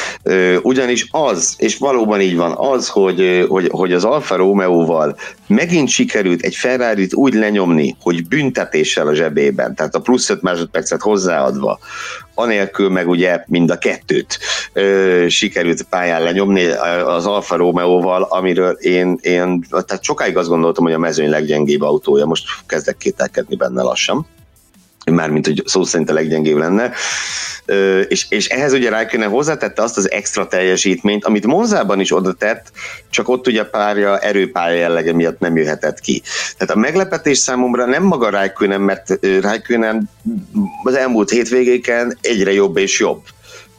Ugyanis 0.61 1.07
az, 1.11 1.55
és 1.57 1.77
valóban 1.77 2.21
így 2.21 2.35
van, 2.35 2.53
az, 2.57 2.87
hogy, 2.87 3.45
hogy, 3.49 3.67
hogy 3.71 3.93
az 3.93 4.03
Alfa 4.03 4.35
Romeo-val 4.35 5.15
megint 5.47 5.89
sikerült 5.89 6.41
egy 6.41 6.55
ferrari 6.55 7.07
úgy 7.11 7.33
lenyomni, 7.33 7.95
hogy 8.01 8.27
büntetéssel 8.27 9.07
a 9.07 9.13
zsebében, 9.13 9.75
tehát 9.75 9.95
a 9.95 9.99
plusz 9.99 10.29
5 10.29 10.41
másodpercet 10.41 11.01
hozzáadva, 11.01 11.79
anélkül 12.33 12.89
meg 12.89 13.09
ugye 13.09 13.43
mind 13.47 13.69
a 13.69 13.77
kettőt 13.77 14.39
ö, 14.73 15.25
sikerült 15.29 15.83
pályán 15.83 16.23
lenyomni 16.23 16.65
az 17.05 17.25
Alfa 17.25 17.55
Romeo-val, 17.55 18.23
amiről 18.23 18.71
én, 18.71 19.17
én 19.21 19.65
tehát 19.69 20.03
sokáig 20.03 20.37
azt 20.37 20.49
gondoltam, 20.49 20.83
hogy 20.83 20.93
a 20.93 20.97
mezőny 20.97 21.29
leggyengébb 21.29 21.81
autója, 21.81 22.25
most 22.25 22.45
kezdek 22.65 22.97
kételkedni 22.97 23.55
benne 23.55 23.81
lassan 23.81 24.27
mármint, 25.11 25.45
hogy 25.45 25.63
szó 25.65 25.83
szerint 25.83 26.09
a 26.09 26.13
leggyengébb 26.13 26.57
lenne. 26.57 26.91
És, 28.07 28.25
és 28.29 28.47
ehhez 28.47 28.73
ugye 28.73 28.89
Räikkönen 28.89 29.29
hozzátette 29.29 29.81
azt 29.81 29.97
az 29.97 30.11
extra 30.11 30.47
teljesítményt, 30.47 31.25
amit 31.25 31.45
Monzában 31.45 31.99
is 31.99 32.15
oda 32.15 32.33
tett, 32.33 32.71
csak 33.09 33.29
ott 33.29 33.47
ugye 33.47 33.63
párja 33.63 34.19
erőpálya 34.19 34.77
jellege 34.77 35.13
miatt 35.13 35.39
nem 35.39 35.57
jöhetett 35.57 35.99
ki. 35.99 36.21
Tehát 36.57 36.75
a 36.75 36.79
meglepetés 36.79 37.37
számomra 37.37 37.85
nem 37.85 38.03
maga 38.03 38.29
Räikkönen, 38.29 38.81
mert 38.81 39.19
Räikkönen 39.41 40.09
az 40.83 40.95
elmúlt 40.95 41.29
hétvégéken 41.29 42.17
egyre 42.21 42.53
jobb 42.53 42.77
és 42.77 42.99
jobb 42.99 43.21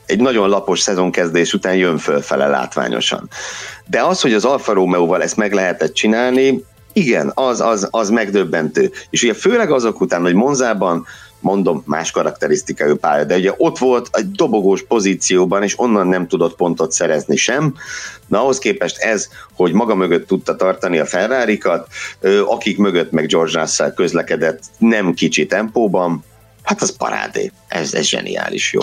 egy 0.06 0.20
nagyon 0.20 0.48
lapos 0.48 0.80
szezonkezdés 0.80 1.52
után 1.52 1.74
jön 1.74 1.98
fölfele 1.98 2.46
látványosan. 2.46 3.28
De 3.86 4.02
az, 4.02 4.20
hogy 4.20 4.32
az 4.32 4.44
Alfa 4.44 4.72
Romeo-val 4.72 5.22
ezt 5.22 5.36
meg 5.36 5.52
lehetett 5.52 5.94
csinálni, 5.94 6.64
igen, 6.94 7.32
az, 7.34 7.60
az, 7.60 7.88
az 7.90 8.10
megdöbbentő. 8.10 8.92
És 9.10 9.22
ugye 9.22 9.34
főleg 9.34 9.70
azok 9.70 10.00
után, 10.00 10.22
hogy 10.22 10.34
Monzában 10.34 11.06
mondom, 11.40 11.82
más 11.86 12.10
karakterisztikájú 12.10 12.96
pálya, 12.96 13.24
de 13.24 13.36
ugye 13.36 13.52
ott 13.56 13.78
volt 13.78 14.08
egy 14.12 14.30
dobogós 14.30 14.82
pozícióban, 14.82 15.62
és 15.62 15.78
onnan 15.78 16.06
nem 16.06 16.26
tudott 16.26 16.56
pontot 16.56 16.92
szerezni 16.92 17.36
sem. 17.36 17.74
Na 18.26 18.40
ahhoz 18.40 18.58
képest 18.58 18.98
ez, 18.98 19.28
hogy 19.54 19.72
maga 19.72 19.94
mögött 19.94 20.26
tudta 20.26 20.56
tartani 20.56 20.98
a 20.98 21.06
ferrari 21.06 21.60
akik 22.46 22.78
mögött 22.78 23.10
meg 23.10 23.26
George 23.26 23.60
Russell 23.60 23.94
közlekedett 23.94 24.62
nem 24.78 25.14
kicsi 25.14 25.46
tempóban, 25.46 26.24
hát 26.62 26.82
az 26.82 26.96
parádé. 26.96 27.52
Ez, 27.68 27.94
ez 27.94 28.04
zseniális 28.04 28.72
jó. 28.72 28.82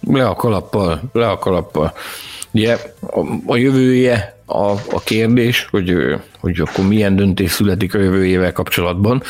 Le 0.00 0.26
a 0.26 0.34
kalappal, 0.34 1.02
le 1.12 1.28
a 1.28 1.38
kalappal. 1.38 1.94
Ugye 2.54 2.78
a, 3.00 3.20
a 3.46 3.56
jövője 3.56 4.36
a, 4.46 4.70
a 4.70 5.00
kérdés, 5.04 5.66
hogy, 5.70 5.96
hogy 6.40 6.60
akkor 6.60 6.86
milyen 6.86 7.16
döntés 7.16 7.50
születik 7.50 7.94
a 7.94 7.98
jövőjével 7.98 8.52
kapcsolatban. 8.52 9.22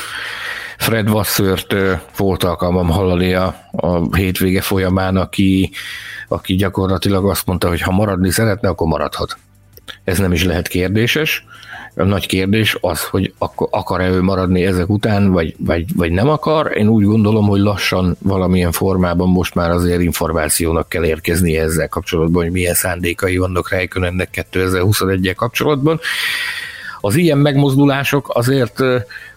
Fred 0.79 1.11
Wassert 1.11 1.75
volt 2.17 2.45
alkalmam 2.45 2.89
hallani 2.89 3.35
a, 3.35 3.57
a 3.71 4.17
hétvége 4.17 4.61
folyamán, 4.61 5.17
aki, 5.17 5.71
aki 6.29 6.55
gyakorlatilag 6.55 7.29
azt 7.29 7.47
mondta, 7.47 7.69
hogy 7.69 7.81
ha 7.81 7.93
maradni 7.93 8.31
szeretne, 8.31 8.69
akkor 8.69 8.87
maradhat. 8.87 9.37
Ez 10.05 10.19
nem 10.19 10.33
is 10.33 10.45
lehet 10.45 10.69
kérdéses. 10.69 11.45
Nagy 11.95 12.27
kérdés 12.27 12.77
az, 12.81 13.05
hogy 13.05 13.33
akar-e 13.71 14.09
ő 14.09 14.23
maradni 14.23 14.65
ezek 14.65 14.89
után, 14.89 15.31
vagy, 15.31 15.55
vagy, 15.59 15.85
vagy 15.97 16.13
nem 16.13 16.29
akar. 16.29 16.77
Én 16.77 16.89
úgy 16.89 17.05
gondolom, 17.05 17.47
hogy 17.47 17.61
lassan 17.61 18.17
valamilyen 18.19 18.73
formában 18.73 19.29
most 19.29 19.55
már 19.55 19.71
azért 19.71 20.01
információnak 20.01 20.89
kell 20.89 21.05
érkezni 21.05 21.57
ezzel 21.57 21.89
kapcsolatban, 21.89 22.43
hogy 22.43 22.53
milyen 22.53 22.75
szándékai 22.75 23.37
vannak 23.37 23.71
Räikkönennek 23.71 24.47
2021-el 24.53 25.35
kapcsolatban 25.37 26.01
az 27.05 27.15
ilyen 27.17 27.39
megmozdulások 27.39 28.31
azért, 28.33 28.79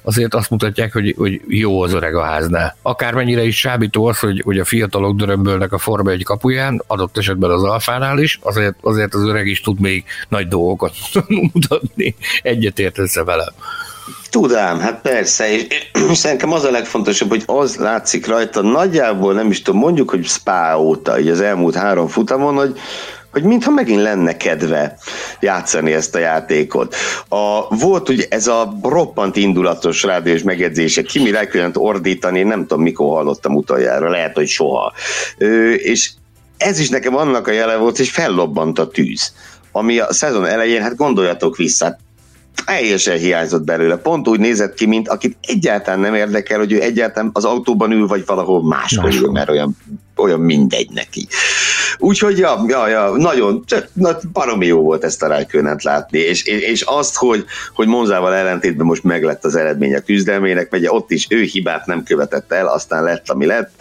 azért 0.02 0.34
azt 0.34 0.50
mutatják, 0.50 0.94
hogy, 0.94 1.16
hogy 1.18 1.42
jó 1.48 1.82
az 1.82 1.94
öreg 1.94 2.16
a 2.16 2.24
háznál. 2.24 2.78
Akármennyire 2.82 3.44
is 3.44 3.60
sábító 3.60 4.06
az, 4.06 4.20
hogy, 4.20 4.42
hogy 4.46 4.60
a 4.60 4.66
fiatalok 4.66 5.16
dörömbölnek 5.16 5.72
a 5.72 5.78
Forma 5.78 6.12
egy 6.12 6.24
kapuján, 6.24 6.84
adott 6.88 7.18
esetben 7.18 7.50
az 7.50 7.64
alfánál 7.64 8.20
is, 8.20 8.40
azért, 8.42 8.76
azért 8.82 9.14
az 9.14 9.24
öreg 9.24 9.48
is 9.48 9.62
tud 9.62 9.80
még 9.80 10.04
nagy 10.30 10.48
dolgokat 10.48 10.94
mutatni. 11.54 12.16
Egyetértesz 12.42 13.16
velem. 13.16 13.54
Tudám, 14.30 14.80
hát 14.80 15.02
persze, 15.02 15.54
és, 15.54 15.68
és 16.12 16.18
szerintem 16.18 16.52
az 16.52 16.64
a 16.64 16.72
legfontosabb, 16.72 17.30
hogy 17.30 17.44
az 17.46 17.76
látszik 17.76 18.28
rajta 18.28 18.62
nagyjából, 18.62 19.34
nem 19.34 19.50
is 19.50 19.62
tudom, 19.62 19.80
mondjuk, 19.80 20.10
hogy 20.10 20.26
Spa 20.26 20.80
óta, 20.80 21.20
így 21.20 21.30
az 21.30 21.42
elmúlt 21.42 21.76
három 21.76 22.08
futamon, 22.08 22.56
hogy, 22.56 22.80
hogy 23.40 23.50
mintha 23.50 23.72
megint 23.72 24.02
lenne 24.02 24.38
kedve 24.38 24.98
játszani 25.40 25.94
ezt 25.94 26.16
a 26.16 26.20
játékot. 26.20 26.96
A, 27.30 27.76
volt 27.76 28.10
ugye 28.10 28.26
ez 28.30 28.48
a 28.48 28.78
roppant 28.84 29.36
indulatos 29.36 30.04
rádiós 30.04 30.44
megjegyzése, 30.44 31.02
Kimi 31.02 31.32
Räikkönent 31.32 31.78
ordítani, 31.78 32.44
nem 32.44 32.62
tudom 32.62 32.84
mikor 32.84 33.16
hallottam 33.16 33.56
utoljára, 33.56 34.10
lehet, 34.10 34.36
hogy 34.36 34.48
soha. 34.48 34.94
Ö, 35.38 35.72
és 35.72 36.12
ez 36.58 36.80
is 36.80 36.90
nekem 36.90 37.16
annak 37.16 37.48
a 37.48 37.52
jele 37.52 37.76
volt, 37.76 37.98
hogy 37.98 38.08
fellobbant 38.08 38.80
a 38.80 38.88
tűz 38.88 39.32
ami 39.72 40.00
a 40.00 40.14
szezon 40.14 40.46
elején, 40.46 40.82
hát 40.82 40.96
gondoljatok 40.96 41.58
vissza, 41.58 41.98
teljesen 42.66 43.18
hiányzott 43.18 43.64
belőle. 43.64 43.98
Pont 43.98 44.28
úgy 44.28 44.40
nézett 44.40 44.74
ki, 44.74 44.86
mint 44.86 45.08
akit 45.08 45.38
egyáltalán 45.42 46.00
nem 46.00 46.16
érdekel, 46.16 46.58
hogy 46.58 46.72
ő 46.72 46.82
egyáltalán 46.82 47.30
az 47.34 47.46
autóban 47.46 47.92
ül, 47.92 48.08
vagy 48.08 48.26
valahol 48.26 48.64
máshol 48.64 49.14
ül, 49.14 49.32
mert 49.32 49.50
olyan, 49.50 49.78
olyan 50.16 50.40
mindegy 50.40 50.90
neki. 50.90 51.28
Úgyhogy 51.98 52.38
ja, 52.38 52.64
ja, 52.68 52.88
ja 52.88 53.12
nagyon, 53.18 53.64
na, 53.94 54.18
baromi 54.34 54.66
jó 54.66 54.82
volt 54.82 55.04
ezt 55.04 55.24
a 55.24 55.36
Rijkönent 55.36 55.84
látni, 55.84 56.20
és, 56.20 56.44
és 56.44 56.82
azt, 56.82 57.16
hogy, 57.16 57.46
hogy 57.74 57.88
Monzával 57.88 58.34
ellentétben 58.34 58.86
most 58.86 59.04
meglett 59.04 59.46
az 59.46 59.56
eredmény 59.56 59.96
a 59.96 60.00
küzdelmének, 60.00 60.70
mert 60.70 60.84
ott 60.88 61.12
is 61.12 61.28
ő 61.30 61.42
hibát 61.42 61.86
nem 61.86 62.04
követett 62.04 62.52
el, 62.52 62.68
aztán 62.68 63.04
lett, 63.04 63.30
ami 63.30 63.46
lett. 63.46 63.72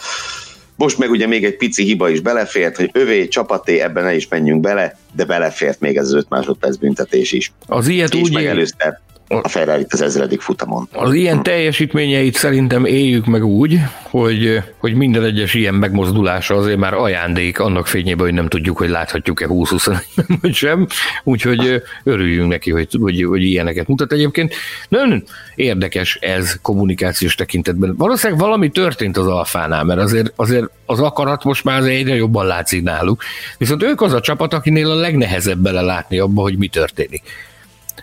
Most 0.76 0.98
meg 0.98 1.10
ugye 1.10 1.26
még 1.26 1.44
egy 1.44 1.56
pici 1.56 1.82
hiba 1.82 2.08
is 2.08 2.20
belefért, 2.20 2.76
hogy 2.76 2.90
övé, 2.92 3.28
csapaté, 3.28 3.78
ebben 3.78 4.04
ne 4.04 4.14
is 4.14 4.28
menjünk 4.28 4.60
bele, 4.60 4.98
de 5.12 5.24
belefért 5.24 5.80
még 5.80 5.96
ez 5.96 6.06
az 6.06 6.14
öt 6.14 6.28
másodperc 6.28 6.76
büntetés 6.76 7.32
is. 7.32 7.52
Az 7.66 7.88
ilyet 7.88 8.14
és 8.14 8.20
úgy 8.20 8.32
megelőzte 8.32 9.00
a 9.28 9.48
ferrari 9.48 9.86
az 9.88 10.00
ezredik 10.00 10.40
futamon. 10.40 10.88
Az 10.92 11.14
ilyen 11.14 11.42
teljesítményeit 11.42 12.34
szerintem 12.34 12.84
éljük 12.84 13.26
meg 13.26 13.44
úgy, 13.44 13.78
hogy, 14.02 14.62
hogy 14.78 14.94
minden 14.94 15.24
egyes 15.24 15.54
ilyen 15.54 15.74
megmozdulása 15.74 16.54
azért 16.54 16.78
már 16.78 16.94
ajándék 16.94 17.58
annak 17.58 17.86
fényében, 17.86 18.24
hogy 18.24 18.34
nem 18.34 18.48
tudjuk, 18.48 18.76
hogy 18.76 18.88
láthatjuk-e 18.88 19.46
20 19.46 19.70
21 19.70 20.02
vagy 20.40 20.54
sem, 20.54 20.86
úgyhogy 21.24 21.82
örüljünk 22.04 22.50
neki, 22.50 22.70
hogy, 22.70 22.88
hogy, 23.00 23.24
hogy 23.24 23.42
ilyeneket 23.42 23.86
mutat 23.86 24.12
egyébként. 24.12 24.54
Nagyon 24.88 25.22
érdekes 25.54 26.18
ez 26.20 26.58
kommunikációs 26.62 27.34
tekintetben. 27.34 27.94
Valószínűleg 27.96 28.42
valami 28.42 28.70
történt 28.70 29.16
az 29.16 29.26
alfánál, 29.26 29.84
mert 29.84 30.00
azért, 30.00 30.32
azért 30.36 30.70
az 30.86 31.00
akarat 31.00 31.44
most 31.44 31.64
már 31.64 31.78
azért 31.78 31.98
egyre 31.98 32.14
jobban 32.14 32.46
látszik 32.46 32.82
náluk. 32.82 33.22
Viszont 33.58 33.82
ők 33.82 34.00
az 34.00 34.12
a 34.12 34.20
csapat, 34.20 34.52
akinél 34.52 34.90
a 34.90 34.94
legnehezebb 34.94 35.58
belelátni 35.58 36.18
abba, 36.18 36.42
hogy 36.42 36.58
mi 36.58 36.68
történik. 36.68 37.22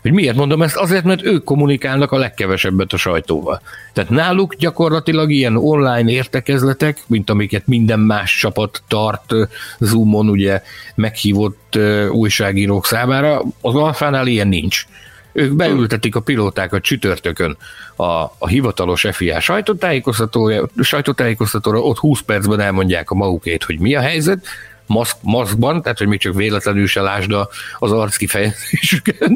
Hogy 0.04 0.12
miért 0.12 0.36
mondom 0.36 0.62
ezt? 0.62 0.76
Azért, 0.76 1.04
mert 1.04 1.24
ők 1.24 1.44
kommunikálnak 1.44 2.12
a 2.12 2.18
legkevesebbet 2.18 2.94
a 2.94 2.98
sajtóval. 2.98 3.62
Tehát 3.94 4.10
náluk 4.10 4.56
gyakorlatilag 4.56 5.32
ilyen 5.32 5.58
online 5.58 6.12
értekezletek, 6.12 7.04
mint 7.08 7.30
amiket 7.30 7.68
minden 7.68 8.00
más 8.00 8.38
csapat 8.38 8.84
tart 8.88 9.34
Zoomon, 9.80 10.30
ugye 10.30 10.62
meghívott 10.96 11.78
újságírók 12.10 12.86
számára, 12.86 13.42
az 13.62 13.76
Alfánál 13.76 14.28
ilyen 14.28 14.48
nincs. 14.48 14.86
Ők 15.32 15.54
beültetik 15.54 16.16
a 16.16 16.20
pilótákat 16.20 16.82
csütörtökön 16.82 17.58
a, 17.96 18.04
a 18.38 18.48
hivatalos 18.48 19.06
FIA 19.12 19.40
sajtótájékoztatóra, 19.40 20.70
sajtótájékoztatóra, 20.82 21.80
ott 21.80 21.98
20 21.98 22.22
percben 22.22 22.60
elmondják 22.60 23.12
a 23.12 23.16
magukét, 23.16 23.64
hogy 23.64 23.80
mi 23.80 23.96
a 23.96 24.02
helyzet, 24.02 24.46
maszk, 24.88 25.18
maszkban, 25.22 25.82
tehát 25.82 25.98
hogy 25.98 26.08
még 26.08 26.20
csak 26.20 26.36
véletlenül 26.36 26.88
se 26.88 27.02
lásd 27.02 27.36
az 27.80 27.92
arc 27.92 28.16
kifejezésüket, 28.16 29.32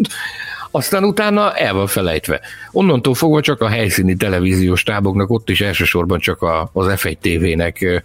aztán 0.71 1.03
utána 1.03 1.53
el 1.53 1.73
van 1.73 1.87
felejtve. 1.87 2.41
Onnantól 2.71 3.13
fogva 3.13 3.41
csak 3.41 3.61
a 3.61 3.67
helyszíni 3.67 4.15
televíziós 4.15 4.83
táboknak, 4.83 5.29
ott 5.29 5.49
is 5.49 5.61
elsősorban 5.61 6.19
csak 6.19 6.41
a, 6.41 6.69
az 6.73 6.85
F1 6.89 7.17
TV-nek 7.21 8.03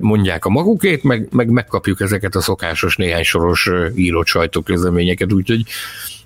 mondják 0.00 0.44
a 0.44 0.48
magukét, 0.48 1.02
meg, 1.02 1.28
meg 1.30 1.48
megkapjuk 1.48 2.00
ezeket 2.00 2.34
a 2.34 2.40
szokásos 2.40 2.96
néhány 2.96 3.22
soros 3.22 3.70
írott 3.94 4.26
sajtóközleményeket, 4.26 5.32
úgyhogy 5.32 5.62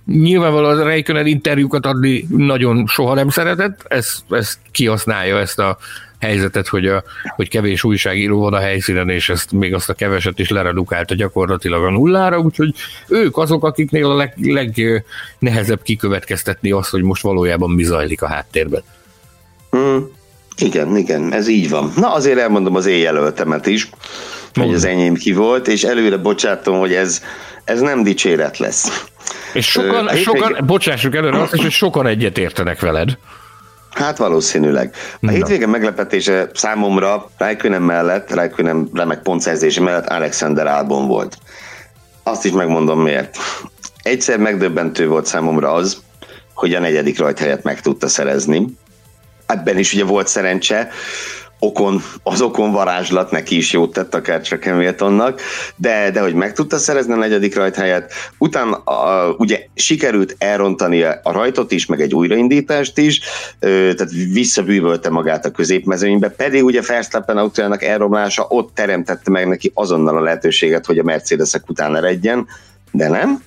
nyilvánvalóan 0.07 0.79
a 0.79 0.85
Reikönen 0.85 1.27
interjúkat 1.27 1.87
adni 1.87 2.27
nagyon 2.29 2.87
soha 2.87 3.15
nem 3.15 3.29
szeretett, 3.29 3.85
ezt, 3.89 4.23
ezt 4.31 4.59
kihasználja 4.71 5.39
ezt 5.39 5.59
a 5.59 5.79
helyzetet, 6.21 6.69
hogy, 6.69 6.87
a, 6.87 7.03
hogy 7.37 7.49
kevés 7.49 7.85
újságíró 7.85 8.41
van 8.41 8.55
a 8.55 8.59
helyszínen, 8.59 9.09
és 9.09 9.29
ezt 9.29 9.53
még 9.53 9.75
azt 9.75 9.89
a 9.89 9.95
keveset 9.95 10.39
is 10.39 10.49
leredukálta 10.49 11.15
gyakorlatilag 11.15 11.85
a 11.85 11.91
nullára, 11.91 12.39
úgyhogy 12.39 12.75
ők 13.09 13.37
azok, 13.37 13.65
akiknél 13.65 14.07
a 14.07 14.15
leg, 14.15 14.35
legnehezebb 14.37 15.83
kikövetkeztetni 15.83 16.71
azt, 16.71 16.91
hogy 16.91 17.03
most 17.03 17.23
valójában 17.23 17.71
mi 17.71 17.83
zajlik 17.83 18.23
a 18.23 18.27
háttérben. 18.27 18.83
Mm, 19.77 19.99
igen, 20.57 20.97
igen, 20.97 21.33
ez 21.33 21.49
így 21.49 21.69
van. 21.71 21.93
Na 21.97 22.13
azért 22.13 22.39
elmondom 22.39 22.75
az 22.75 22.87
éjjelöltemet 22.87 23.67
is, 23.67 23.89
hogy 24.55 24.75
az 24.75 24.85
enyém 24.85 25.15
ki 25.15 25.33
volt, 25.33 25.69
és 25.69 25.83
előre 25.83 26.17
bocsátom, 26.17 26.79
hogy 26.79 26.93
ez, 26.93 27.23
ez 27.65 27.81
nem 27.81 28.03
dicséret 28.03 28.59
lesz. 28.59 29.09
És 29.53 29.67
sokan, 29.67 30.09
Ö, 30.09 30.17
sokan 30.17 30.47
hétvég... 30.47 30.65
bocsássuk 30.65 31.15
előre 31.15 31.41
azt 31.41 31.55
is, 31.55 31.61
hogy 31.61 31.71
sokan 31.71 32.07
egyet 32.07 32.39
értenek 32.39 32.81
veled. 32.81 33.19
Hát 34.01 34.19
valószínűleg. 34.19 34.95
A 34.95 35.17
Na. 35.21 35.31
hétvége 35.31 35.67
meglepetése 35.67 36.51
számomra 36.55 37.31
Rijkönen 37.37 37.83
mellett, 37.83 38.35
Rijkönen 38.35 38.91
remek 38.95 39.23
pontszerzése 39.23 39.81
mellett 39.81 40.07
Alexander 40.07 40.67
Albon 40.67 41.07
volt. 41.07 41.39
Azt 42.23 42.45
is 42.45 42.53
megmondom 42.53 43.01
miért. 43.01 43.37
Egyszer 44.03 44.39
megdöbbentő 44.39 45.09
volt 45.09 45.27
számomra 45.27 45.73
az, 45.73 46.03
hogy 46.55 46.75
a 46.75 46.81
negyedik 46.81 47.19
rajt 47.19 47.39
helyet 47.39 47.63
meg 47.63 47.81
tudta 47.81 48.09
szerezni. 48.09 48.67
Ebben 49.47 49.79
is 49.79 49.93
ugye 49.95 50.05
volt 50.05 50.29
szerencse, 50.29 50.89
okon, 51.61 52.03
az 52.23 52.41
okon 52.41 52.73
varázslat 52.73 53.31
neki 53.31 53.57
is 53.57 53.73
jót 53.73 53.93
tett, 53.93 54.15
akár 54.15 54.41
csak 54.41 54.65
Hamiltonnak, 54.65 55.41
de, 55.77 56.11
de 56.11 56.21
hogy 56.21 56.35
meg 56.35 56.53
tudta 56.53 56.79
szerezni 56.79 57.13
a 57.13 57.17
negyedik 57.17 57.57
rajthelyet, 57.57 58.13
utána 58.39 58.77
a, 58.77 59.35
ugye 59.39 59.67
sikerült 59.75 60.35
elrontani 60.39 61.03
a 61.03 61.21
rajtot 61.23 61.73
is, 61.73 61.87
meg 61.87 62.01
egy 62.01 62.15
újraindítást 62.15 62.99
is, 62.99 63.21
ö, 63.59 63.69
tehát 63.69 64.13
visszabűvölte 64.33 65.11
magát 65.11 65.45
a 65.45 65.51
középmezőnybe, 65.51 66.29
pedig 66.29 66.65
ugye 66.65 66.83
Verstappen 66.87 67.37
autójának 67.37 67.83
elromlása 67.83 68.47
ott 68.49 68.75
teremtette 68.75 69.31
meg 69.31 69.49
neki 69.49 69.71
azonnal 69.75 70.17
a 70.17 70.21
lehetőséget, 70.21 70.87
hogy 70.87 70.99
a 70.99 71.03
Mercedesek 71.03 71.69
után 71.69 71.97
eredjen, 71.97 72.47
de 72.93 73.09
nem, 73.09 73.43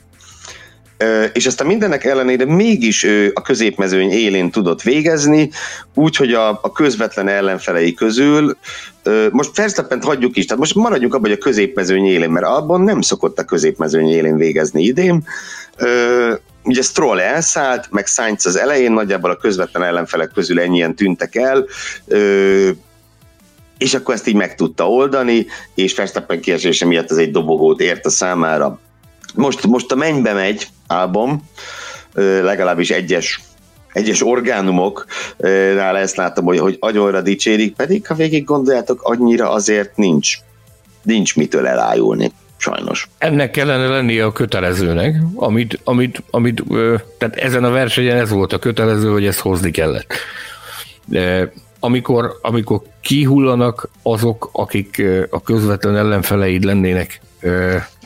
és 1.33 1.45
aztán 1.45 1.67
mindennek 1.67 2.03
ellenére 2.03 2.45
mégis 2.45 3.03
ő 3.03 3.31
a 3.33 3.41
középmezőny 3.41 4.11
élén 4.11 4.51
tudott 4.51 4.81
végezni, 4.81 5.49
úgyhogy 5.93 6.33
a, 6.33 6.49
a 6.49 6.71
közvetlen 6.71 7.27
ellenfelei 7.27 7.93
közül, 7.93 8.57
most 9.31 9.57
verstappen 9.57 10.01
hagyjuk 10.01 10.37
is, 10.37 10.45
tehát 10.45 10.59
most 10.59 10.75
maradjunk 10.75 11.13
abban, 11.13 11.29
hogy 11.29 11.39
a 11.41 11.43
középmezőny 11.43 12.05
élén, 12.05 12.29
mert 12.29 12.45
abban 12.45 12.81
nem 12.81 13.01
szokott 13.01 13.39
a 13.39 13.43
középmezőny 13.43 14.09
élén 14.09 14.37
végezni 14.37 14.83
idén, 14.83 15.23
ugye 16.63 16.81
Stroll 16.81 17.19
elszállt, 17.19 17.87
meg 17.91 18.05
Sainz 18.05 18.45
az 18.45 18.55
elején, 18.55 18.91
nagyjából 18.91 19.31
a 19.31 19.37
közvetlen 19.37 19.83
ellenfelek 19.83 20.31
közül 20.33 20.59
ennyien 20.59 20.95
tűntek 20.95 21.35
el, 21.35 21.65
és 23.77 23.93
akkor 23.93 24.13
ezt 24.13 24.27
így 24.27 24.35
meg 24.35 24.55
tudta 24.55 24.89
oldani, 24.89 25.45
és 25.75 25.95
Verstappen 25.95 26.41
kiesése 26.41 26.85
miatt 26.85 27.11
ez 27.11 27.17
egy 27.17 27.31
dobogót 27.31 27.81
ért 27.81 28.05
a 28.05 28.09
számára. 28.09 28.79
Most, 29.33 29.67
most 29.67 29.91
a 29.91 29.95
mennybe 29.95 30.33
megy, 30.33 30.67
album, 30.87 31.49
legalábbis 32.41 32.89
egyes 32.89 33.41
egyes 33.93 34.23
orgánumoknál 34.23 35.97
ezt 35.97 36.15
látom, 36.15 36.45
hogy, 36.45 36.59
hogy 36.59 36.77
agyonra 36.79 37.21
dicsérik, 37.21 37.75
pedig 37.75 38.07
ha 38.07 38.13
végig 38.13 38.43
gondoljátok, 38.43 39.01
annyira 39.03 39.51
azért 39.51 39.97
nincs, 39.97 40.37
nincs 41.01 41.35
mitől 41.35 41.67
elájulni 41.67 42.31
sajnos. 42.57 43.09
Ennek 43.17 43.51
kellene 43.51 43.87
lennie 43.87 44.25
a 44.25 44.31
kötelezőnek, 44.31 45.15
amit, 45.35 45.79
amit, 45.83 46.23
amit 46.31 46.63
tehát 47.17 47.35
ezen 47.35 47.63
a 47.63 47.69
versenyen 47.69 48.17
ez 48.17 48.29
volt 48.29 48.53
a 48.53 48.59
kötelező, 48.59 49.11
hogy 49.11 49.25
ezt 49.25 49.39
hozni 49.39 49.71
kellett. 49.71 50.13
De 51.05 51.51
amikor, 51.79 52.39
amikor 52.41 52.81
kihullanak 53.01 53.89
azok, 54.03 54.49
akik 54.51 55.03
a 55.29 55.41
közvetlen 55.41 55.97
ellenfeleid 55.97 56.63
lennének 56.63 57.21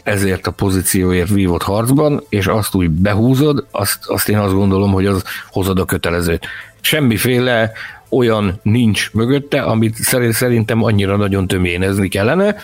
ezért 0.08 0.48
a 0.48 0.52
pozícióért 0.52 1.30
vívott 1.30 1.64
harcban, 1.64 2.24
és 2.30 2.48
azt 2.48 2.76
úgy 2.76 2.90
behúzod, 2.90 3.66
azt, 3.72 4.06
azt 4.06 4.30
én 4.30 4.38
azt 4.38 4.54
gondolom, 4.54 4.92
hogy 4.92 5.06
az 5.06 5.24
hozod 5.50 5.80
a 5.80 5.86
kötelezőt. 5.86 6.46
Semmiféle 6.82 7.72
olyan 8.10 8.60
nincs 8.64 9.12
mögötte, 9.14 9.62
amit 9.62 9.96
szerintem 10.32 10.84
annyira 10.84 11.16
nagyon 11.16 11.48
töménezni 11.48 12.08
kellene. 12.08 12.56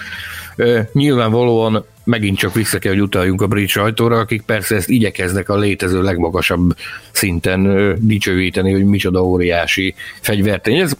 Nyilvánvalóan 0.94 1.86
megint 2.04 2.38
csak 2.38 2.54
vissza 2.54 2.80
kell, 2.80 2.92
hogy 2.92 3.02
utaljunk 3.02 3.42
a 3.42 3.48
brit 3.48 3.68
sajtóra, 3.68 4.18
akik 4.18 4.42
persze 4.42 4.76
ezt 4.76 4.90
igyekeznek 4.90 5.50
a 5.50 5.58
létező 5.58 6.02
legmagasabb 6.02 6.76
szinten 7.12 7.94
dicsőíteni, 8.00 8.72
hogy 8.72 8.86
micsoda 8.86 9.24
óriási 9.24 9.96
fegyvertény. 10.22 10.80
Ez 10.80 10.94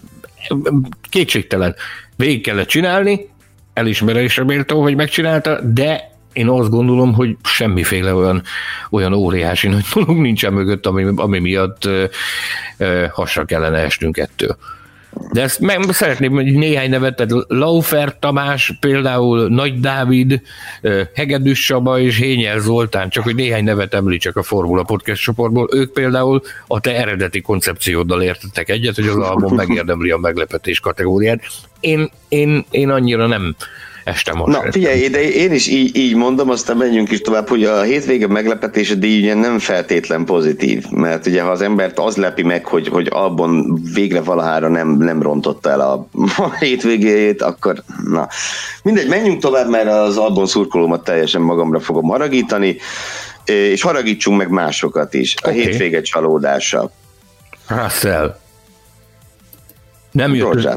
kétségtelen. 1.08 1.74
Végig 2.16 2.42
kellett 2.42 2.68
csinálni, 2.68 3.28
elismerésre 3.72 4.44
méltó, 4.44 4.82
hogy 4.82 4.96
megcsinálta, 4.96 5.60
de 5.60 6.12
én 6.34 6.48
azt 6.48 6.70
gondolom, 6.70 7.14
hogy 7.14 7.36
semmiféle 7.42 8.14
olyan, 8.14 8.42
olyan 8.90 9.12
óriási 9.12 9.68
nagy 9.68 9.84
dolog 9.94 10.20
nincsen 10.20 10.52
mögött, 10.52 10.86
ami, 10.86 11.06
ami 11.16 11.38
miatt 11.38 11.84
ö, 11.84 12.04
ö, 12.76 13.04
hasra 13.10 13.44
kellene 13.44 13.78
esnünk 13.78 14.16
ettől. 14.16 14.56
De 15.32 15.42
ezt 15.42 15.60
meg 15.60 15.82
szeretném 15.90 16.34
néhány 16.34 16.90
nevet, 16.90 17.16
tehát 17.16 17.44
Laufer 17.48 18.18
Tamás, 18.18 18.76
például 18.80 19.48
Nagy 19.48 19.80
Dávid, 19.80 20.40
Hegedűs 21.14 21.64
Saba 21.64 21.98
és 21.98 22.16
Hényel 22.16 22.58
Zoltán, 22.58 23.08
csak 23.08 23.24
hogy 23.24 23.34
néhány 23.34 23.64
nevet 23.64 23.94
említsek 23.94 24.36
a 24.36 24.42
Formula 24.42 24.82
Podcast 24.82 25.22
csoportból, 25.22 25.68
ők 25.72 25.92
például 25.92 26.42
a 26.66 26.80
te 26.80 26.96
eredeti 26.96 27.40
koncepcióddal 27.40 28.22
értettek 28.22 28.68
egyet, 28.68 28.94
hogy 28.94 29.06
az 29.06 29.16
album 29.16 29.54
megérdemli 29.54 30.10
a 30.10 30.18
meglepetés 30.18 30.80
kategóriát. 30.80 31.42
Én, 31.80 32.10
én, 32.28 32.64
én 32.70 32.90
annyira 32.90 33.26
nem, 33.26 33.56
este 34.04 34.32
most. 34.32 34.52
Na 34.52 34.72
figyelj, 34.72 35.08
de 35.08 35.22
én 35.30 35.52
is 35.52 35.66
így, 35.66 35.96
így 35.96 36.14
mondom, 36.14 36.50
aztán 36.50 36.76
menjünk 36.76 37.10
is 37.10 37.20
tovább, 37.20 37.48
hogy 37.48 37.64
a 37.64 37.82
hétvége 37.82 38.26
meglepetése 38.26 38.94
díj 38.94 39.20
ugye 39.20 39.34
nem 39.34 39.58
feltétlen 39.58 40.24
pozitív, 40.24 40.84
mert 40.90 41.26
ugye 41.26 41.42
ha 41.42 41.50
az 41.50 41.60
embert 41.60 41.98
az 41.98 42.16
lepi 42.16 42.42
meg, 42.42 42.66
hogy, 42.66 42.88
hogy 42.88 43.08
abban 43.10 43.80
végre 43.94 44.20
valahára 44.20 44.68
nem, 44.68 44.88
nem 44.88 45.22
rontotta 45.22 45.70
el 45.70 45.80
a, 45.80 46.06
a 46.36 46.56
hétvégéjét, 46.64 47.42
akkor 47.42 47.82
na. 48.04 48.28
Mindegy, 48.82 49.08
menjünk 49.08 49.40
tovább, 49.40 49.68
mert 49.68 49.88
az 49.88 50.16
albon 50.16 50.46
szurkolómat 50.46 51.04
teljesen 51.04 51.40
magamra 51.40 51.80
fogom 51.80 52.08
haragítani, 52.08 52.76
és 53.44 53.82
haragítsunk 53.82 54.38
meg 54.38 54.48
másokat 54.48 55.14
is. 55.14 55.34
A 55.42 55.48
okay. 55.48 55.60
hétvége 55.60 56.00
csalódása. 56.00 56.90
Russell. 57.66 58.36
Nem 60.10 60.34
jött, 60.34 60.68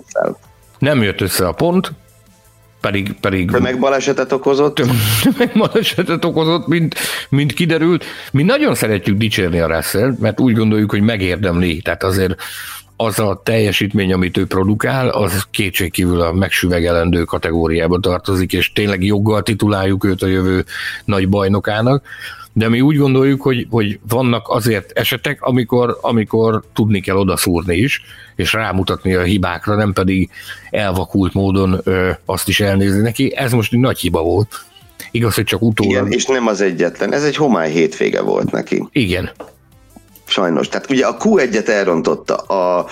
nem 0.79 1.03
jött 1.03 1.21
össze 1.21 1.47
a 1.47 1.51
pont, 1.51 1.91
pedig... 2.81 3.13
pedig 3.19 3.51
Tömegbalesetet 3.51 4.31
okozott? 4.31 4.81
Tömegbalesetet 5.23 6.25
okozott, 6.29 6.67
mint, 6.67 6.95
mint 7.29 7.53
kiderült. 7.53 8.05
Mi 8.31 8.43
nagyon 8.43 8.75
szeretjük 8.75 9.17
dicsérni 9.17 9.59
a 9.59 9.75
Russell, 9.75 10.15
mert 10.19 10.39
úgy 10.39 10.55
gondoljuk, 10.55 10.91
hogy 10.91 11.01
megérdemli. 11.01 11.81
Tehát 11.81 12.03
azért 12.03 12.35
az 12.95 13.19
a 13.19 13.41
teljesítmény, 13.43 14.13
amit 14.13 14.37
ő 14.37 14.45
produkál, 14.45 15.09
az 15.09 15.47
kétségkívül 15.51 16.21
a 16.21 16.33
megsüvegelendő 16.33 17.23
kategóriába 17.23 17.99
tartozik, 17.99 18.53
és 18.53 18.71
tényleg 18.71 19.03
joggal 19.03 19.41
tituláljuk 19.43 20.03
őt 20.03 20.21
a 20.21 20.27
jövő 20.27 20.65
nagy 21.05 21.29
bajnokának 21.29 22.03
de 22.57 22.69
mi 22.69 22.81
úgy 22.81 22.97
gondoljuk, 22.97 23.41
hogy, 23.41 23.67
hogy 23.69 23.99
vannak 24.07 24.49
azért 24.49 24.91
esetek, 24.91 25.41
amikor, 25.41 25.97
amikor 26.01 26.63
tudni 26.73 27.01
kell 27.01 27.15
odaszúrni 27.15 27.75
is, 27.75 28.01
és 28.35 28.53
rámutatni 28.53 29.13
a 29.13 29.21
hibákra, 29.21 29.75
nem 29.75 29.93
pedig 29.93 30.29
elvakult 30.69 31.33
módon 31.33 31.81
ö, 31.83 32.09
azt 32.25 32.47
is 32.47 32.59
elnézni 32.59 33.01
neki. 33.01 33.35
Ez 33.35 33.51
most 33.51 33.73
egy 33.73 33.79
nagy 33.79 33.99
hiba 33.99 34.21
volt. 34.21 34.65
Igaz, 35.11 35.35
hogy 35.35 35.43
csak 35.43 35.61
utólag. 35.61 35.91
Igen, 35.91 36.11
és 36.11 36.25
nem 36.25 36.47
az 36.47 36.61
egyetlen. 36.61 37.13
Ez 37.13 37.23
egy 37.23 37.35
homály 37.35 37.71
hétvége 37.71 38.21
volt 38.21 38.51
neki. 38.51 38.87
Igen. 38.91 39.29
Sajnos. 40.25 40.67
Tehát 40.67 40.89
ugye 40.89 41.05
a 41.05 41.17
Q1-et 41.17 41.67
elrontotta. 41.67 42.35
A, 42.35 42.85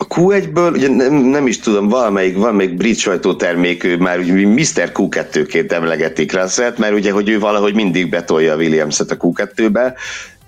a 0.00 0.06
Q1-ből, 0.06 0.72
ugye 0.72 0.88
nem, 0.88 1.14
nem 1.14 1.46
is 1.46 1.58
tudom, 1.58 1.88
valamelyik, 1.88 2.36
valamelyik 2.36 2.76
brit 2.76 2.98
sajtótermék, 2.98 3.98
már 3.98 4.18
ugye 4.18 4.46
Mr. 4.46 4.92
Q2-ként 4.94 5.72
emlegetik 5.72 6.32
Russell, 6.32 6.74
mert 6.78 6.94
ugye, 6.94 7.12
hogy 7.12 7.28
ő 7.28 7.38
valahogy 7.38 7.74
mindig 7.74 8.10
betolja 8.10 8.52
a 8.52 8.56
Williams-et 8.56 9.10
a 9.10 9.16
Q2-be, 9.16 9.94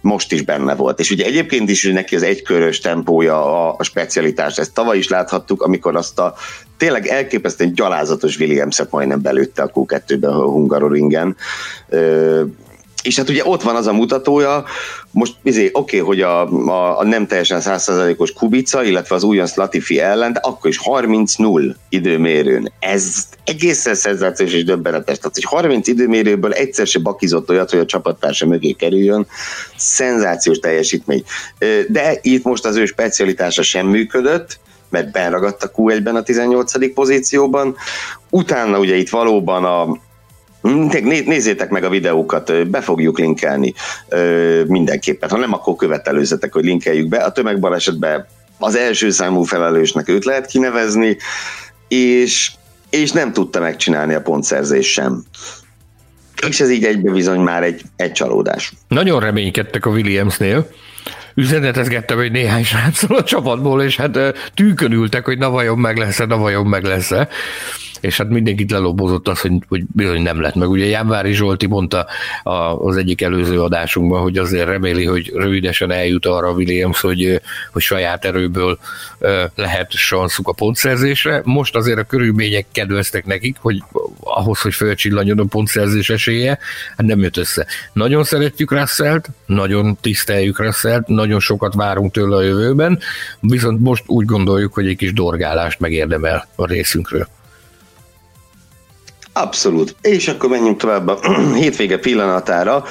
most 0.00 0.32
is 0.32 0.42
benne 0.42 0.74
volt. 0.74 1.00
És 1.00 1.10
ugye 1.10 1.24
egyébként 1.24 1.70
is 1.70 1.84
neki 1.84 2.14
az 2.14 2.22
egykörös 2.22 2.80
tempója 2.80 3.44
a, 3.44 3.74
a 3.78 3.82
specialitás. 3.82 4.58
Ezt 4.58 4.74
tavaly 4.74 4.98
is 4.98 5.08
láthattuk, 5.08 5.62
amikor 5.62 5.96
azt 5.96 6.18
a 6.18 6.34
tényleg 6.76 7.06
elképesztően 7.06 7.74
gyalázatos 7.74 8.38
Williams-et 8.38 8.90
majdnem 8.90 9.22
belőtte 9.22 9.62
a 9.62 9.70
Q2-be 9.74 10.28
a 10.28 10.44
Hungaroringen 10.44 11.36
és 13.02 13.16
hát 13.16 13.28
ugye 13.28 13.42
ott 13.44 13.62
van 13.62 13.76
az 13.76 13.86
a 13.86 13.92
mutatója, 13.92 14.64
most 15.10 15.34
izé, 15.42 15.70
oké, 15.72 16.00
okay, 16.00 16.08
hogy 16.08 16.20
a, 16.20 16.48
a, 16.68 16.98
a 16.98 17.04
nem 17.04 17.26
teljesen 17.26 17.60
százszerzalékos 17.60 18.32
Kubica, 18.32 18.82
illetve 18.84 19.14
az 19.14 19.22
újonc 19.22 19.54
Latifi 19.54 20.00
ellen, 20.00 20.32
de 20.32 20.40
akkor 20.42 20.70
is 20.70 20.80
30-0 20.84 21.74
időmérőn. 21.88 22.72
Ez 22.78 23.26
egészen 23.44 23.94
szenzációs 23.94 24.52
és 24.52 24.64
döbbenetes. 24.64 25.18
Tehát, 25.18 25.34
hogy 25.34 25.44
30 25.44 25.88
időmérőből 25.88 26.52
egyszer 26.52 26.86
se 26.86 26.98
bakizott 26.98 27.50
olyat, 27.50 27.70
hogy 27.70 27.78
a 27.78 27.84
csapattársa 27.84 28.46
mögé 28.46 28.72
kerüljön, 28.72 29.26
szenzációs 29.76 30.58
teljesítmény. 30.58 31.24
De 31.88 32.18
itt 32.22 32.44
most 32.44 32.64
az 32.64 32.76
ő 32.76 32.84
specialitása 32.84 33.62
sem 33.62 33.86
működött, 33.86 34.60
mert 34.88 35.12
benragadt 35.12 35.62
a 35.62 35.70
Q1-ben 35.70 36.16
a 36.16 36.22
18. 36.22 36.94
pozícióban. 36.94 37.76
Utána 38.30 38.78
ugye 38.78 38.96
itt 38.96 39.10
valóban 39.10 39.64
a, 39.64 40.00
Nézzétek 40.62 41.70
meg 41.70 41.84
a 41.84 41.88
videókat, 41.88 42.68
be 42.70 42.80
fogjuk 42.80 43.18
linkelni 43.18 43.74
mindenképpen. 44.66 45.30
Ha 45.30 45.36
nem, 45.36 45.52
akkor 45.52 45.76
követelőzetek, 45.76 46.52
hogy 46.52 46.64
linkeljük 46.64 47.08
be. 47.08 47.16
A 47.16 47.32
tömegbalesetben 47.32 48.26
az 48.58 48.76
első 48.76 49.10
számú 49.10 49.42
felelősnek 49.42 50.08
őt 50.08 50.24
lehet 50.24 50.46
kinevezni, 50.46 51.16
és, 51.88 52.52
és 52.90 53.10
nem 53.10 53.32
tudta 53.32 53.60
megcsinálni 53.60 54.14
a 54.14 54.22
pontszerzés 54.22 54.92
sem. 54.92 55.24
És 56.48 56.60
ez 56.60 56.70
így 56.70 56.84
egybe 56.84 57.10
bizony 57.10 57.40
már 57.40 57.62
egy, 57.62 57.82
egy 57.96 58.12
csalódás. 58.12 58.72
Nagyon 58.88 59.20
reménykedtek 59.20 59.86
a 59.86 59.90
Williamsnél, 59.90 60.68
üzenetezgettem, 61.34 62.16
hogy 62.16 62.32
néhány 62.32 62.64
sráccal 62.64 63.16
a 63.16 63.24
csapatból, 63.24 63.82
és 63.82 63.96
hát 63.96 64.18
tűkön 64.54 64.92
ültek, 64.92 65.24
hogy 65.24 65.38
na 65.38 65.50
vajon 65.50 65.78
meg 65.78 65.96
lesz-e, 65.96 66.24
na 66.24 66.36
vajon 66.36 66.66
meg 66.66 66.84
lesz-e 66.84 67.28
és 68.02 68.16
hát 68.16 68.28
mindenkit 68.28 68.70
lelobozott 68.70 69.28
az, 69.28 69.40
hogy, 69.40 69.52
hogy 69.68 69.82
bizony 69.94 70.22
nem 70.22 70.40
lett 70.40 70.54
meg. 70.54 70.68
Ugye 70.68 70.86
Jánvári 70.86 71.32
Zsolti 71.32 71.66
mondta 71.66 72.06
az 72.78 72.96
egyik 72.96 73.22
előző 73.22 73.62
adásunkban, 73.62 74.20
hogy 74.20 74.38
azért 74.38 74.66
reméli, 74.66 75.04
hogy 75.04 75.32
rövidesen 75.34 75.90
eljut 75.90 76.26
arra 76.26 76.48
a 76.48 76.52
Williams, 76.52 77.00
hogy, 77.00 77.40
hogy 77.72 77.82
saját 77.82 78.24
erőből 78.24 78.78
lehet 79.54 79.90
sanszuk 79.90 80.48
a 80.48 80.52
pontszerzésre. 80.52 81.40
Most 81.44 81.76
azért 81.76 81.98
a 81.98 82.04
körülmények 82.04 82.66
kedveztek 82.72 83.26
nekik, 83.26 83.56
hogy 83.60 83.82
ahhoz, 84.20 84.60
hogy 84.60 84.74
fölcsillanjon 84.74 85.38
a 85.38 85.44
pontszerzés 85.44 86.10
esélye, 86.10 86.58
hát 86.96 87.06
nem 87.06 87.20
jött 87.20 87.36
össze. 87.36 87.66
Nagyon 87.92 88.24
szeretjük 88.24 88.72
Russellt, 88.72 89.28
nagyon 89.46 89.96
tiszteljük 90.00 90.58
Russellt, 90.58 91.06
nagyon 91.06 91.40
sokat 91.40 91.74
várunk 91.74 92.12
tőle 92.12 92.36
a 92.36 92.42
jövőben, 92.42 92.98
viszont 93.40 93.80
most 93.80 94.04
úgy 94.06 94.24
gondoljuk, 94.24 94.74
hogy 94.74 94.86
egy 94.86 94.96
kis 94.96 95.12
dorgálást 95.12 95.80
megérdemel 95.80 96.48
a 96.54 96.66
részünkről. 96.66 97.28
Abszolút. 99.32 99.96
És 100.00 100.28
akkor 100.28 100.48
menjünk 100.48 100.78
tovább 100.78 101.08
a 101.08 101.18
hétvége 101.54 101.98
pillanatára, 101.98 102.84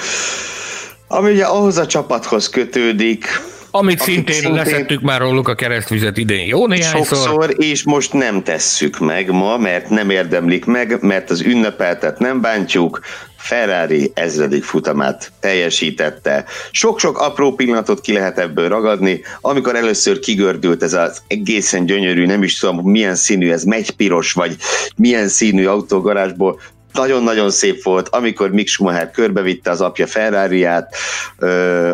ami 1.07 1.31
ugye 1.31 1.45
ahhoz 1.45 1.77
a 1.77 1.85
csapathoz 1.85 2.49
kötődik, 2.49 3.25
amit 3.71 3.99
szintén, 3.99 4.35
szintén 4.35 4.53
leszettük 4.53 5.01
már 5.01 5.21
róluk 5.21 5.47
a 5.47 5.55
keresztvizet 5.55 6.17
idén 6.17 6.47
jó 6.47 6.67
néhányszor. 6.67 7.17
Sokszor, 7.17 7.53
és 7.57 7.83
most 7.83 8.13
nem 8.13 8.43
tesszük 8.43 8.99
meg 8.99 9.31
ma, 9.31 9.57
mert 9.57 9.89
nem 9.89 10.09
érdemlik 10.09 10.65
meg, 10.65 10.97
mert 11.01 11.29
az 11.29 11.41
ünnepeltet 11.41 12.19
nem 12.19 12.41
bántjuk, 12.41 12.99
Ferrari 13.41 14.11
ezredik 14.13 14.63
futamát 14.63 15.31
teljesítette. 15.39 16.45
Sok-sok 16.71 17.17
apró 17.17 17.55
pillanatot 17.55 18.01
ki 18.01 18.13
lehet 18.13 18.37
ebből 18.37 18.69
ragadni, 18.69 19.21
amikor 19.41 19.75
először 19.75 20.19
kigördült 20.19 20.83
ez 20.83 20.93
az 20.93 21.21
egészen 21.27 21.85
gyönyörű, 21.85 22.25
nem 22.25 22.43
is 22.43 22.57
tudom 22.57 22.89
milyen 22.89 23.15
színű, 23.15 23.51
ez 23.51 23.63
piros, 23.95 24.31
vagy 24.31 24.55
milyen 24.95 25.27
színű 25.27 25.65
autógarázsból 25.65 26.59
nagyon-nagyon 26.93 27.49
szép 27.49 27.83
volt, 27.83 28.07
amikor 28.09 28.51
Mick 28.51 28.67
Schumacher 28.67 29.11
körbevitte 29.11 29.71
az 29.71 29.81
apja 29.81 30.07
ferrari 30.07 30.65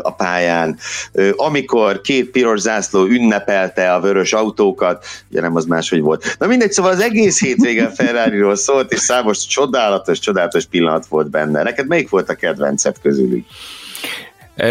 a 0.02 0.12
pályán, 0.18 0.78
amikor 1.36 2.02
két 2.02 2.30
piros 2.30 2.60
zászló 2.60 3.06
ünnepelte 3.06 3.94
a 3.94 4.00
vörös 4.00 4.34
autókat, 4.34 5.06
ugye 5.30 5.42
nem 5.42 5.56
az 5.56 5.66
máshogy 5.66 6.02
volt. 6.02 6.36
Na 6.40 6.48
mindegy, 6.48 6.72
szóval 6.72 6.92
az 6.92 7.00
egész 7.00 7.42
hétvégen 7.42 7.94
Ferrari-ról 7.94 8.56
szólt, 8.56 8.92
és 8.92 9.00
számos 9.00 9.46
csodálatos, 9.46 10.20
csodálatos 10.20 10.66
pillanat 10.66 11.06
volt 11.06 11.30
benne. 11.30 11.64
Neked 11.64 11.88
melyik 11.88 12.10
volt 12.10 12.30
a 12.30 12.36
kedvenced 12.36 12.96
közülük? 13.02 13.46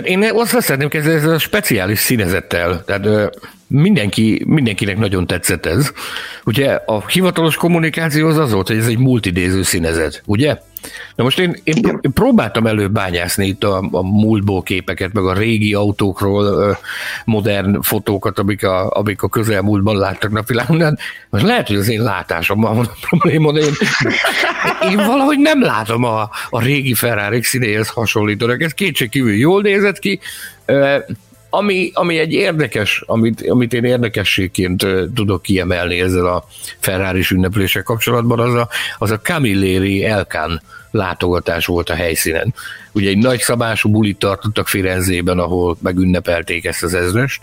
Én 0.04 0.30
azt 0.34 0.60
szeretném 0.60 0.88
kezdeni, 0.88 1.14
ez 1.14 1.24
a 1.24 1.38
speciális 1.38 1.98
színezettel. 1.98 2.84
Tehát 2.84 3.36
mindenki, 3.66 4.42
mindenkinek 4.46 4.98
nagyon 4.98 5.26
tetszett 5.26 5.66
ez. 5.66 5.92
Ugye 6.44 6.78
a 6.86 7.06
hivatalos 7.06 7.56
kommunikáció 7.56 8.28
az 8.28 8.38
az 8.38 8.52
volt, 8.52 8.66
hogy 8.66 8.76
ez 8.76 8.86
egy 8.86 8.98
multidéző 8.98 9.62
színezet, 9.62 10.22
ugye? 10.26 10.56
Na 11.14 11.24
most 11.24 11.38
én, 11.38 11.60
én, 11.64 11.74
én 12.00 12.12
próbáltam 12.12 12.66
előbb 12.66 12.92
bányászni 12.92 13.46
itt 13.46 13.64
a, 13.64 13.88
a 13.90 14.02
múltból 14.02 14.62
képeket, 14.62 15.12
meg 15.12 15.24
a 15.24 15.32
régi 15.32 15.74
autókról 15.74 16.78
modern 17.24 17.82
fotókat, 17.82 18.38
amik 18.38 18.64
a, 18.64 18.90
amik 18.90 19.22
a 19.22 19.28
közelmúltban 19.28 19.96
láttak 19.96 20.30
napvilágon, 20.30 20.78
de 20.78 20.96
most 21.30 21.44
lehet, 21.44 21.66
hogy 21.66 21.76
az 21.76 21.88
én 21.88 22.02
látásommal 22.02 22.74
van 22.74 22.84
a 22.84 22.96
probléma, 23.08 23.52
de 23.52 23.60
én, 23.60 23.72
én 24.90 24.96
valahogy 24.96 25.38
nem 25.38 25.62
látom 25.62 26.04
a, 26.04 26.30
a 26.50 26.62
régi 26.62 26.94
Ferrari 26.94 27.42
színéhez 27.42 27.88
hasonlítónak. 27.88 28.62
Ez 28.62 28.72
kétségkívül 28.72 29.34
jól 29.34 29.62
nézett 29.62 29.98
ki, 29.98 30.20
ami, 31.56 31.90
ami 31.94 32.18
egy 32.18 32.32
érdekes, 32.32 33.02
amit, 33.06 33.48
amit 33.48 33.72
én 33.72 33.84
érdekességként 33.84 34.86
tudok 35.14 35.42
kiemelni 35.42 36.00
ezzel 36.00 36.26
a 36.26 36.44
ferrari 36.78 37.24
ünneplések 37.30 37.82
kapcsolatban, 37.82 38.40
az 38.40 38.54
a, 38.54 38.68
az 38.98 39.10
a 39.10 39.20
Camilleri 39.20 40.04
Elkán 40.04 40.62
látogatás 40.90 41.66
volt 41.66 41.90
a 41.90 41.94
helyszínen. 41.94 42.54
Ugye 42.92 43.08
egy 43.08 43.18
nagy 43.18 43.40
szabású 43.40 43.90
bulit 43.90 44.18
tartottak 44.18 44.68
Firenzében, 44.68 45.38
ahol 45.38 45.76
megünnepelték 45.82 46.64
ezt 46.64 46.82
az 46.82 46.94
ezrest, 46.94 47.40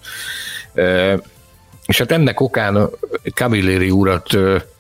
és 1.86 1.98
hát 1.98 2.12
ennek 2.12 2.40
okán 2.40 2.90
Camilleri 3.34 3.90
urat 3.90 4.34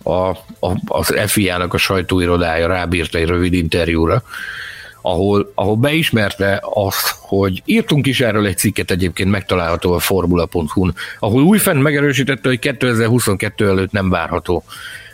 a, 0.04 0.30
a, 0.60 0.78
az 0.86 1.14
FIA-nak 1.26 1.74
a 1.74 1.78
sajtóirodája 1.78 2.68
rábírta 2.68 3.18
egy 3.18 3.28
rövid 3.28 3.54
interjúra, 3.54 4.24
ahol, 5.06 5.52
ahol 5.56 5.76
beismerte 5.76 6.62
azt, 6.74 7.16
hogy 7.20 7.62
írtunk 7.66 8.08
is 8.08 8.22
erről 8.22 8.46
egy 8.46 8.58
cikket 8.58 8.92
egyébként 8.92 9.30
megtalálható 9.30 9.94
a 9.94 10.00
formula.hu-n, 10.00 10.94
ahol 11.20 11.44
újfent 11.44 11.82
megerősítette, 11.82 12.50
hogy 12.50 12.60
2022 12.60 13.70
előtt 13.70 13.92
nem 13.92 14.10
várható 14.10 14.64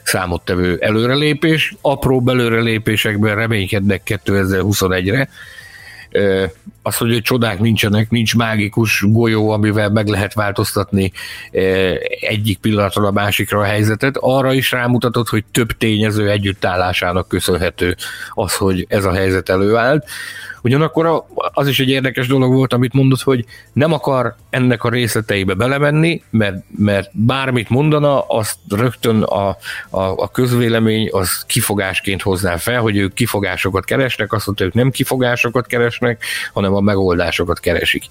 számottevő 0.04 0.78
előrelépés, 0.82 1.76
apró 1.82 2.22
belőrelépésekben 2.22 3.36
reménykednek 3.36 4.20
2021-re, 4.26 5.30
az, 6.82 6.98
hogy 6.98 7.22
csodák 7.22 7.60
nincsenek, 7.60 8.10
nincs 8.10 8.36
mágikus 8.36 9.04
golyó, 9.08 9.50
amivel 9.50 9.90
meg 9.90 10.08
lehet 10.08 10.34
változtatni 10.34 11.12
egyik 12.20 12.58
pillanatról 12.58 13.06
a 13.06 13.12
másikra 13.12 13.60
a 13.60 13.64
helyzetet, 13.64 14.18
arra 14.20 14.54
is 14.54 14.72
rámutatott, 14.72 15.28
hogy 15.28 15.44
több 15.52 15.72
tényező 15.72 16.30
együttállásának 16.30 17.28
köszönhető 17.28 17.96
az, 18.34 18.56
hogy 18.56 18.86
ez 18.90 19.06
a 19.06 19.14
helyzet 19.14 19.50
előállt. 19.50 20.06
Ugyanakkor 20.64 21.24
az 21.54 21.68
is 21.68 21.80
egy 21.80 21.90
érdekes 21.90 22.28
dolog 22.28 22.54
volt, 22.54 22.74
amit 22.74 22.94
mondott, 22.94 23.22
hogy 23.22 23.46
nem 23.74 23.94
akar 23.94 24.36
ennek 24.50 24.84
a 24.84 24.90
részleteibe 24.90 25.54
belemenni, 25.54 26.24
mert, 26.30 26.64
mert 26.78 27.10
bármit 27.14 27.70
mondana, 27.70 28.22
azt 28.22 28.58
rögtön 28.70 29.22
a, 29.22 29.48
a, 29.90 30.02
a 30.02 30.32
közvélemény 30.32 31.10
az 31.12 31.44
kifogásként 31.48 32.22
hozná 32.22 32.58
fel, 32.58 32.82
hogy 32.82 32.98
ők 32.98 33.14
kifogásokat 33.14 33.86
keresnek, 33.86 34.34
azt 34.34 34.46
mondta, 34.46 34.66
ők 34.66 34.74
nem 34.74 34.92
kifogásokat 34.92 35.68
keresnek, 35.68 36.24
hanem 36.54 36.74
a 36.74 36.80
megoldásokat 36.80 37.60
keresik 37.60 38.04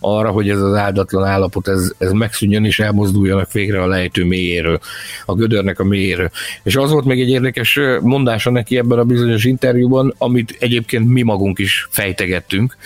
arra, 0.00 0.30
hogy 0.30 0.48
ez 0.48 0.60
az 0.60 0.74
áldatlan 0.74 1.24
állapot 1.24 1.68
ez, 1.68 1.92
ez 1.98 2.10
megszűnjön 2.10 2.64
és 2.64 2.78
elmozduljanak 2.78 3.52
végre 3.52 3.82
a 3.82 3.86
lejtő 3.86 4.24
mélyéről, 4.24 4.78
a 5.26 5.34
gödörnek 5.34 5.80
a 5.80 5.84
mélyéről. 5.84 6.30
És 6.62 6.76
az 6.76 6.90
volt 6.90 7.04
még 7.04 7.20
egy 7.20 7.30
érdekes 7.30 7.80
mondása 8.00 8.50
neki 8.50 8.78
ebben 8.78 8.98
a 8.98 9.04
bizonyos 9.04 9.44
interjúban, 9.44 10.14
amit 10.18 10.56
egyébként 10.58 11.08
mi 11.08 11.22
magunk 11.22 11.58
is 11.58 11.88
fejtegettünk, 11.90 12.76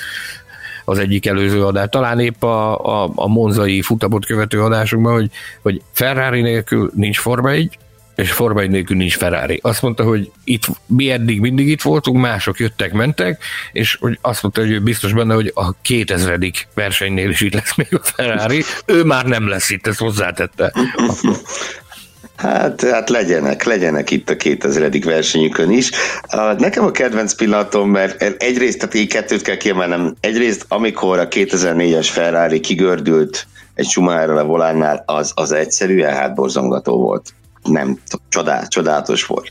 az 0.84 0.98
egyik 0.98 1.26
előző 1.26 1.64
adás, 1.64 1.86
talán 1.90 2.20
épp 2.20 2.42
a, 2.42 2.84
a, 3.02 3.10
a 3.14 3.28
monzai 3.28 3.82
futamot 3.82 4.26
követő 4.26 4.62
adásunkban, 4.62 5.12
hogy, 5.12 5.30
hogy 5.62 5.82
Ferrari 5.92 6.40
nélkül 6.40 6.90
nincs 6.94 7.18
Forma 7.18 7.50
1, 7.50 7.78
és 8.20 8.32
Forma 8.32 8.60
1 8.60 8.70
nélkül 8.70 8.96
nincs 8.96 9.16
Ferrari. 9.16 9.58
Azt 9.62 9.82
mondta, 9.82 10.04
hogy 10.04 10.30
itt 10.44 10.64
mi 10.86 11.10
eddig 11.10 11.40
mindig 11.40 11.68
itt 11.68 11.82
voltunk, 11.82 12.20
mások 12.20 12.58
jöttek, 12.58 12.92
mentek, 12.92 13.42
és 13.72 13.96
hogy 14.00 14.18
azt 14.20 14.42
mondta, 14.42 14.60
hogy 14.60 14.70
ő 14.70 14.80
biztos 14.80 15.12
benne, 15.12 15.34
hogy 15.34 15.52
a 15.54 15.72
2000. 15.82 16.38
versenynél 16.74 17.30
is 17.30 17.40
itt 17.40 17.54
lesz 17.54 17.76
még 17.76 17.94
a 17.94 18.00
Ferrari. 18.02 18.62
Ő 18.86 19.04
már 19.04 19.26
nem 19.26 19.48
lesz 19.48 19.70
itt, 19.70 19.86
ezt 19.86 19.98
hozzátette. 19.98 20.72
Hát, 22.36 22.82
hát 22.82 23.08
legyenek, 23.08 23.64
legyenek 23.64 24.10
itt 24.10 24.30
a 24.30 24.36
2000. 24.36 24.90
versenyükön 25.04 25.70
is. 25.70 25.90
Nekem 26.58 26.84
a 26.84 26.90
kedvenc 26.90 27.34
pillanatom, 27.34 27.90
mert 27.90 28.22
egyrészt, 28.42 28.78
tehát 28.78 28.94
így 28.94 29.08
kettőt 29.08 29.42
kell 29.42 29.56
kiemelnem, 29.56 30.14
egyrészt 30.20 30.64
amikor 30.68 31.18
a 31.18 31.28
2004-es 31.28 32.08
Ferrari 32.12 32.60
kigördült 32.60 33.46
egy 33.74 33.86
Schumacherrel 33.86 34.36
a 34.36 34.44
volánnál, 34.44 35.02
az, 35.06 35.32
az 35.34 35.52
egyszerűen 35.52 36.14
hát 36.14 36.34
borzongató 36.34 36.96
volt 36.96 37.34
nem, 37.62 37.98
csodál, 38.28 38.68
csodálatos 38.68 39.26
volt. 39.26 39.50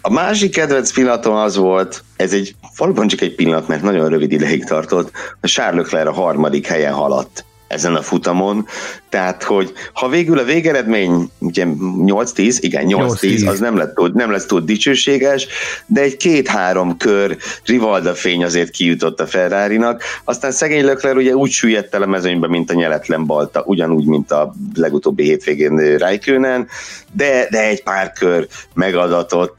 A 0.00 0.10
másik 0.10 0.52
kedvenc 0.52 0.92
pillanatom 0.92 1.34
az 1.34 1.56
volt, 1.56 2.04
ez 2.16 2.32
egy 2.32 2.54
valóban 2.76 3.08
csak 3.08 3.20
egy 3.20 3.34
pillanat, 3.34 3.68
mert 3.68 3.82
nagyon 3.82 4.08
rövid 4.08 4.32
ideig 4.32 4.64
tartott, 4.64 5.10
a 5.40 5.46
Charles 5.46 5.82
Leclerc 5.82 6.08
a 6.08 6.12
harmadik 6.12 6.66
helyen 6.66 6.92
haladt 6.92 7.44
ezen 7.72 7.94
a 7.94 8.02
futamon, 8.02 8.66
tehát, 9.08 9.42
hogy 9.42 9.72
ha 9.92 10.08
végül 10.08 10.38
a 10.38 10.44
végeredmény 10.44 11.30
ugye 11.38 11.64
8-10, 11.66 12.56
igen, 12.60 12.84
8-10, 12.88 13.48
az 13.48 13.58
nem, 13.58 13.76
lett, 13.76 14.12
nem 14.12 14.30
lesz 14.30 14.46
túl 14.46 14.60
dicsőséges, 14.60 15.46
de 15.86 16.00
egy 16.00 16.16
két-három 16.16 16.96
kör 16.96 17.36
Rivalda 17.64 18.14
fény 18.14 18.44
azért 18.44 18.70
kijutott 18.70 19.20
a 19.20 19.26
Ferrari-nak, 19.26 20.02
aztán 20.24 20.50
szegény 20.52 20.84
Lökler 20.84 21.16
ugye 21.16 21.34
úgy 21.34 21.50
süllyedt 21.50 21.94
el 21.94 22.02
a 22.02 22.06
mezőnybe, 22.06 22.48
mint 22.48 22.70
a 22.70 22.74
nyeletlen 22.74 23.26
balta, 23.26 23.62
ugyanúgy, 23.66 24.04
mint 24.04 24.30
a 24.30 24.54
legutóbbi 24.74 25.22
hétvégén 25.22 25.96
Raikkonen, 25.98 26.68
de, 27.12 27.46
de 27.50 27.68
egy 27.68 27.82
pár 27.82 28.12
kör 28.12 28.46
megadatott, 28.74 29.58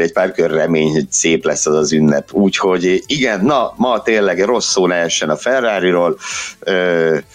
egy 0.00 0.12
pár 0.12 0.32
kör 0.32 0.50
remény, 0.50 0.92
hogy 0.92 1.06
szép 1.10 1.44
lesz 1.44 1.66
az 1.66 1.74
az 1.74 1.92
ünnep. 1.92 2.32
Úgyhogy 2.32 3.02
igen, 3.06 3.44
na, 3.44 3.74
ma 3.76 4.02
tényleg 4.02 4.44
rossz 4.44 4.70
szó 4.70 4.86
ne 4.86 4.94
essen 4.94 5.30
a 5.30 5.36
Ferrari-ról, 5.36 6.18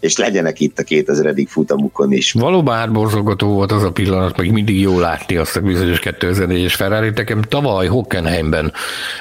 és 0.00 0.16
legyenek 0.16 0.60
itt 0.60 0.78
a 0.78 0.82
2000. 0.82 1.34
futamukon 1.46 2.12
is. 2.12 2.32
Valóban 2.32 2.76
átborzolgató 2.76 3.48
volt 3.48 3.72
az 3.72 3.82
a 3.82 3.92
pillanat, 3.92 4.36
meg 4.36 4.52
mindig 4.52 4.80
jó 4.80 4.98
látni 4.98 5.36
azt 5.36 5.56
a 5.56 5.60
bizonyos 5.60 6.00
2004-es 6.02 6.72
Ferrari. 6.76 7.10
Nekem 7.14 7.42
tavaly 7.42 7.86
Hockenheimben 7.86 8.72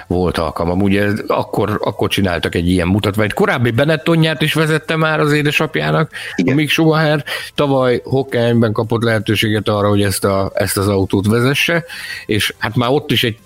volt 0.07 0.37
alkalmam. 0.37 0.81
Ugye 0.81 1.09
akkor, 1.27 1.79
akkor 1.83 2.09
csináltak 2.09 2.55
egy 2.55 2.69
ilyen 2.69 2.87
mutatványt. 2.87 3.33
Korábbi 3.33 3.71
Benettonját 3.71 4.41
is 4.41 4.53
vezette 4.53 4.95
már 4.95 5.19
az 5.19 5.31
édesapjának, 5.31 6.11
Igen. 6.35 6.55
Mick 6.55 6.69
Schumacher. 6.69 7.23
Tavaly 7.55 8.01
Hockenheimben 8.03 8.71
kapott 8.71 9.03
lehetőséget 9.03 9.67
arra, 9.67 9.87
hogy 9.87 10.01
ezt, 10.01 10.23
a, 10.23 10.51
ezt 10.53 10.77
az 10.77 10.87
autót 10.87 11.27
vezesse, 11.27 11.83
és 12.25 12.53
hát 12.57 12.75
már 12.75 12.89
ott 12.89 13.11
is 13.11 13.23
egy 13.23 13.37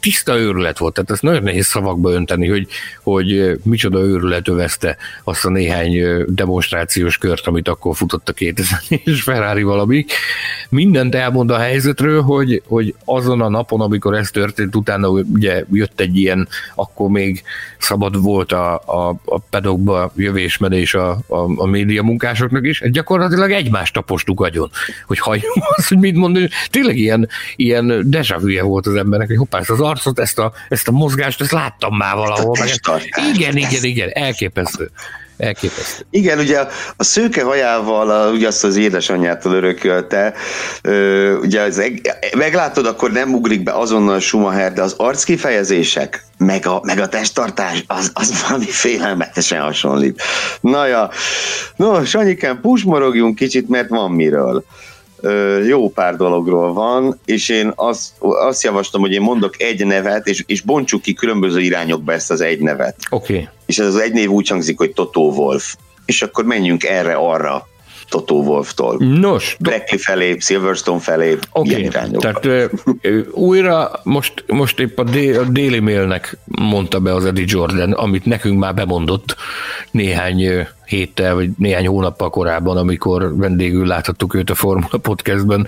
tiszta 0.00 0.36
őrület 0.38 0.78
volt. 0.78 0.94
Tehát 0.94 1.10
ezt 1.10 1.22
nagyon 1.22 1.42
nehéz 1.42 1.66
szavakba 1.66 2.10
önteni, 2.10 2.48
hogy, 2.48 2.66
hogy 3.02 3.58
micsoda 3.62 3.98
őrület 3.98 4.48
övezte 4.48 4.96
azt 5.24 5.44
a 5.44 5.50
néhány 5.50 6.24
demonstrációs 6.46 7.18
kört, 7.18 7.46
amit 7.46 7.68
akkor 7.68 7.96
futott 7.96 8.28
a 8.28 8.32
2000 8.32 8.80
és 9.04 9.22
Ferrari 9.22 9.62
valami. 9.62 10.04
Mindent 10.68 11.14
elmond 11.14 11.50
a 11.50 11.58
helyzetről, 11.58 12.22
hogy, 12.22 12.62
hogy 12.66 12.94
azon 13.04 13.40
a 13.40 13.48
napon, 13.48 13.80
amikor 13.80 14.14
ez 14.14 14.30
történt, 14.30 14.76
utána 14.76 15.08
ugye 15.08 15.64
jött 15.72 16.00
egy 16.00 16.16
ilyen, 16.16 16.48
akkor 16.74 17.10
még 17.10 17.42
szabad 17.78 18.22
volt 18.22 18.52
a, 18.52 18.74
a, 18.74 19.08
a 19.24 19.38
pedokba 19.38 20.12
jövésmenés 20.16 20.94
a, 20.94 21.10
a, 21.10 21.62
a 21.62 21.66
média 21.66 22.02
munkásoknak 22.02 22.66
is, 22.66 22.82
gyakorlatilag 22.90 23.50
egymást 23.50 23.92
tapostuk 23.92 24.40
agyon, 24.40 24.70
hogy 25.06 25.18
halljunk 25.18 25.64
azt, 25.76 25.88
hogy 25.88 25.98
mit 25.98 26.16
mondani. 26.16 26.48
Tényleg 26.70 26.96
ilyen, 26.96 27.28
ilyen 27.56 28.10
deja 28.10 28.64
volt 28.64 28.86
az 28.86 28.94
embernek, 28.94 29.28
hogy 29.28 29.36
hoppá, 29.36 29.58
ezt 29.58 29.70
az 29.70 29.80
arcot, 29.80 30.18
ezt 30.18 30.38
a, 30.38 30.52
ezt 30.68 30.88
a 30.88 30.92
mozgást, 30.92 31.40
ezt 31.40 31.52
láttam 31.52 31.96
már 31.96 32.14
valahol. 32.14 32.56
Meg, 32.58 32.68
igen, 33.34 33.56
igen, 33.56 33.84
igen, 33.84 34.08
elképesztő. 34.12 34.90
Elképesztő. 35.36 36.06
Igen, 36.10 36.38
ugye 36.38 36.58
a 36.96 37.04
szőke 37.04 37.42
hajával 37.42 38.10
a, 38.10 38.30
ugye 38.30 38.46
azt 38.46 38.64
az 38.64 38.76
édesanyjától 38.76 39.52
örökölte, 39.52 40.34
ugye 41.40 41.60
az, 41.60 41.82
meglátod, 42.36 42.86
akkor 42.86 43.12
nem 43.12 43.34
ugrik 43.34 43.62
be 43.62 43.72
azonnal 43.72 44.20
Schumacher, 44.20 44.72
de 44.72 44.82
az 44.82 44.94
arckifejezések, 44.96 46.24
meg 46.38 46.66
a, 46.66 46.80
meg 46.82 46.98
a 46.98 47.08
testtartás, 47.08 47.84
az, 47.86 48.10
az 48.14 48.42
valami 48.48 48.70
félelmetesen 48.70 49.60
hasonlít. 49.60 50.22
Na 50.60 50.86
ja, 50.86 51.10
no, 51.76 52.04
Sanyikán, 52.04 52.60
pusmorogjunk 52.60 53.34
kicsit, 53.34 53.68
mert 53.68 53.88
van 53.88 54.10
miről 54.10 54.64
jó 55.66 55.90
pár 55.90 56.16
dologról 56.16 56.72
van, 56.72 57.20
és 57.24 57.48
én 57.48 57.72
azt, 57.74 58.12
azt 58.18 58.62
javaslom, 58.62 59.02
hogy 59.02 59.12
én 59.12 59.20
mondok 59.20 59.62
egy 59.62 59.86
nevet, 59.86 60.26
és, 60.26 60.44
és 60.46 60.60
bontsuk 60.60 61.02
ki 61.02 61.14
különböző 61.14 61.60
irányokba 61.60 62.12
ezt 62.12 62.30
az 62.30 62.40
egy 62.40 62.60
nevet. 62.60 62.96
Oké. 63.10 63.32
Okay. 63.32 63.48
És 63.66 63.78
ez 63.78 63.86
az 63.86 63.96
egy 63.96 64.12
név 64.12 64.30
úgy 64.30 64.48
hangzik, 64.48 64.78
hogy 64.78 64.92
Totó 64.92 65.32
Wolf. 65.32 65.76
És 66.04 66.22
akkor 66.22 66.44
menjünk 66.44 66.84
erre-arra. 66.84 67.66
Toto 68.08 68.34
Wolftól. 68.34 68.96
Nos. 68.98 69.56
Brackley 69.60 69.98
felé, 69.98 70.36
Silverstone 70.38 71.00
felé, 71.00 71.38
okay. 71.52 71.88
Tehát 71.88 72.44
ö, 72.44 72.64
újra 73.30 73.90
most, 74.02 74.44
most 74.46 74.80
épp 74.80 74.98
a, 74.98 75.02
a 75.38 75.44
Daily 75.44 75.78
Mailnek 75.78 76.36
mondta 76.44 77.00
be 77.00 77.14
az 77.14 77.24
Eddie 77.24 77.44
Jordan, 77.48 77.92
amit 77.92 78.24
nekünk 78.24 78.58
már 78.58 78.74
bemondott 78.74 79.36
néhány 79.90 80.66
héttel, 80.86 81.34
vagy 81.34 81.50
néhány 81.58 81.86
hónappal 81.86 82.30
korábban, 82.30 82.76
amikor 82.76 83.36
vendégül 83.36 83.86
láthattuk 83.86 84.34
őt 84.34 84.50
a 84.50 84.54
Formula 84.54 84.98
Podcastben. 84.98 85.66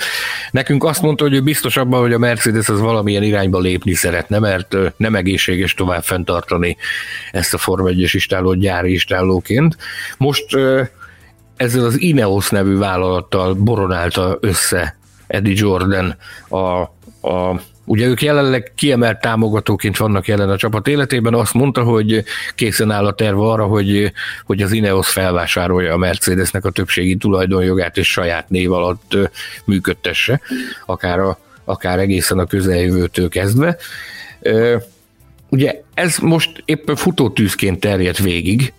Nekünk 0.51 0.84
azt 0.84 1.03
mondta, 1.03 1.24
hogy 1.24 1.34
ő 1.34 1.41
biztos 1.41 1.76
abban, 1.76 2.01
hogy 2.01 2.12
a 2.12 2.18
Mercedes 2.18 2.68
az 2.68 2.80
valamilyen 2.80 3.22
irányba 3.22 3.59
lépni 3.59 3.95
szeretne, 3.95 4.39
mert 4.39 4.76
nem 4.97 5.14
egészséges 5.14 5.74
tovább 5.74 6.03
fenntartani 6.03 6.76
ezt 7.32 7.55
a 7.55 7.59
Form 7.59 7.86
1-es 7.86 8.11
istállót 8.12 8.59
gyári 8.59 8.93
istállóként. 8.93 9.76
Most 10.18 10.57
ezzel 11.59 11.85
az 11.85 12.01
Ineos 12.01 12.51
nevű 12.51 12.77
vállalattal 12.77 13.55
boronálta 13.55 14.39
össze 14.41 14.99
Eddie 15.27 15.55
Jordan 15.57 16.17
a, 16.49 16.81
a 17.29 17.61
Ugye 17.89 18.07
ők 18.07 18.23
jelenleg 18.23 18.73
kiemelt 18.75 19.21
támogatóként 19.21 19.97
vannak 19.97 20.27
jelen 20.27 20.51
a 20.51 20.57
csapat 20.57 20.89
életében, 20.89 21.35
azt 21.35 21.55
mondta, 21.55 21.83
hogy 21.83 22.25
készen 22.55 22.91
áll 22.91 23.07
a 23.07 23.15
terv 23.15 23.41
arra, 23.41 23.65
hogy, 23.65 24.13
hogy 24.45 24.63
az 24.63 24.73
Ineos 24.73 25.09
felvásárolja 25.09 25.93
a 25.93 25.97
Mercedesnek 25.97 26.65
a 26.65 26.71
többségi 26.71 27.17
tulajdonjogát 27.17 27.97
és 27.97 28.11
saját 28.11 28.49
név 28.49 28.73
alatt 28.73 29.17
működtesse, 29.65 30.41
akár, 30.87 31.19
a, 31.19 31.39
akár 31.65 31.99
egészen 31.99 32.39
a 32.39 32.47
közeljövőtől 32.47 33.29
kezdve. 33.29 33.77
Ugye 35.49 35.83
ez 35.95 36.19
most 36.19 36.63
éppen 36.65 36.97
futótűzként 36.97 37.81
terjedt 37.81 38.19
végig, 38.19 38.73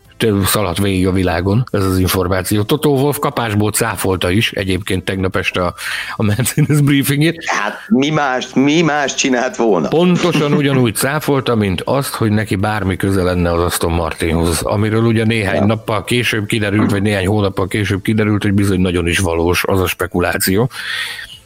szaladt 0.45 0.78
végig 0.78 1.07
a 1.07 1.11
világon 1.11 1.63
ez 1.72 1.84
az 1.84 1.97
információ. 1.97 2.63
Totó 2.63 2.97
Wolf 2.99 3.20
kapásból 3.20 3.72
cáfolta 3.72 4.30
is 4.30 4.51
egyébként 4.51 5.03
tegnap 5.03 5.36
este 5.36 5.65
a, 5.65 5.74
a 6.15 6.24
Mercedes 6.24 6.82
briefingét. 6.82 7.43
Hát 7.45 7.80
mi 7.88 8.09
más, 8.09 8.47
mi 8.53 8.82
más 8.82 9.15
csinált 9.15 9.55
volna? 9.55 9.88
Pontosan 9.88 10.53
ugyanúgy 10.53 10.95
cáfolta, 10.95 11.55
mint 11.55 11.82
azt, 11.82 12.13
hogy 12.13 12.32
neki 12.32 12.55
bármi 12.55 12.95
köze 12.95 13.24
lenne 13.24 13.51
az 13.51 13.61
Aston 13.61 13.91
Martinhoz, 13.91 14.61
amiről 14.61 15.03
ugye 15.03 15.26
néhány 15.26 15.55
ja. 15.55 15.65
nappal 15.65 16.03
később 16.03 16.45
kiderült, 16.45 16.91
vagy 16.91 17.01
néhány 17.01 17.28
hónappal 17.28 17.67
később 17.67 18.01
kiderült, 18.01 18.43
hogy 18.43 18.53
bizony 18.53 18.80
nagyon 18.80 19.07
is 19.07 19.20
valós 19.20 19.63
az 19.67 19.82
a 19.82 19.88
spekuláció. 19.88 20.70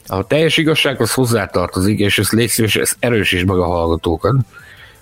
A 0.07 0.28
teljes 0.28 0.57
igazság 0.57 1.01
az 1.01 1.13
hozzátartozik, 1.13 1.99
és 1.99 2.19
ezt 2.19 2.32
légy 2.32 2.49
szíves, 2.49 2.76
ezt 2.76 2.95
erősíts 2.99 3.45
meg 3.45 3.57
a 3.57 3.65
hallgatókat, 3.65 4.36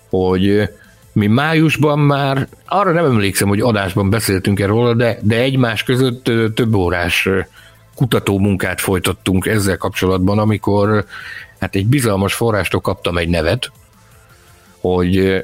hogy 0.09 0.69
mi 1.14 1.28
májusban 1.28 1.99
már, 1.99 2.47
arra 2.66 2.91
nem 2.91 3.05
emlékszem, 3.05 3.47
hogy 3.47 3.62
adásban 3.62 4.09
beszéltünk 4.09 4.59
erről, 4.59 4.95
de, 4.95 5.20
de 5.22 5.36
egymás 5.38 5.84
között 5.84 6.24
több 6.55 6.76
órás 6.76 7.30
kutató 7.95 8.39
munkát 8.39 8.82
folytattunk 8.82 9.45
ezzel 9.45 9.78
kapcsolatban, 9.78 10.39
amikor 10.39 11.05
hát 11.59 11.76
egy 11.76 11.88
bizalmas 11.88 12.34
forrástól 12.34 12.82
kaptam 12.82 13.18
egy 13.18 13.30
nevet, 13.30 13.72
hogy, 14.80 15.43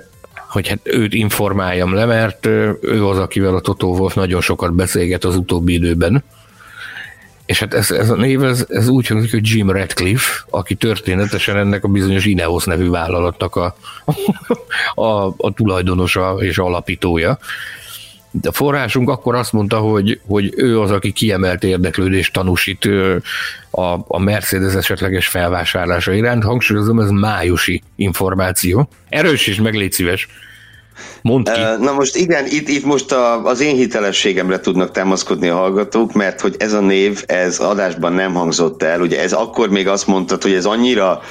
hogy 0.50 0.68
hát 0.68 0.80
őt 0.84 1.14
informáljam 1.14 1.94
le, 1.94 2.06
mert 2.06 2.46
ő 2.82 3.06
az, 3.08 3.18
akivel 3.18 3.56
a 3.56 3.62
Totó 3.62 3.98
Wolf 3.98 4.14
nagyon 4.14 4.42
sokat 4.42 4.74
beszélget 4.74 5.24
az 5.24 5.36
utóbbi 5.36 5.74
időben, 5.74 6.24
és 7.48 7.60
hát 7.60 7.74
ez, 7.74 7.92
ez 7.92 8.10
a 8.10 8.16
név, 8.16 8.44
ez, 8.44 8.66
ez 8.70 8.88
úgy 8.88 9.08
hangzik, 9.08 9.32
hogy 9.32 9.50
Jim 9.50 9.70
Radcliffe, 9.70 10.44
aki 10.50 10.76
történetesen 10.76 11.58
ennek 11.58 11.84
a 11.84 11.88
bizonyos 11.88 12.26
Ineos 12.26 12.64
nevű 12.64 12.90
vállalatnak 12.90 13.56
a, 13.56 13.76
a, 15.08 15.26
a 15.28 15.54
tulajdonosa 15.56 16.36
és 16.40 16.58
alapítója. 16.58 17.40
De 18.32 18.50
a 18.50 18.52
forrásunk 18.52 19.10
akkor 19.10 19.36
azt 19.36 19.54
mondta, 19.54 19.78
hogy, 19.78 20.20
hogy 20.28 20.54
ő 20.56 20.80
az, 20.80 20.92
aki 20.92 21.12
kiemelt 21.12 21.64
érdeklődést 21.64 22.34
tanúsít 22.34 22.90
a, 23.70 23.94
a 24.08 24.20
Mercedes 24.20 24.74
esetleges 24.74 25.28
felvásárlása 25.28 26.14
iránt. 26.14 26.44
Hangsúlyozom, 26.44 27.00
ez 27.00 27.10
májusi 27.10 27.82
információ. 27.96 28.90
Erős 29.10 29.48
is, 29.48 29.62
meg 29.62 29.74
légy 29.74 29.92
szíves. 29.92 30.28
Mondd 31.22 31.52
ki. 31.52 31.60
Na 31.80 31.92
most 31.92 32.16
igen, 32.16 32.46
itt, 32.46 32.68
itt 32.68 32.86
most 32.86 33.12
a, 33.12 33.46
az 33.46 33.60
én 33.60 33.76
hitelességemre 33.76 34.60
tudnak 34.60 34.92
támaszkodni 34.92 35.48
a 35.48 35.56
hallgatók, 35.56 36.14
mert 36.14 36.42
hogy 36.42 36.56
ez 36.60 36.74
a 36.74 36.80
név, 36.80 37.24
ez 37.26 37.60
adásban 37.60 38.14
nem 38.14 38.34
hangzott 38.34 38.84
el, 38.84 39.02
ugye 39.02 39.22
ez 39.22 39.34
akkor 39.34 39.70
még 39.70 39.88
azt 39.88 40.08
mondtad, 40.08 40.42
hogy 40.44 40.54
ez 40.54 40.66
annyira 40.66 41.22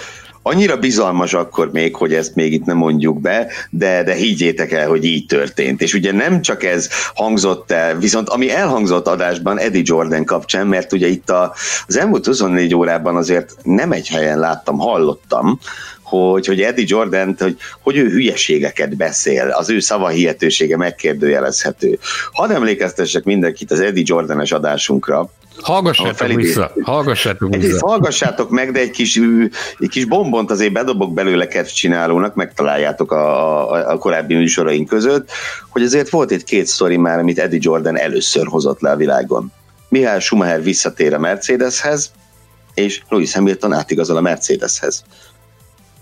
annyira 0.47 0.77
bizalmas 0.77 1.35
akkor 1.35 1.71
még, 1.73 1.97
hogy 1.97 2.15
ezt 2.15 2.35
még 2.35 2.53
itt 2.53 2.65
nem 2.65 2.77
mondjuk 2.77 3.21
be, 3.21 3.47
de, 3.71 4.03
de 4.03 4.15
higgyétek 4.15 4.73
el, 4.73 4.89
hogy 4.89 5.05
így 5.05 5.27
történt. 5.27 5.83
És 5.83 5.95
ugye 5.95 6.13
nem 6.13 6.43
csak 6.43 6.65
ez 6.65 6.89
hangzott 7.15 7.71
el, 7.71 7.99
viszont 7.99 8.29
ami 8.29 8.51
elhangzott 8.51 9.07
adásban 9.07 9.59
Eddie 9.59 9.83
Jordan 9.85 10.25
kapcsán, 10.25 10.67
mert 10.67 10.93
ugye 10.93 11.07
itt 11.07 11.31
a, 11.31 11.55
az 11.87 11.97
elmúlt 11.97 12.27
24 12.27 12.75
órában 12.75 13.17
azért 13.17 13.55
nem 13.63 13.93
egy 13.93 14.09
helyen 14.09 14.39
láttam, 14.39 14.79
hallottam, 14.79 15.59
hogy, 16.07 16.47
hogy 16.47 16.61
Eddie 16.61 16.85
Jordan, 16.89 17.37
hogy, 17.39 17.57
hogy 17.83 17.97
ő 17.97 18.09
hülyeségeket 18.09 18.97
beszél, 18.97 19.49
az 19.49 19.71
ő 19.71 19.81
szavahihetősége 19.81 20.77
megkérdőjelezhető. 20.77 21.99
Hadd 22.33 22.51
emlékeztessek 22.51 23.25
mindenkit 23.25 23.71
az 23.71 23.81
Eddie 23.81 24.05
Jordanes 24.07 24.53
adásunkra, 24.53 25.31
Hallgassátok 25.63 26.33
vissza, 26.33 26.73
hallgassátok 26.83 27.49
vissza. 27.49 27.63
Egyrészt 27.65 27.81
hallgassátok 27.81 28.51
meg, 28.51 28.73
de 28.73 28.81
egy 28.81 28.91
kis, 28.91 29.21
egy 29.79 29.89
kis 29.89 30.05
bombont 30.05 30.51
azért 30.51 30.73
bedobok 30.73 31.15
belőle 31.15 31.63
csinálónak, 31.63 32.35
megtaláljátok 32.35 33.13
a, 33.13 33.73
a, 33.73 33.91
a 33.93 33.99
korábbi 33.99 34.35
műsoraink 34.35 34.89
között, 34.89 35.31
hogy 35.69 35.83
azért 35.83 36.09
volt 36.09 36.31
egy 36.31 36.45
két 36.45 36.67
sztori 36.67 36.97
már, 36.97 37.19
amit 37.19 37.39
Eddie 37.39 37.59
Jordan 37.63 37.99
először 37.99 38.47
hozott 38.47 38.81
le 38.81 38.91
a 38.91 38.97
világon. 38.97 39.53
Mihály 39.89 40.21
Schumacher 40.21 40.63
visszatér 40.63 41.15
a 41.15 41.19
Mercedeshez, 41.19 42.11
és 42.75 43.01
Louis 43.09 43.33
Hamilton 43.33 43.73
átigazol 43.73 44.17
a 44.17 44.21
Mercedeshez 44.21 45.05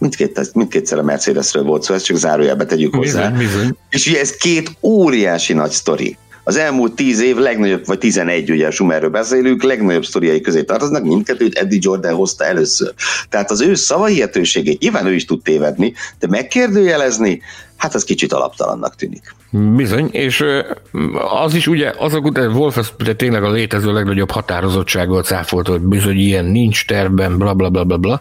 mindkét, 0.05 0.55
mindkétszer 0.55 0.99
a 0.99 1.03
Mercedesről 1.03 1.63
volt 1.63 1.83
szó, 1.83 1.95
ezt 1.95 2.05
csak 2.05 2.17
zárójelbe 2.17 2.65
tegyük 2.65 2.95
hozzá. 2.95 3.29
Bizony, 3.31 3.47
bizony. 3.47 3.77
És 3.89 4.07
ugye 4.07 4.21
ez 4.21 4.37
két 4.37 4.71
óriási 4.83 5.53
nagy 5.53 5.71
sztori. 5.71 6.17
Az 6.45 6.57
elmúlt 6.57 6.95
tíz 6.95 7.21
év 7.21 7.37
legnagyobb, 7.37 7.87
vagy 7.87 7.99
tizenegy, 7.99 8.51
ugye 8.51 8.67
a 8.67 8.71
Schumerről 8.71 9.11
beszélünk, 9.11 9.63
legnagyobb 9.63 10.05
sztoriai 10.05 10.41
közé 10.41 10.63
tartoznak, 10.63 11.03
mindkettőt 11.05 11.59
Eddie 11.59 11.79
Jordan 11.83 12.15
hozta 12.15 12.45
először. 12.45 12.93
Tehát 13.29 13.51
az 13.51 13.61
ő 13.61 13.75
szavahihetőségét 13.75 14.81
nyilván 14.81 15.07
ő 15.07 15.15
is 15.15 15.25
tud 15.25 15.43
tévedni, 15.43 15.95
de 16.19 16.27
megkérdőjelezni, 16.27 17.41
hát 17.77 17.95
az 17.95 18.05
kicsit 18.05 18.33
alaptalannak 18.33 18.97
tűnik. 18.97 19.35
Bizony, 19.77 20.09
és 20.13 20.45
az 21.43 21.55
is 21.55 21.67
ugye, 21.67 21.93
azok 21.99 22.25
után 22.25 22.57
Wolf 22.57 22.77
az 22.77 22.93
ugye 23.01 23.15
tényleg 23.15 23.45
a 23.45 23.51
létező 23.51 23.93
legnagyobb 23.93 24.31
határozottsággal 24.31 25.23
cáfolt, 25.23 25.67
hogy 25.67 25.81
bizony 25.81 26.19
ilyen 26.19 26.45
nincs 26.45 26.87
tervben, 26.87 27.39
bla 27.39 27.55
bla 27.55 27.71
bla 27.71 27.85
bla 27.85 27.97
bla. 27.97 28.21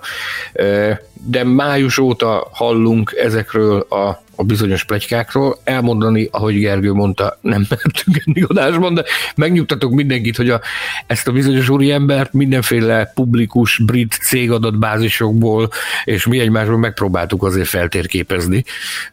De 1.26 1.44
május 1.44 1.98
óta 1.98 2.48
hallunk 2.52 3.16
ezekről 3.18 3.80
a 3.80 4.23
a 4.36 4.44
bizonyos 4.44 4.84
plegykákról, 4.84 5.60
elmondani, 5.64 6.28
ahogy 6.32 6.60
Gergő 6.60 6.94
mondta, 6.94 7.38
nem 7.42 7.66
mertünk 7.70 8.22
enni 8.26 8.42
adásban, 8.42 8.94
de 8.94 9.04
megnyugtatok 9.36 9.92
mindenkit, 9.92 10.36
hogy 10.36 10.50
a, 10.50 10.62
ezt 11.08 11.28
a 11.28 11.32
bizonyos 11.32 11.70
úri 11.70 11.92
embert 11.92 12.34
mindenféle 12.34 13.12
publikus 13.14 13.82
brit 13.86 14.14
cégadatbázisokból 14.22 15.70
és 16.04 16.26
mi 16.26 16.40
egymásból 16.40 16.78
megpróbáltuk 16.78 17.44
azért 17.44 17.68
feltérképezni, 17.68 18.64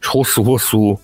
és 0.01 0.07
hosszú-hosszú 0.07 1.01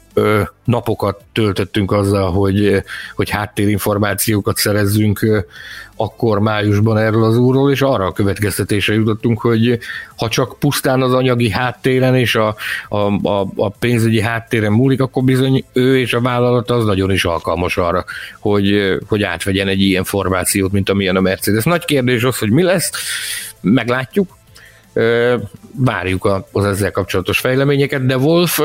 napokat 0.65 1.25
töltöttünk 1.33 1.93
azzal, 1.93 2.33
hogy, 2.33 2.83
hogy 3.15 3.31
háttérinformációkat 3.31 4.57
szerezzünk 4.57 5.45
akkor 5.97 6.39
májusban 6.39 6.99
erről 6.99 7.25
az 7.25 7.37
úrról, 7.37 7.71
és 7.71 7.83
arra 7.83 8.05
a 8.05 8.13
következtetésre 8.13 8.95
jutottunk, 8.95 9.41
hogy 9.41 9.79
ha 10.17 10.29
csak 10.29 10.59
pusztán 10.59 11.03
az 11.03 11.13
anyagi 11.13 11.51
háttéren 11.51 12.15
és 12.15 12.35
a, 12.35 12.57
a, 12.89 13.29
a, 13.29 13.47
a 13.57 13.69
pénzügyi 13.69 14.21
háttéren 14.21 14.73
múlik, 14.73 15.01
akkor 15.01 15.23
bizony 15.23 15.65
ő 15.73 15.99
és 15.99 16.15
a 16.15 16.21
vállalat 16.21 16.71
az 16.71 16.85
nagyon 16.85 17.11
is 17.11 17.25
alkalmas 17.25 17.77
arra, 17.77 18.05
hogy, 18.41 18.99
hogy 19.09 19.23
átvegyen 19.23 19.69
egy 19.69 19.81
ilyen 19.81 20.05
formációt, 20.05 20.73
mint 20.73 20.89
amilyen 20.89 21.17
a 21.17 21.21
Mercedes. 21.21 21.65
Nagy 21.65 21.85
kérdés 21.85 22.23
az, 22.23 22.39
hogy 22.39 22.51
mi 22.51 22.63
lesz, 22.63 22.91
meglátjuk, 23.61 24.37
várjuk 25.73 26.45
az 26.53 26.65
ezzel 26.65 26.91
kapcsolatos 26.91 27.39
fejleményeket, 27.39 28.07
de 28.07 28.17
Wolf 28.17 28.61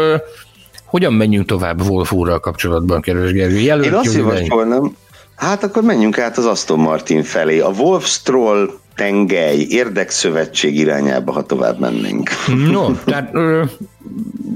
hogyan 0.91 1.13
menjünk 1.13 1.45
tovább 1.45 1.81
Wolf 1.81 2.11
úrral 2.11 2.39
kapcsolatban, 2.39 3.01
kedves 3.01 3.31
Gergő? 3.31 3.83
Én 3.83 3.93
azt 3.93 4.15
javasolnám, 4.15 4.95
hát 5.35 5.63
akkor 5.63 5.83
menjünk 5.83 6.17
át 6.17 6.37
az 6.37 6.45
Aston 6.45 6.79
Martin 6.79 7.23
felé. 7.23 7.59
A 7.59 7.69
Wolf 7.69 8.07
Stroll 8.07 8.69
tengely, 8.95 9.65
érdekszövetség 9.69 10.77
irányába, 10.77 11.31
ha 11.31 11.43
tovább 11.43 11.79
mennénk. 11.79 12.29
No, 12.71 12.91
tehát 13.05 13.29
ö, 13.33 13.63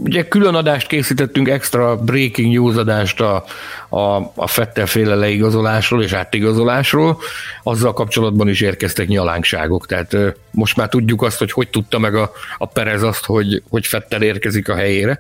ugye 0.04 0.28
külön 0.28 0.56
adást 0.56 0.88
készítettünk, 0.88 1.50
extra 1.50 1.96
breaking 1.96 2.54
news 2.54 2.76
adást 2.76 3.22
a, 3.22 3.44
a, 3.90 4.32
a 4.36 4.48
Fettel 4.48 4.86
féle 4.86 5.16
leigazolásról 5.16 6.04
és 6.04 6.14
átigazolásról, 6.14 7.18
azzal 7.64 7.94
kapcsolatban 7.94 8.48
is 8.48 8.62
érkeztek 8.62 9.08
nyalánkságok, 9.08 9.86
tehát 9.86 10.14
ö, 10.14 10.30
most 10.52 10.78
már 10.78 10.90
tudjuk 10.90 11.22
azt, 11.22 11.38
hogy 11.40 11.52
hogy 11.52 11.70
tudta 11.70 12.00
meg 12.00 12.16
a, 12.16 12.32
a 12.58 12.66
Perez 12.66 13.04
azt, 13.04 13.26
hogy, 13.26 13.64
hogy 13.70 13.86
Fettel 13.86 14.22
érkezik 14.22 14.70
a 14.70 14.76
helyére, 14.76 15.20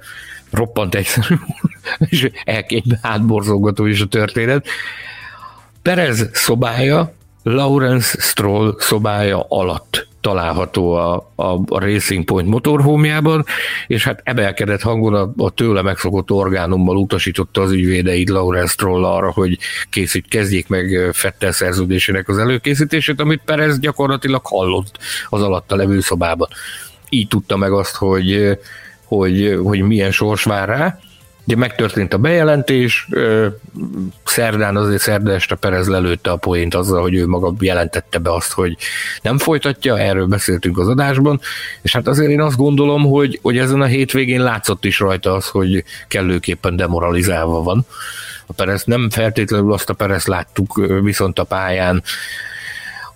roppant 0.55 0.95
egyszerű, 0.95 1.35
és 2.09 2.29
egybe 2.43 2.99
átborzolgató 3.01 3.85
is 3.85 4.01
a 4.01 4.05
történet. 4.05 4.67
Perez 5.81 6.29
szobája 6.33 7.13
Lawrence 7.43 8.17
Stroll 8.21 8.75
szobája 8.79 9.45
alatt 9.49 10.07
található 10.25 10.93
a, 10.93 11.31
a, 11.35 11.43
a 11.67 11.79
Racing 11.79 12.23
Point 12.23 12.47
motorhómjában, 12.47 13.45
és 13.87 14.03
hát 14.03 14.21
ebelkedett 14.23 14.81
hangon 14.81 15.13
a, 15.13 15.43
a 15.43 15.49
tőle 15.49 15.81
megszokott 15.81 16.31
orgánummal 16.31 16.97
utasította 16.97 17.61
az 17.61 17.71
ügyvédeit 17.71 18.29
Lawrence 18.29 18.71
Stroll 18.71 19.05
arra, 19.05 19.31
hogy 19.31 19.57
készít, 19.89 20.27
kezdjék 20.27 20.67
meg 20.67 21.09
Fettel 21.13 21.51
szerződésének 21.51 22.29
az 22.29 22.37
előkészítését, 22.37 23.19
amit 23.19 23.41
Perez 23.45 23.79
gyakorlatilag 23.79 24.45
hallott 24.45 24.97
az 25.29 25.41
alatta 25.41 25.75
levő 25.75 25.99
szobában. 25.99 26.47
Így 27.09 27.27
tudta 27.27 27.57
meg 27.57 27.71
azt, 27.71 27.95
hogy, 27.95 28.57
hogy, 29.05 29.59
hogy 29.63 29.81
milyen 29.81 30.11
sors 30.11 30.43
vár 30.43 30.67
rá, 30.67 30.99
Ugye 31.47 31.55
megtörtént 31.55 32.13
a 32.13 32.17
bejelentés, 32.17 33.07
szerdán 34.23 34.75
azért 34.75 35.01
szerda 35.01 35.31
este 35.31 35.55
Perez 35.55 35.87
lelőtte 35.87 36.31
a 36.31 36.35
poént 36.35 36.75
azzal, 36.75 37.01
hogy 37.01 37.15
ő 37.15 37.27
maga 37.27 37.53
jelentette 37.59 38.17
be 38.17 38.33
azt, 38.33 38.51
hogy 38.51 38.77
nem 39.21 39.37
folytatja, 39.37 39.99
erről 39.99 40.25
beszéltünk 40.25 40.77
az 40.77 40.87
adásban, 40.87 41.39
és 41.81 41.93
hát 41.93 42.07
azért 42.07 42.29
én 42.29 42.41
azt 42.41 42.57
gondolom, 42.57 43.03
hogy, 43.03 43.39
hogy 43.41 43.57
ezen 43.57 43.81
a 43.81 43.85
hétvégén 43.85 44.43
látszott 44.43 44.85
is 44.85 44.99
rajta 44.99 45.33
az, 45.33 45.47
hogy 45.47 45.83
kellőképpen 46.07 46.75
demoralizálva 46.75 47.63
van. 47.63 47.85
A 48.45 48.53
Perez 48.53 48.83
nem 48.83 49.09
feltétlenül 49.09 49.73
azt 49.73 49.89
a 49.89 49.93
Perez 49.93 50.25
láttuk 50.25 50.81
viszont 51.01 51.39
a 51.39 51.43
pályán, 51.43 52.03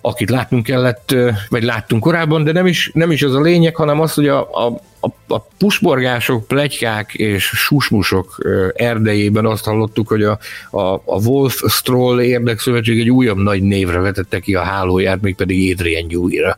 akit 0.00 0.30
látnunk 0.30 0.64
kellett, 0.64 1.14
vagy 1.48 1.62
láttunk 1.62 2.02
korábban, 2.02 2.44
de 2.44 2.52
nem 2.52 2.66
is, 2.66 2.90
nem 2.94 3.10
is 3.10 3.22
az 3.22 3.34
a 3.34 3.40
lényeg, 3.40 3.76
hanem 3.76 4.00
az, 4.00 4.14
hogy 4.14 4.28
a, 4.28 4.66
a, 4.66 4.80
a, 5.00 5.08
a 5.34 5.40
pusborgások, 5.40 6.46
plegykák 6.46 7.14
és 7.14 7.44
susmusok 7.44 8.38
erdejében 8.74 9.46
azt 9.46 9.64
hallottuk, 9.64 10.08
hogy 10.08 10.22
a, 10.22 10.38
a, 10.70 10.94
a 10.94 11.22
Wolf 11.24 11.62
Stroll 11.68 12.20
érdekszövetség 12.20 13.00
egy 13.00 13.10
újabb 13.10 13.38
nagy 13.38 13.62
névre 13.62 13.98
vetette 13.98 14.40
ki 14.40 14.54
a 14.54 14.62
hálóját, 14.62 15.20
mégpedig 15.20 15.72
Adrian 15.72 16.06
Newey-ra 16.08 16.56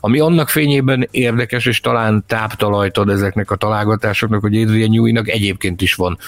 ami 0.00 0.18
annak 0.18 0.48
fényében 0.48 1.08
érdekes, 1.10 1.66
és 1.66 1.80
talán 1.80 2.24
táptalajt 2.26 2.98
ad 2.98 3.08
ezeknek 3.08 3.50
a 3.50 3.56
találgatásoknak, 3.56 4.40
hogy 4.40 4.62
Adrian 4.62 4.90
Newey-nak 4.90 5.28
egyébként 5.28 5.82
is 5.82 5.94
van 5.94 6.18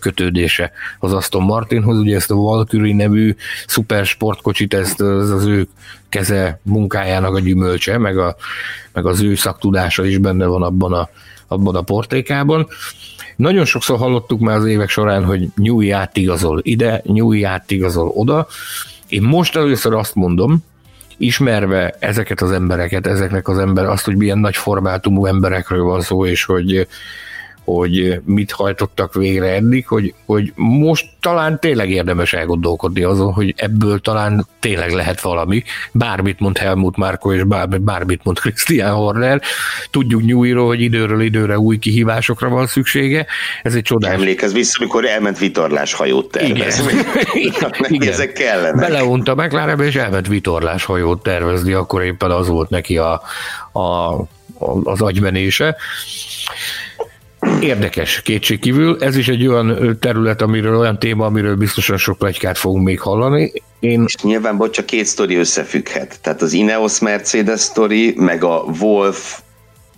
kötődése 0.00 0.72
az 0.98 1.12
Aston 1.12 1.42
Martinhoz, 1.42 1.98
ugye 1.98 2.16
ezt 2.16 2.30
a 2.30 2.34
Valkyrie 2.34 2.94
nevű 2.94 3.34
szuper 3.66 4.06
sportkocsit, 4.06 4.74
ezt 4.74 5.00
az, 5.00 5.30
az 5.30 5.44
ő 5.44 5.68
keze 6.08 6.60
munkájának 6.62 7.34
a 7.34 7.40
gyümölcse, 7.40 7.98
meg, 7.98 8.18
a, 8.18 8.36
meg 8.92 9.06
az 9.06 9.22
ő 9.22 9.34
szaktudása 9.34 10.04
is 10.04 10.18
benne 10.18 10.46
van 10.46 10.62
abban 10.62 10.92
a, 10.92 11.08
abban 11.46 11.76
a 11.76 11.82
portékában. 11.82 12.66
Nagyon 13.36 13.64
sokszor 13.64 13.98
hallottuk 13.98 14.40
már 14.40 14.56
az 14.56 14.66
évek 14.66 14.88
során, 14.88 15.24
hogy 15.24 15.48
Newey 15.54 15.90
átigazol 15.90 16.60
ide, 16.62 17.02
Newey 17.04 17.44
átigazol 17.44 18.08
oda. 18.08 18.46
Én 19.08 19.22
most 19.22 19.56
először 19.56 19.94
azt 19.94 20.14
mondom, 20.14 20.64
ismerve 21.20 21.94
ezeket 21.98 22.40
az 22.40 22.52
embereket, 22.52 23.06
ezeknek 23.06 23.48
az 23.48 23.58
ember, 23.58 23.84
azt, 23.84 24.04
hogy 24.04 24.16
milyen 24.16 24.38
nagy 24.38 24.56
formátumú 24.56 25.26
emberekről 25.26 25.82
van 25.82 26.00
szó, 26.00 26.26
és 26.26 26.44
hogy 26.44 26.86
hogy 27.64 28.20
mit 28.24 28.50
hajtottak 28.50 29.14
végre 29.14 29.46
eddig, 29.46 29.86
hogy, 29.86 30.14
hogy 30.26 30.52
most 30.54 31.06
talán 31.20 31.60
tényleg 31.60 31.90
érdemes 31.90 32.32
elgondolkodni 32.32 33.02
azon, 33.02 33.32
hogy 33.32 33.54
ebből 33.56 34.00
talán 34.00 34.46
tényleg 34.60 34.90
lehet 34.90 35.20
valami. 35.20 35.62
Bármit 35.92 36.40
mond 36.40 36.58
Helmut 36.58 36.96
Márko, 36.96 37.32
és 37.32 37.42
bármit, 37.42 37.80
bármit 37.80 38.24
mond 38.24 38.38
Christian 38.38 38.94
Horner. 38.94 39.40
Tudjuk 39.90 40.22
nyújról, 40.22 40.66
hogy 40.66 40.80
időről 40.80 41.20
időre 41.20 41.58
új 41.58 41.78
kihívásokra 41.78 42.48
van 42.48 42.66
szüksége. 42.66 43.26
Ez 43.62 43.74
egy 43.74 43.82
csodás. 43.82 44.12
Emlékezz 44.12 44.52
vissza, 44.52 44.78
amikor 44.80 45.04
elment 45.04 45.38
vitorlás 45.38 45.92
hajót 45.92 46.30
tervezni. 46.30 46.92
Igen. 47.32 47.74
Igen. 47.88 48.12
Ezek 48.12 48.32
kellenek. 48.32 48.88
Beleunta 48.88 49.34
McLarenbe, 49.34 49.84
és 49.84 49.94
elment 49.94 50.28
vitorlás 50.28 50.84
hajót 50.84 51.22
tervezni, 51.22 51.72
akkor 51.72 52.02
éppen 52.02 52.30
az 52.30 52.48
volt 52.48 52.70
neki 52.70 52.98
a, 52.98 53.22
a, 53.72 54.16
az 54.84 55.00
agymenése. 55.00 55.76
Érdekes, 57.60 58.22
kétségkívül. 58.22 58.96
Ez 59.00 59.16
is 59.16 59.28
egy 59.28 59.46
olyan 59.46 59.96
terület, 60.00 60.42
amiről, 60.42 60.76
olyan 60.78 60.98
téma, 60.98 61.24
amiről 61.26 61.56
biztosan 61.56 61.96
sok 61.96 62.18
plegykát 62.18 62.58
fogunk 62.58 62.84
még 62.84 63.00
hallani. 63.00 63.52
Én... 63.80 64.04
És 64.06 64.14
nyilván, 64.22 64.56
bocs, 64.56 64.70
csak 64.70 64.86
két 64.86 65.06
sztori 65.06 65.34
összefügghet. 65.34 66.18
Tehát 66.22 66.42
az 66.42 66.52
Ineos 66.52 66.98
Mercedes 66.98 67.60
sztori, 67.60 68.14
meg 68.16 68.44
a 68.44 68.64
Wolf 68.80 69.40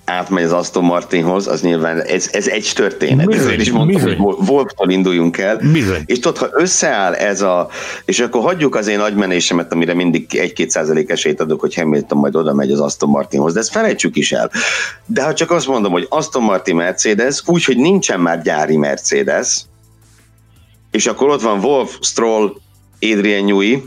átmegy 0.05 0.45
az 0.45 0.53
Aston 0.53 0.85
Martinhoz, 0.85 1.47
az 1.47 1.63
nyilván 1.63 2.01
ez, 2.01 2.29
ez 2.33 2.49
egy 2.49 2.71
történet. 2.75 3.27
Bizony, 3.27 3.45
Ezért 3.45 3.61
is 3.61 3.71
mondtam, 3.71 4.03
bizony. 4.03 4.17
hogy 4.17 4.49
Wolftól 4.49 4.91
induljunk 4.91 5.39
el. 5.39 5.61
Bizony. 5.73 6.03
És 6.07 6.19
tudod, 6.19 6.39
ha 6.39 6.49
összeáll 6.53 7.15
ez 7.15 7.43
a, 7.43 7.69
és 8.05 8.21
akkor 8.21 8.43
hagyjuk 8.43 8.75
az 8.75 8.87
én 8.87 9.01
agymenésemet, 9.01 9.73
amire 9.73 9.95
mindig 9.95 10.27
1-2 10.31 10.69
százalék 10.69 11.11
esélyt 11.11 11.41
adok, 11.41 11.61
hogy 11.61 11.75
Hamilton 11.75 12.19
majd 12.19 12.37
oda 12.37 12.55
megy 12.55 12.71
az 12.73 12.81
Aston 12.81 13.11
Martinhoz, 13.11 13.53
de 13.53 13.61
ezt 13.61 13.71
felejtsük 13.71 14.17
is 14.17 14.33
el. 14.33 14.51
De 15.07 15.23
ha 15.23 15.35
csak 15.35 15.51
azt 15.51 15.67
mondom, 15.67 15.93
hogy 15.93 16.07
Aston 16.09 16.43
Martin 16.43 16.77
Mercedes, 16.77 17.43
úgyhogy 17.47 17.77
nincsen 17.77 18.21
már 18.21 18.43
gyári 18.43 18.77
Mercedes, 18.77 19.63
és 20.91 21.07
akkor 21.07 21.29
ott 21.29 21.43
van 21.43 21.65
Wolf, 21.65 21.99
Stroll, 22.01 22.53
Adrian 23.01 23.45
Newey, 23.45 23.79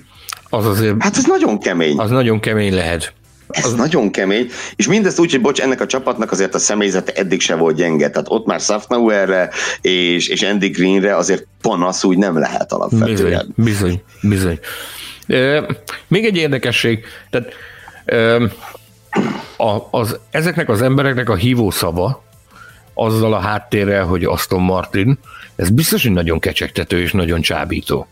az 0.50 0.66
azért, 0.66 0.96
hát 1.00 1.18
ez 1.18 1.26
nagyon 1.26 1.60
kemény. 1.60 1.98
Az 1.98 2.10
nagyon 2.10 2.40
kemény 2.40 2.74
lehet. 2.74 3.14
Ez 3.50 3.74
nagyon 3.74 4.12
kemény, 4.12 4.50
és 4.76 4.88
mindezt 4.88 5.20
úgy, 5.20 5.32
hogy 5.32 5.42
bocs, 5.42 5.62
ennek 5.62 5.82
a 5.82 5.86
csapatnak 5.86 6.32
azért 6.32 6.56
a 6.56 6.60
személyzete 6.60 7.12
eddig 7.12 7.42
se 7.42 7.56
volt 7.56 7.76
gyenge, 7.76 8.10
tehát 8.10 8.28
ott 8.30 8.46
már 8.46 8.60
Safnauerre 8.60 9.50
és, 9.82 10.28
és 10.28 10.42
Andy 10.42 10.68
Greenre 10.68 11.16
azért 11.16 11.48
panasz 11.62 12.04
úgy 12.04 12.18
nem 12.18 12.40
lehet 12.40 12.72
alapvetően. 12.72 13.54
Bizony, 13.56 13.56
bizony, 13.56 14.02
bizony. 14.22 14.60
E, 15.28 15.66
még 16.08 16.26
egy 16.26 16.38
érdekesség, 16.38 17.06
tehát 17.30 17.54
e, 18.06 18.36
a, 19.58 19.88
az, 19.92 20.20
ezeknek 20.32 20.70
az 20.70 20.82
embereknek 20.82 21.30
a 21.30 21.36
hívó 21.36 21.72
szava, 21.72 22.24
azzal 22.94 23.34
a 23.34 23.40
háttérrel, 23.40 24.06
hogy 24.06 24.24
Aston 24.24 24.62
Martin, 24.62 25.20
ez 25.56 25.70
biztos, 25.70 26.04
hogy 26.04 26.12
nagyon 26.12 26.40
kecsegtető 26.40 27.02
és 27.02 27.12
nagyon 27.12 27.42
csábító. 27.42 28.08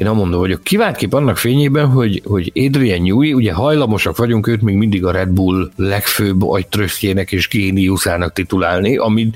Én 0.00 0.06
azt 0.06 0.16
mondom, 0.16 0.40
hogy 0.40 0.52
a 0.52 0.58
kiváltképp 0.62 1.12
annak 1.12 1.36
fényében, 1.36 1.86
hogy, 1.86 2.22
hogy 2.24 2.52
Adrian 2.54 3.02
Newey, 3.02 3.34
ugye 3.34 3.52
hajlamosak 3.52 4.16
vagyunk 4.16 4.46
őt 4.46 4.62
még 4.62 4.74
mindig 4.74 5.04
a 5.04 5.10
Red 5.10 5.28
Bull 5.28 5.70
legfőbb 5.76 6.42
agytrösztjének 6.42 7.32
és 7.32 7.48
géniuszának 7.48 8.32
titulálni, 8.32 8.96
ami 8.96 9.30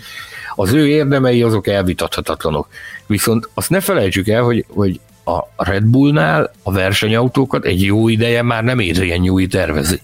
az 0.55 0.73
ő 0.73 0.89
érdemei 0.89 1.43
azok 1.43 1.67
elvitathatatlanok. 1.67 2.69
Viszont 3.07 3.49
azt 3.55 3.71
ne 3.71 3.81
felejtsük 3.81 4.29
el, 4.29 4.43
hogy, 4.43 4.65
hogy 4.69 5.01
a 5.25 5.65
Red 5.65 5.85
Bullnál 5.85 6.53
a 6.63 6.73
versenyautókat 6.73 7.65
egy 7.65 7.83
jó 7.83 8.09
ideje 8.09 8.43
már 8.43 8.65
nem 8.65 8.79
Adrian 8.79 9.21
Newey 9.21 9.47
tervezi. 9.47 10.01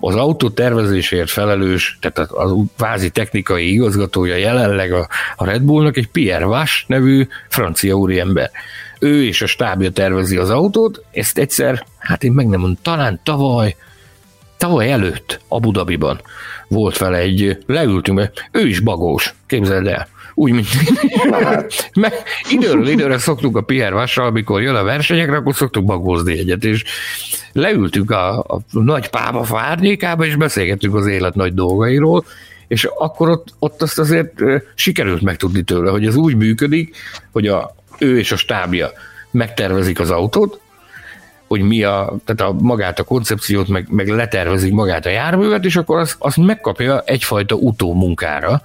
Az 0.00 0.14
autó 0.14 0.50
tervezésért 0.50 1.30
felelős, 1.30 1.98
tehát 2.00 2.30
az 2.30 2.52
vázi 2.78 3.10
technikai 3.10 3.72
igazgatója 3.72 4.36
jelenleg 4.36 4.92
a 5.36 5.44
Red 5.44 5.62
Bullnak 5.62 5.96
egy 5.96 6.08
Pierre 6.08 6.44
Vache 6.44 6.84
nevű 6.86 7.26
francia 7.48 7.94
úriember 7.94 8.50
ő 9.02 9.24
és 9.24 9.42
a 9.42 9.46
stábja 9.46 9.90
tervezi 9.90 10.36
az 10.36 10.50
autót, 10.50 11.04
ezt 11.10 11.38
egyszer, 11.38 11.86
hát 11.98 12.24
én 12.24 12.32
meg 12.32 12.46
nem 12.46 12.60
mondom, 12.60 12.78
talán 12.82 13.20
tavaly, 13.22 13.76
tavaly 14.56 14.90
előtt 14.90 15.40
Abu 15.48 15.70
Dhabiban 15.70 16.20
volt 16.68 16.98
vele 16.98 17.18
egy, 17.18 17.58
leültünk 17.66 18.18
be, 18.18 18.32
ő 18.50 18.66
is 18.66 18.80
bagós, 18.80 19.34
képzeld 19.46 19.86
el. 19.86 20.08
Úgy, 20.34 20.52
mint 20.52 20.66
hát. 21.30 21.90
Mert 22.00 22.22
időről 22.50 22.88
időre 22.88 23.18
szoktuk 23.18 23.56
a 23.56 23.60
Pierre 23.60 23.94
Vassal, 23.94 24.26
amikor 24.26 24.62
jön 24.62 24.74
a 24.74 24.82
versenyekre, 24.82 25.36
akkor 25.36 25.54
szoktuk 25.54 25.84
bagózni 25.84 26.38
egyet, 26.38 26.64
és 26.64 26.84
leültünk 27.52 28.10
a, 28.10 28.38
a 28.38 28.60
nagy 28.70 29.08
pába 29.08 29.44
fárnyékába, 29.44 30.24
és 30.24 30.36
beszélgettünk 30.36 30.94
az 30.94 31.06
élet 31.06 31.34
nagy 31.34 31.54
dolgairól, 31.54 32.24
és 32.68 32.84
akkor 32.84 33.28
ott, 33.28 33.54
ott 33.58 33.82
azt 33.82 33.98
azért 33.98 34.32
sikerült 34.74 35.22
megtudni 35.22 35.62
tőle, 35.62 35.90
hogy 35.90 36.06
ez 36.06 36.16
úgy 36.16 36.36
működik, 36.36 36.96
hogy 37.32 37.46
a, 37.46 37.74
ő 37.98 38.18
és 38.18 38.32
a 38.32 38.36
stábja 38.36 38.90
megtervezik 39.30 40.00
az 40.00 40.10
autót, 40.10 40.60
hogy 41.46 41.60
mi 41.60 41.82
a, 41.82 42.16
tehát 42.24 42.52
a, 42.52 42.56
magát 42.62 42.98
a 42.98 43.02
koncepciót, 43.04 43.68
meg, 43.68 43.86
meg 43.90 44.08
letervezik 44.08 44.72
magát 44.72 45.06
a 45.06 45.10
járművet, 45.10 45.64
és 45.64 45.76
akkor 45.76 45.98
azt, 45.98 46.16
azt 46.18 46.36
megkapja 46.36 47.00
egyfajta 47.00 47.54
utómunkára, 47.54 48.62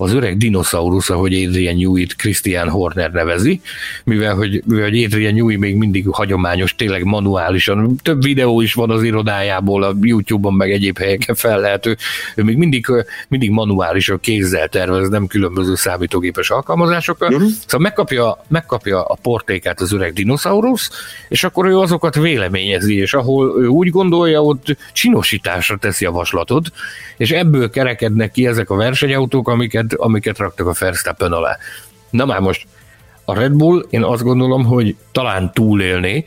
az 0.00 0.12
öreg 0.12 0.36
dinoszaurusz, 0.36 1.10
ahogy 1.10 1.44
Adrian 1.44 1.76
Newey-t 1.76 2.16
Christian 2.16 2.68
Horner 2.68 3.10
nevezi, 3.10 3.60
mivel 4.04 4.34
hogy, 4.34 4.62
mivel 4.66 4.88
hogy 4.88 5.04
Adrian 5.04 5.34
Newey 5.34 5.58
még 5.58 5.76
mindig 5.76 6.06
hagyományos, 6.10 6.74
tényleg 6.74 7.04
manuálisan, 7.04 7.96
több 8.02 8.22
videó 8.22 8.60
is 8.60 8.74
van 8.74 8.90
az 8.90 9.02
irodájából, 9.02 9.82
a 9.82 9.94
YouTube-on 10.00 10.54
meg 10.54 10.70
egyéb 10.70 10.98
helyeken 10.98 11.34
fel 11.34 11.60
lehet, 11.60 11.86
ő, 11.86 11.96
ő 12.34 12.42
még 12.42 12.56
mindig, 12.56 12.86
mindig 13.28 13.50
manuálisan 13.50 14.20
kézzel 14.20 14.68
tervez, 14.68 15.08
nem 15.08 15.26
különböző 15.26 15.74
számítógépes 15.74 16.50
alkalmazásokkal, 16.50 17.32
uh-huh. 17.32 17.48
szóval 17.66 17.80
megkapja, 17.80 18.44
megkapja 18.48 19.04
a 19.04 19.18
portékát 19.22 19.80
az 19.80 19.92
öreg 19.92 20.12
dinoszaurusz, 20.12 20.90
és 21.28 21.44
akkor 21.44 21.66
ő 21.66 21.78
azokat 21.78 22.14
véleményezi, 22.14 22.96
és 22.96 23.14
ahol 23.14 23.62
ő 23.62 23.66
úgy 23.66 23.90
gondolja, 23.90 24.42
ott 24.42 24.76
csinosításra 24.92 25.76
tesz 25.76 26.00
javaslatot, 26.00 26.72
és 27.16 27.30
ebből 27.30 27.70
kerekednek 27.70 28.30
ki 28.30 28.46
ezek 28.46 28.70
a 28.70 28.76
versenyautók, 28.76 29.48
amiket 29.48 29.87
amiket, 29.92 30.06
amiket 30.18 30.38
raktak 30.38 30.66
a 30.66 30.74
Verstappen 30.78 31.32
alá. 31.32 31.56
Na 32.10 32.24
már 32.24 32.40
most 32.40 32.66
a 33.24 33.34
Red 33.34 33.52
Bull, 33.52 33.86
én 33.90 34.02
azt 34.02 34.22
gondolom, 34.22 34.64
hogy 34.64 34.96
talán 35.12 35.52
túlélné, 35.52 36.24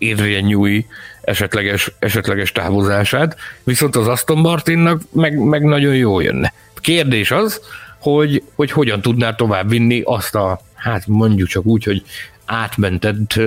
Adrian 0.00 0.44
Newey 0.44 0.80
esetleges, 1.20 1.92
esetleges 1.98 2.52
távozását, 2.52 3.36
viszont 3.64 3.96
az 3.96 4.08
Aston 4.08 4.38
Martinnak 4.38 5.02
meg, 5.12 5.38
meg 5.38 5.62
nagyon 5.62 5.94
jól 5.94 6.22
jönne. 6.22 6.52
Kérdés 6.74 7.30
az, 7.30 7.60
hogy, 7.98 8.42
hogy 8.54 8.70
hogyan 8.70 9.00
tudná 9.00 9.34
tovább 9.34 9.68
vinni 9.68 10.02
azt 10.04 10.34
a, 10.34 10.60
hát 10.74 11.06
mondjuk 11.06 11.48
csak 11.48 11.64
úgy, 11.64 11.84
hogy 11.84 12.02
átmentett 12.44 13.40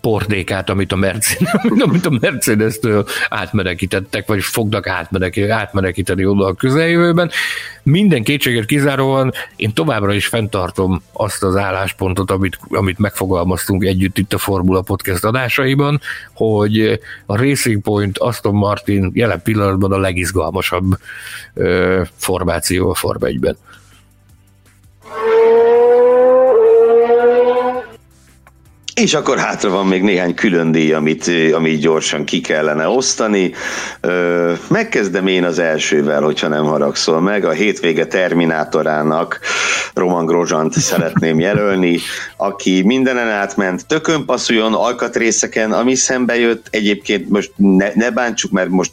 portékát, 0.00 0.70
amit 0.70 0.92
a, 0.92 0.96
Mercedes, 0.96 1.54
amit 1.86 2.06
a 2.06 2.18
Mercedes-től 2.20 3.06
átmenekítettek, 3.28 4.26
vagy 4.26 4.42
fognak 4.42 4.86
átmenekíteni 5.48 6.26
oda 6.26 6.46
a 6.46 6.54
közeljövőben. 6.54 7.30
Minden 7.82 8.22
kétséget 8.22 8.66
kizáróan 8.66 9.32
én 9.56 9.72
továbbra 9.72 10.12
is 10.12 10.26
fenntartom 10.26 11.02
azt 11.12 11.42
az 11.42 11.56
álláspontot, 11.56 12.30
amit, 12.30 12.58
amit 12.68 12.98
megfogalmaztunk 12.98 13.84
együtt 13.84 14.18
itt 14.18 14.32
a 14.32 14.38
Formula 14.38 14.80
Podcast 14.80 15.24
adásaiban, 15.24 16.00
hogy 16.34 17.00
a 17.26 17.36
Racing 17.36 17.82
Point 17.82 18.18
Aston 18.18 18.54
Martin 18.54 19.10
jelen 19.14 19.42
pillanatban 19.42 19.92
a 19.92 19.98
legizgalmasabb 19.98 20.98
ö, 21.54 22.02
formáció 22.16 22.90
a 22.90 22.94
Forma 22.94 23.26
1-ben. 23.26 23.56
És 28.94 29.14
akkor 29.14 29.38
hátra 29.38 29.70
van 29.70 29.86
még 29.86 30.02
néhány 30.02 30.34
külön 30.34 30.72
díj, 30.72 30.92
amit, 30.92 31.30
amit 31.52 31.80
gyorsan 31.80 32.24
ki 32.24 32.40
kellene 32.40 32.88
osztani. 32.88 33.52
Megkezdem 34.68 35.26
én 35.26 35.44
az 35.44 35.58
elsővel, 35.58 36.22
hogyha 36.22 36.48
nem 36.48 36.64
haragszol 36.64 37.20
meg. 37.20 37.44
A 37.44 37.50
hétvége 37.50 38.06
Terminátorának 38.06 39.40
Roman 39.94 40.26
Grosjant 40.26 40.72
szeretném 40.72 41.40
jelölni, 41.40 41.98
aki 42.36 42.82
mindenen 42.82 43.28
átment, 43.28 43.86
tökön 43.86 44.24
passzoljon 44.24 44.74
alkatrészeken, 44.74 45.72
ami 45.72 45.94
szembe 45.94 46.38
jött, 46.38 46.66
egyébként 46.70 47.28
most 47.28 47.52
ne, 47.56 47.88
ne 47.94 48.10
bántsuk, 48.10 48.50
mert 48.50 48.68
most 48.68 48.92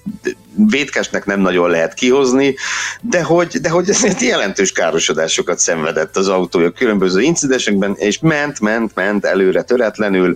vétkesnek 0.68 1.26
nem 1.26 1.40
nagyon 1.40 1.70
lehet 1.70 1.94
kihozni, 1.94 2.56
de 3.02 3.24
hogy, 3.24 3.58
de 3.62 3.70
hogy 3.70 3.90
ezért 3.90 4.22
jelentős 4.22 4.72
károsodásokat 4.72 5.60
szenvedett 5.60 6.18
az 6.18 6.28
autója 6.28 6.72
különböző 6.72 7.22
incidensekben, 7.22 7.96
és 7.98 8.20
ment, 8.20 8.60
ment, 8.60 8.96
ment 8.96 9.26
előre 9.26 9.62
töretlenül, 9.92 10.36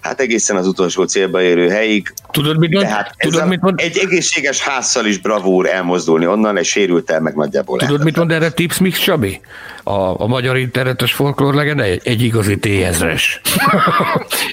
hát 0.00 0.20
egészen 0.20 0.56
az 0.56 0.66
utolsó 0.66 1.04
célba 1.04 1.42
érő 1.42 1.68
helyig. 1.68 2.12
Tudod, 2.30 2.58
mit 2.58 2.72
mond? 2.72 2.86
Hát 2.86 3.14
Tudod, 3.18 3.48
mit 3.48 3.60
mond? 3.60 3.80
Egy 3.80 3.98
egészséges 3.98 4.60
házzal 4.60 5.06
is 5.06 5.18
bravúr 5.18 5.66
elmozdulni 5.66 6.26
onnan, 6.26 6.56
és 6.56 6.68
sérült 6.68 7.10
el 7.10 7.20
meg 7.20 7.34
nagyjából. 7.34 7.78
Tudod, 7.78 8.04
mit 8.04 8.16
mond 8.16 8.30
erre 8.30 8.50
Tips 8.50 8.78
Mix 8.78 8.98
Csabi? 8.98 9.40
A, 9.82 10.22
a 10.22 10.26
magyar 10.26 10.56
internetes 10.56 11.12
folklór 11.12 11.54
legende 11.54 11.82
egy, 11.82 12.00
egy 12.04 12.22
igazi 12.22 12.58
T-ezres. 12.58 13.40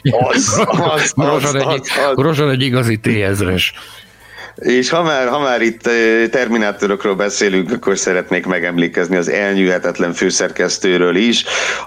Az, 0.01 0.61
az, 0.65 1.13
az, 1.15 1.43
az, 1.43 1.55
egy, 1.55 1.81
az, 2.15 2.39
az. 2.39 2.49
egy 2.49 2.61
igazi 2.61 2.97
T-ezres. 2.97 3.73
És 4.57 4.89
ha 4.89 5.03
már, 5.03 5.27
ha 5.27 5.39
már 5.39 5.61
itt 5.61 5.89
terminátorokról 6.31 7.15
beszélünk, 7.15 7.71
akkor 7.71 7.97
szeretnék 7.97 8.45
megemlékezni 8.45 9.15
az 9.15 9.29
elnyűhetetlen 9.29 10.13
főszerkesztőről 10.13 11.15
is, 11.15 11.43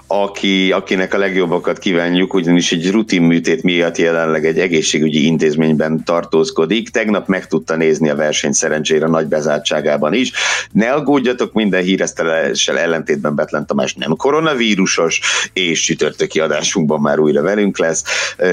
aki, 0.07 0.71
akinek 0.71 1.13
a 1.13 1.17
legjobbakat 1.17 1.77
kívánjuk, 1.77 2.33
ugyanis 2.33 2.71
egy 2.71 2.91
rutin 2.91 3.21
műtét 3.21 3.63
miatt 3.63 3.97
jelenleg 3.97 4.45
egy 4.45 4.59
egészségügyi 4.59 5.25
intézményben 5.25 6.03
tartózkodik. 6.03 6.89
Tegnap 6.89 7.27
meg 7.27 7.47
tudta 7.47 7.75
nézni 7.75 8.09
a 8.09 8.15
verseny 8.15 8.51
szerencsére 8.51 9.07
nagy 9.07 9.25
bezártságában 9.27 10.13
is. 10.13 10.31
Ne 10.71 10.91
aggódjatok, 10.91 11.53
minden 11.53 11.81
híreszteléssel 11.81 12.79
ellentétben 12.79 13.35
Betlen 13.35 13.65
Tamás 13.65 13.93
nem 13.93 14.15
koronavírusos, 14.15 15.21
és 15.53 15.81
csütörtöki 15.81 16.39
adásunkban 16.39 17.01
már 17.01 17.19
újra 17.19 17.41
velünk 17.41 17.77
lesz. 17.77 18.03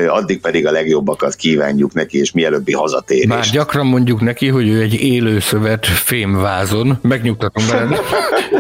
Addig 0.09 0.41
pedig 0.41 0.67
a 0.67 0.71
legjobbakat 0.71 1.35
kívánjuk 1.35 1.93
neki, 1.93 2.19
és 2.19 2.33
mielőbbi 2.33 2.73
hazatérés. 2.73 3.27
Már 3.27 3.47
gyakran 3.53 3.87
mondjuk 3.87 4.07
mondjuk 4.09 4.29
neki, 4.29 4.49
hogy 4.49 4.69
ő 4.69 4.81
egy 4.81 4.95
élő 4.95 5.39
szövet 5.39 5.87
fémvázon, 5.87 6.99
megnyugtatom 7.03 7.65
veled. 7.67 8.01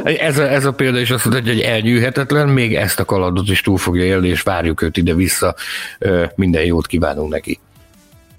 Ez 0.04 0.38
a, 0.38 0.50
ez 0.50 0.64
a 0.64 0.72
példa 0.72 0.98
is 0.98 1.10
azt 1.10 1.24
mondja, 1.24 1.52
hogy 1.52 1.62
elnyűhetetlen, 1.62 2.48
még 2.48 2.74
ezt 2.74 3.00
a 3.00 3.04
kalandot 3.04 3.48
is 3.48 3.60
túl 3.60 3.78
fogja 3.78 4.04
élni, 4.04 4.28
és 4.28 4.40
várjuk 4.40 4.82
őt 4.82 4.96
ide-vissza. 4.96 5.54
Minden 6.34 6.64
jót 6.64 6.86
kívánunk 6.86 7.30
neki. 7.30 7.58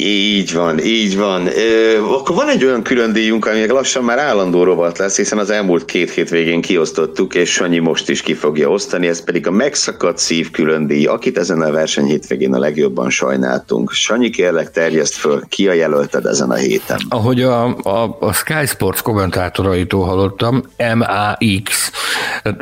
Így 0.03 0.53
van, 0.53 0.79
így 0.79 1.17
van. 1.17 1.47
Ö, 1.47 2.03
akkor 2.03 2.35
van 2.35 2.49
egy 2.49 2.65
olyan 2.65 2.81
külön 2.81 3.13
díjunk, 3.13 3.45
ami 3.45 3.67
lassan 3.67 4.03
már 4.03 4.17
állandó 4.17 4.63
rovat 4.63 4.97
lesz, 4.97 5.17
hiszen 5.17 5.37
az 5.37 5.49
elmúlt 5.49 5.85
két 5.85 6.11
hét 6.11 6.29
végén 6.29 6.61
kiosztottuk, 6.61 7.35
és 7.35 7.51
Sanyi 7.51 7.79
most 7.79 8.09
is 8.09 8.21
ki 8.21 8.33
fogja 8.33 8.69
osztani, 8.69 9.07
ez 9.07 9.23
pedig 9.23 9.47
a 9.47 9.51
megszakadt 9.51 10.17
szív 10.17 10.51
külön 10.51 10.87
díj, 10.87 11.05
akit 11.05 11.37
ezen 11.37 11.61
a 11.61 11.71
verseny 11.71 12.05
hétvégén 12.05 12.53
a 12.53 12.59
legjobban 12.59 13.09
sajnáltunk. 13.09 13.91
Sanyi, 13.91 14.29
kérlek, 14.29 14.71
terjeszt 14.71 15.13
föl, 15.13 15.41
ki 15.49 15.67
a 15.67 15.73
jelölted 15.73 16.25
ezen 16.25 16.49
a 16.49 16.55
héten? 16.55 16.99
Ahogy 17.09 17.41
a, 17.41 17.75
a, 17.77 18.17
a 18.19 18.33
Sky 18.33 18.65
Sports 18.65 19.01
kommentátoraitól 19.01 20.05
hallottam, 20.05 20.63
MAX, 20.95 21.91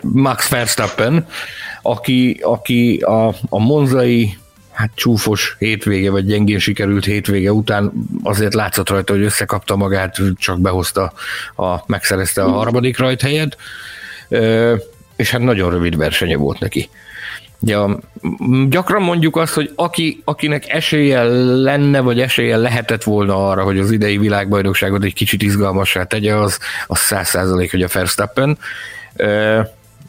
Max 0.01 0.49
Verstappen, 0.49 1.27
aki, 1.81 2.39
aki 2.43 2.97
a, 2.97 3.27
a 3.49 3.59
monzai 3.59 4.37
hát 4.77 4.91
csúfos 4.95 5.55
hétvége, 5.59 6.11
vagy 6.11 6.25
gyengén 6.25 6.59
sikerült 6.59 7.05
hétvége 7.05 7.51
után 7.51 7.91
azért 8.23 8.53
látszott 8.53 8.89
rajta, 8.89 9.13
hogy 9.13 9.21
összekapta 9.21 9.75
magát, 9.75 10.15
csak 10.35 10.59
behozta, 10.59 11.13
a, 11.55 11.75
megszerezte 11.85 12.43
a 12.43 12.51
harmadik 12.51 12.97
rajthelyet, 12.97 13.57
és 15.15 15.31
hát 15.31 15.41
nagyon 15.41 15.69
rövid 15.69 15.97
versenye 15.97 16.37
volt 16.37 16.59
neki. 16.59 16.89
Ja, 17.61 17.99
gyakran 18.69 19.01
mondjuk 19.01 19.35
azt, 19.35 19.53
hogy 19.53 19.71
aki, 19.75 20.21
akinek 20.23 20.69
esélye 20.69 21.23
lenne, 21.61 21.99
vagy 21.99 22.19
esélye 22.19 22.57
lehetett 22.57 23.03
volna 23.03 23.49
arra, 23.49 23.63
hogy 23.63 23.79
az 23.79 23.91
idei 23.91 24.17
világbajnokságot 24.17 25.03
egy 25.03 25.13
kicsit 25.13 25.41
izgalmassá 25.41 26.03
tegye, 26.03 26.35
az, 26.35 26.59
az 26.87 26.99
száz 26.99 27.27
százalék, 27.27 27.71
hogy 27.71 27.81
a 27.81 27.87
Verstappen 27.93 28.57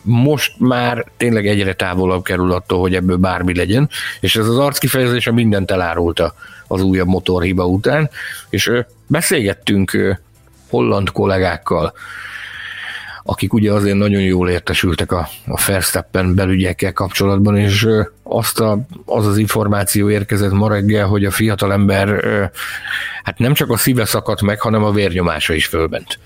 most 0.08 0.52
már 0.58 1.04
tényleg 1.16 1.46
egyre 1.46 1.74
távolabb 1.74 2.24
kerül 2.24 2.52
attól, 2.52 2.80
hogy 2.80 2.94
ebből 2.94 3.16
bármi 3.16 3.54
legyen, 3.54 3.88
és 4.20 4.36
ez 4.36 4.48
az 4.48 4.58
arckifejezése 4.58 5.32
mindent 5.32 5.70
elárulta 5.70 6.34
az 6.66 6.82
újabb 6.82 7.08
motorhiba 7.08 7.66
után, 7.66 8.10
és 8.50 8.72
beszélgettünk 9.06 10.18
holland 10.68 11.10
kollégákkal, 11.10 11.92
akik 13.22 13.52
ugye 13.52 13.72
azért 13.72 13.96
nagyon 13.96 14.20
jól 14.20 14.48
értesültek 14.48 15.12
a, 15.12 15.28
a 15.46 15.62
Verstappen 15.66 16.34
belügyekkel 16.34 16.92
kapcsolatban, 16.92 17.56
és 17.56 17.86
azt 18.22 18.60
a, 18.60 18.78
az 19.04 19.26
az 19.26 19.36
információ 19.36 20.10
érkezett 20.10 20.52
ma 20.52 20.68
reggel, 20.68 21.06
hogy 21.06 21.24
a 21.24 21.30
fiatalember 21.30 22.08
hát 23.22 23.38
nem 23.38 23.54
csak 23.54 23.70
a 23.70 23.76
szíve 23.76 24.04
szakadt 24.04 24.42
meg, 24.42 24.60
hanem 24.60 24.84
a 24.84 24.92
vérnyomása 24.92 25.54
is 25.54 25.66
fölbent 25.66 26.18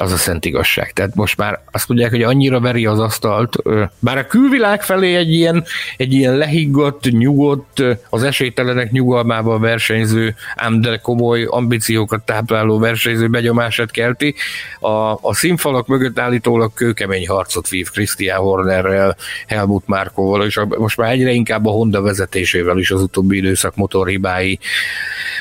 az 0.00 0.12
a 0.12 0.16
szent 0.16 0.44
igazság. 0.44 0.92
Tehát 0.92 1.14
most 1.14 1.36
már 1.36 1.60
azt 1.70 1.88
mondják, 1.88 2.10
hogy 2.10 2.22
annyira 2.22 2.60
veri 2.60 2.86
az 2.86 3.00
asztalt, 3.00 3.56
bár 3.98 4.18
a 4.18 4.26
külvilág 4.26 4.82
felé 4.82 5.14
egy 5.14 5.32
ilyen, 5.32 5.64
egy 5.96 6.12
ilyen 6.12 6.36
lehiggott, 6.36 7.02
nyugodt, 7.10 7.82
az 8.10 8.22
esélytelenek 8.22 8.90
nyugalmával 8.90 9.58
versenyző, 9.58 10.34
ám 10.56 10.80
de 10.80 10.96
komoly 10.96 11.44
ambíciókat 11.44 12.24
tápláló 12.24 12.78
versenyző 12.78 13.28
begyomását 13.28 13.90
kelti. 13.90 14.34
A, 14.80 15.12
a 15.12 15.34
színfalak 15.34 15.86
mögött 15.86 16.18
állítólag 16.18 16.74
kőkemény 16.74 17.28
harcot 17.28 17.68
vív 17.68 17.90
Christian 17.90 18.38
Hornerrel, 18.38 19.16
Helmut 19.46 19.86
Márkóval, 19.86 20.44
és 20.44 20.56
a, 20.56 20.66
most 20.78 20.96
már 20.96 21.10
egyre 21.10 21.30
inkább 21.30 21.66
a 21.66 21.70
Honda 21.70 22.02
vezetésével 22.02 22.78
is 22.78 22.90
az 22.90 23.02
utóbbi 23.02 23.36
időszak 23.36 23.76
motorhibái 23.76 24.58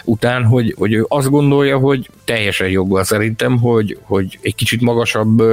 után, 0.03 0.43
hogy, 0.43 0.75
hogy 0.77 0.93
ő 0.93 1.05
azt 1.07 1.29
gondolja, 1.29 1.77
hogy 1.77 2.09
teljesen 2.27 2.69
joggal 2.69 3.03
szerintem, 3.03 3.59
hogy, 3.59 3.97
hogy 4.01 4.39
egy 4.41 4.55
kicsit 4.55 4.81
magasabb, 4.81 5.43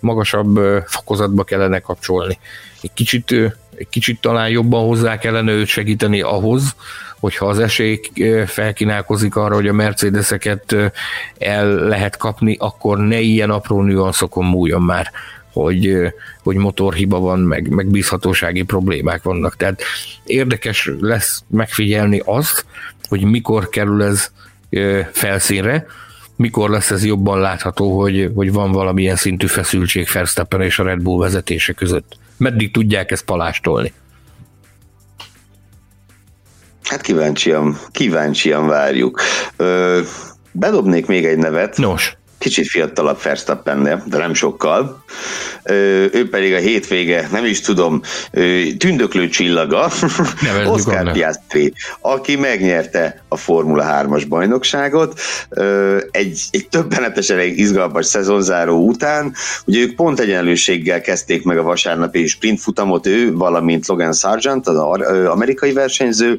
magasabb 0.00 0.60
fokozatba 0.86 1.44
kellene 1.44 1.78
kapcsolni. 1.78 2.38
Egy 2.80 2.92
kicsit, 2.94 3.30
egy 3.74 3.88
kicsit 3.90 4.20
talán 4.20 4.48
jobban 4.48 4.86
hozzá 4.86 5.18
kellene 5.18 5.52
őt 5.52 5.66
segíteni 5.66 6.20
ahhoz, 6.20 6.74
hogyha 7.20 7.46
az 7.46 7.58
esély 7.58 8.00
felkínálkozik 8.46 9.36
arra, 9.36 9.54
hogy 9.54 9.68
a 9.68 9.72
Mercedeseket 9.72 10.76
el 11.38 11.66
lehet 11.74 12.16
kapni, 12.16 12.56
akkor 12.58 12.98
ne 12.98 13.20
ilyen 13.20 13.50
apró 13.50 13.82
nüanszokon 13.82 14.44
múljon 14.44 14.82
már 14.82 15.10
hogy, 15.52 16.12
hogy 16.42 16.56
motorhiba 16.56 17.18
van, 17.18 17.38
meg, 17.38 17.68
meg 17.68 17.86
bízhatósági 17.86 18.62
problémák 18.62 19.22
vannak. 19.22 19.56
Tehát 19.56 19.82
érdekes 20.24 20.90
lesz 21.00 21.44
megfigyelni 21.48 22.22
azt, 22.24 22.64
hogy 23.08 23.24
mikor 23.24 23.68
kerül 23.68 24.02
ez 24.02 24.30
felszínre, 25.12 25.86
mikor 26.42 26.70
lesz 26.70 26.90
ez 26.90 27.04
jobban 27.04 27.40
látható, 27.40 28.00
hogy, 28.00 28.30
hogy 28.34 28.52
van 28.52 28.72
valamilyen 28.72 29.16
szintű 29.16 29.46
feszültség 29.46 30.08
Verstappen 30.12 30.60
és 30.60 30.78
a 30.78 30.82
Red 30.82 31.02
Bull 31.02 31.18
vezetése 31.18 31.72
között. 31.72 32.16
Meddig 32.36 32.72
tudják 32.72 33.10
ezt 33.10 33.24
palástolni? 33.24 33.92
Hát 36.84 37.00
kíváncsian, 37.00 37.78
kíváncsian 37.90 38.66
várjuk. 38.66 39.20
Ö, 39.56 40.00
bedobnék 40.52 41.06
még 41.06 41.24
egy 41.24 41.38
nevet. 41.38 41.76
Nos. 41.76 42.16
Kicsit 42.42 42.68
fiatalabb 42.68 43.22
Verstappennél, 43.22 44.02
de 44.06 44.18
nem 44.18 44.34
sokkal. 44.34 45.04
Ő 46.12 46.28
pedig 46.30 46.54
a 46.54 46.58
hétvége, 46.58 47.28
nem 47.32 47.44
is 47.44 47.60
tudom, 47.60 48.00
tündöklő 48.78 49.28
csillaga, 49.28 49.90
Oscar 50.66 51.12
Piastri, 51.12 51.72
aki 52.00 52.36
megnyerte 52.36 53.22
a 53.28 53.36
Formula 53.36 53.84
3-as 53.88 54.24
bajnokságot 54.28 55.20
egy, 56.10 56.42
egy 56.50 56.68
többenetesen 56.70 57.38
egy 57.38 57.58
izgalmas 57.58 58.06
szezonzáró 58.06 58.86
után. 58.86 59.34
Ugye 59.64 59.80
ők 59.80 59.94
pont 59.94 60.20
egyenlőséggel 60.20 61.00
kezdték 61.00 61.44
meg 61.44 61.58
a 61.58 61.62
vasárnapi 61.62 62.26
sprint 62.26 62.60
futamot, 62.60 63.06
ő, 63.06 63.32
valamint 63.32 63.86
Logan 63.86 64.12
Sargent, 64.12 64.66
az 64.68 64.76
amerikai 65.26 65.72
versenyző. 65.72 66.38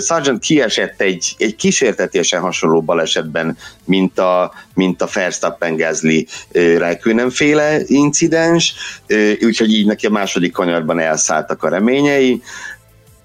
Sargent 0.00 0.40
kiesett 0.40 1.00
egy, 1.00 1.34
egy 1.38 1.56
kísértetésen 1.56 2.40
hasonló 2.40 2.82
balesetben, 2.82 3.56
mint 3.84 4.18
a, 4.18 4.52
mint 4.74 5.02
a 5.02 5.08
Verstappen 5.12 5.76
Gasly 5.76 6.26
Räikkönen 6.52 7.30
féle 7.30 7.80
incidens, 7.86 8.74
úgyhogy 9.40 9.72
így 9.72 9.86
neki 9.86 10.06
a 10.06 10.10
második 10.10 10.52
kanyarban 10.52 10.98
elszálltak 10.98 11.62
a 11.62 11.68
reményei. 11.68 12.42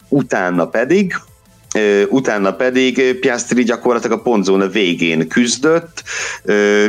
Utána 0.10 0.68
pedig 0.68 1.14
utána 2.10 2.56
pedig 2.56 3.20
Piastri 3.20 3.64
gyakorlatilag 3.64 4.20
a 4.20 4.22
pontzóna 4.22 4.68
végén 4.68 5.28
küzdött, 5.28 6.04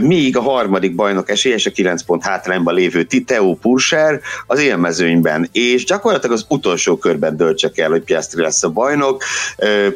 míg 0.01 0.37
a 0.37 0.41
harmadik 0.41 0.95
bajnok 0.95 1.31
esélyes 1.31 1.67
a 1.67 1.71
9 1.71 2.03
pont 2.03 2.25
hátrányban 2.25 2.75
lévő 2.75 3.05
Titeo 3.05 3.55
Purser 3.55 4.21
az 4.47 4.59
élmezőnyben, 4.59 5.49
és 5.53 5.85
gyakorlatilag 5.85 6.37
az 6.37 6.45
utolsó 6.49 6.97
körben 6.97 7.37
döltsek 7.37 7.79
el, 7.79 7.91
hogy 7.91 8.03
Piastri 8.03 8.43
lesz 8.43 8.63
a 8.63 8.71
bajnok, 8.71 9.23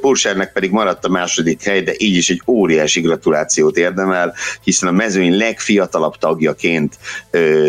Pursernek 0.00 0.52
pedig 0.52 0.70
maradt 0.70 1.04
a 1.04 1.08
második 1.08 1.62
hely, 1.62 1.82
de 1.82 1.92
így 1.96 2.16
is 2.16 2.30
egy 2.30 2.42
óriási 2.46 3.00
gratulációt 3.00 3.76
érdemel, 3.76 4.34
hiszen 4.64 4.88
a 4.88 4.92
mezőny 4.92 5.36
legfiatalabb 5.36 6.16
tagjaként 6.16 6.98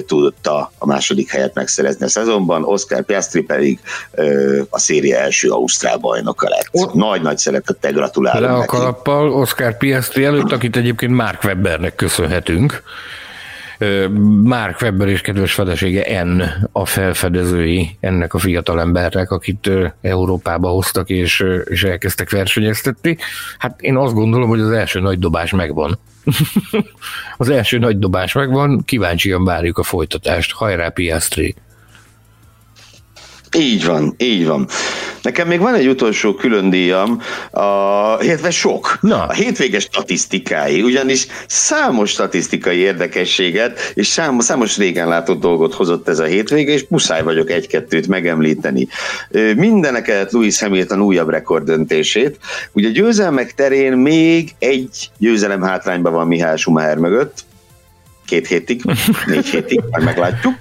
tudta 0.06 0.72
a 0.78 0.86
második 0.86 1.30
helyet 1.30 1.54
megszerezni 1.54 2.06
a 2.06 2.10
szezonban, 2.10 2.64
Oscar 2.64 3.04
Piastri 3.04 3.42
pedig 3.42 3.80
a 4.70 4.80
széria 4.80 5.18
első 5.18 5.50
Ausztrál 5.50 5.98
bajnoka 5.98 6.50
lett. 6.50 6.94
Nagy 6.94 7.13
nagy-nagy 7.14 7.38
szeretettel 7.38 7.92
gratulálok 7.92 8.42
Le 8.42 8.56
a 8.56 8.66
kalappal 8.66 9.32
Oscar 9.32 9.78
Piastri 9.78 10.24
előtt, 10.24 10.52
akit 10.52 10.76
egyébként 10.76 11.12
Mark 11.12 11.44
Webbernek 11.44 11.96
köszönhetünk. 11.96 12.84
Mark 14.44 14.82
Webber 14.82 15.08
és 15.08 15.22
kedves 15.22 15.54
felesége 15.54 16.24
N 16.24 16.44
a 16.72 16.86
felfedezői 16.86 17.98
ennek 18.00 18.34
a 18.34 18.38
fiatal 18.38 18.80
embernek, 18.80 19.32
akit 19.32 19.70
Európába 20.02 20.70
hoztak 20.70 21.10
és, 21.10 21.46
és 21.66 21.84
elkezdtek 21.84 22.30
versenyeztetni. 22.30 23.18
Hát 23.58 23.82
én 23.82 23.98
azt 23.98 24.14
gondolom, 24.14 24.50
hogy 24.50 24.60
az 24.60 24.72
első 24.72 25.00
nagy 25.00 25.20
dobás 25.20 25.52
megvan. 25.52 26.00
az 27.38 27.50
első 27.50 27.78
nagy 27.78 28.00
dobás 28.00 28.34
megvan, 28.34 28.84
kíváncsian 28.86 29.44
várjuk 29.44 29.78
a 29.78 29.84
folytatást. 29.84 30.52
Hajrá 30.52 30.90
Piastri! 30.90 31.56
Így 33.58 33.86
van, 33.86 34.14
így 34.18 34.46
van. 34.46 34.68
Nekem 35.22 35.48
még 35.48 35.60
van 35.60 35.74
egy 35.74 35.88
utolsó 35.88 36.34
külön 36.34 36.70
díjam, 36.70 37.22
a, 37.52 38.18
illetve 38.22 38.52
sok. 38.52 38.98
Na. 39.02 39.26
A 39.26 39.34
hétvége 39.34 39.80
statisztikái, 39.80 40.82
ugyanis 40.82 41.28
számos 41.48 42.10
statisztikai 42.10 42.78
érdekességet 42.78 43.92
és 43.94 44.08
számos, 44.08 44.44
számos 44.44 44.78
régen 44.78 45.08
látott 45.08 45.40
dolgot 45.40 45.74
hozott 45.74 46.08
ez 46.08 46.20
a 46.20 46.24
hétvége, 46.24 46.74
és 46.74 46.86
muszáj 46.88 47.24
vagyok 47.24 47.52
egy-kettőt 47.52 48.08
megemlíteni. 48.08 48.88
Mindeneket 49.56 50.32
Louis 50.32 50.60
Hamilton 50.60 51.02
újabb 51.02 51.30
rekorddöntését. 51.30 52.38
Ugye 52.72 52.90
győzelmek 52.90 53.54
terén 53.54 53.94
még 53.94 54.52
egy 54.60 55.10
győzelem 55.18 55.62
hátrányban 55.62 56.14
van 56.14 56.28
Mihály 56.28 56.58
Schumacher 56.58 56.98
mögött, 56.98 57.44
két 58.26 58.48
hétig, 58.48 58.82
négy 59.26 59.46
hétig, 59.46 59.82
majd 59.92 60.04
meglátjuk. 60.04 60.54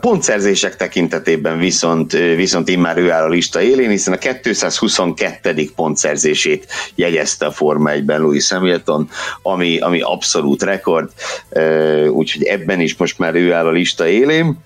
Pontszerzések 0.00 0.76
tekintetében 0.76 1.58
viszont, 1.58 2.12
viszont 2.12 2.68
immár 2.68 2.98
ő 2.98 3.10
áll 3.10 3.22
a 3.22 3.28
lista 3.28 3.60
élén, 3.60 3.90
hiszen 3.90 4.14
a 4.14 4.18
222. 4.40 5.70
pontszerzését 5.76 6.66
jegyezte 6.94 7.46
a 7.46 7.50
Forma 7.50 7.90
1-ben 7.92 8.20
Louis 8.20 8.48
Hamilton, 8.48 9.10
ami, 9.42 9.78
ami 9.78 10.00
abszolút 10.00 10.62
rekord, 10.62 11.10
úgyhogy 12.10 12.42
ebben 12.42 12.80
is 12.80 12.96
most 12.96 13.18
már 13.18 13.34
ő 13.34 13.52
áll 13.52 13.66
a 13.66 13.70
lista 13.70 14.08
élén. 14.08 14.58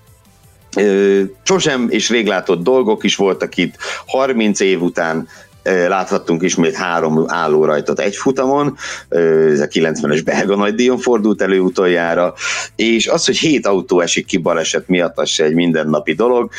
Sosem 1.43 1.87
és 1.89 2.09
rég 2.09 2.27
látott 2.27 2.63
dolgok 2.63 3.03
is 3.03 3.15
voltak 3.15 3.57
itt, 3.57 3.75
30 4.05 4.59
év 4.59 4.81
után 4.81 5.27
láthattunk 5.63 6.43
ismét 6.43 6.75
három 6.75 7.23
álló 7.27 7.65
rajtot 7.65 7.99
egy 7.99 8.15
futamon, 8.15 8.77
ez 9.09 9.59
a 9.59 9.67
90-es 9.67 10.21
belga 10.25 10.55
nagydíjon 10.55 10.97
fordult 10.97 11.41
elő 11.41 11.59
utoljára, 11.59 12.33
és 12.75 13.07
az, 13.07 13.25
hogy 13.25 13.37
hét 13.37 13.67
autó 13.67 13.99
esik 13.99 14.25
ki 14.25 14.37
baleset 14.37 14.87
miatt, 14.87 15.17
az 15.17 15.29
se 15.29 15.43
egy 15.43 15.53
mindennapi 15.53 16.13
dolog. 16.13 16.51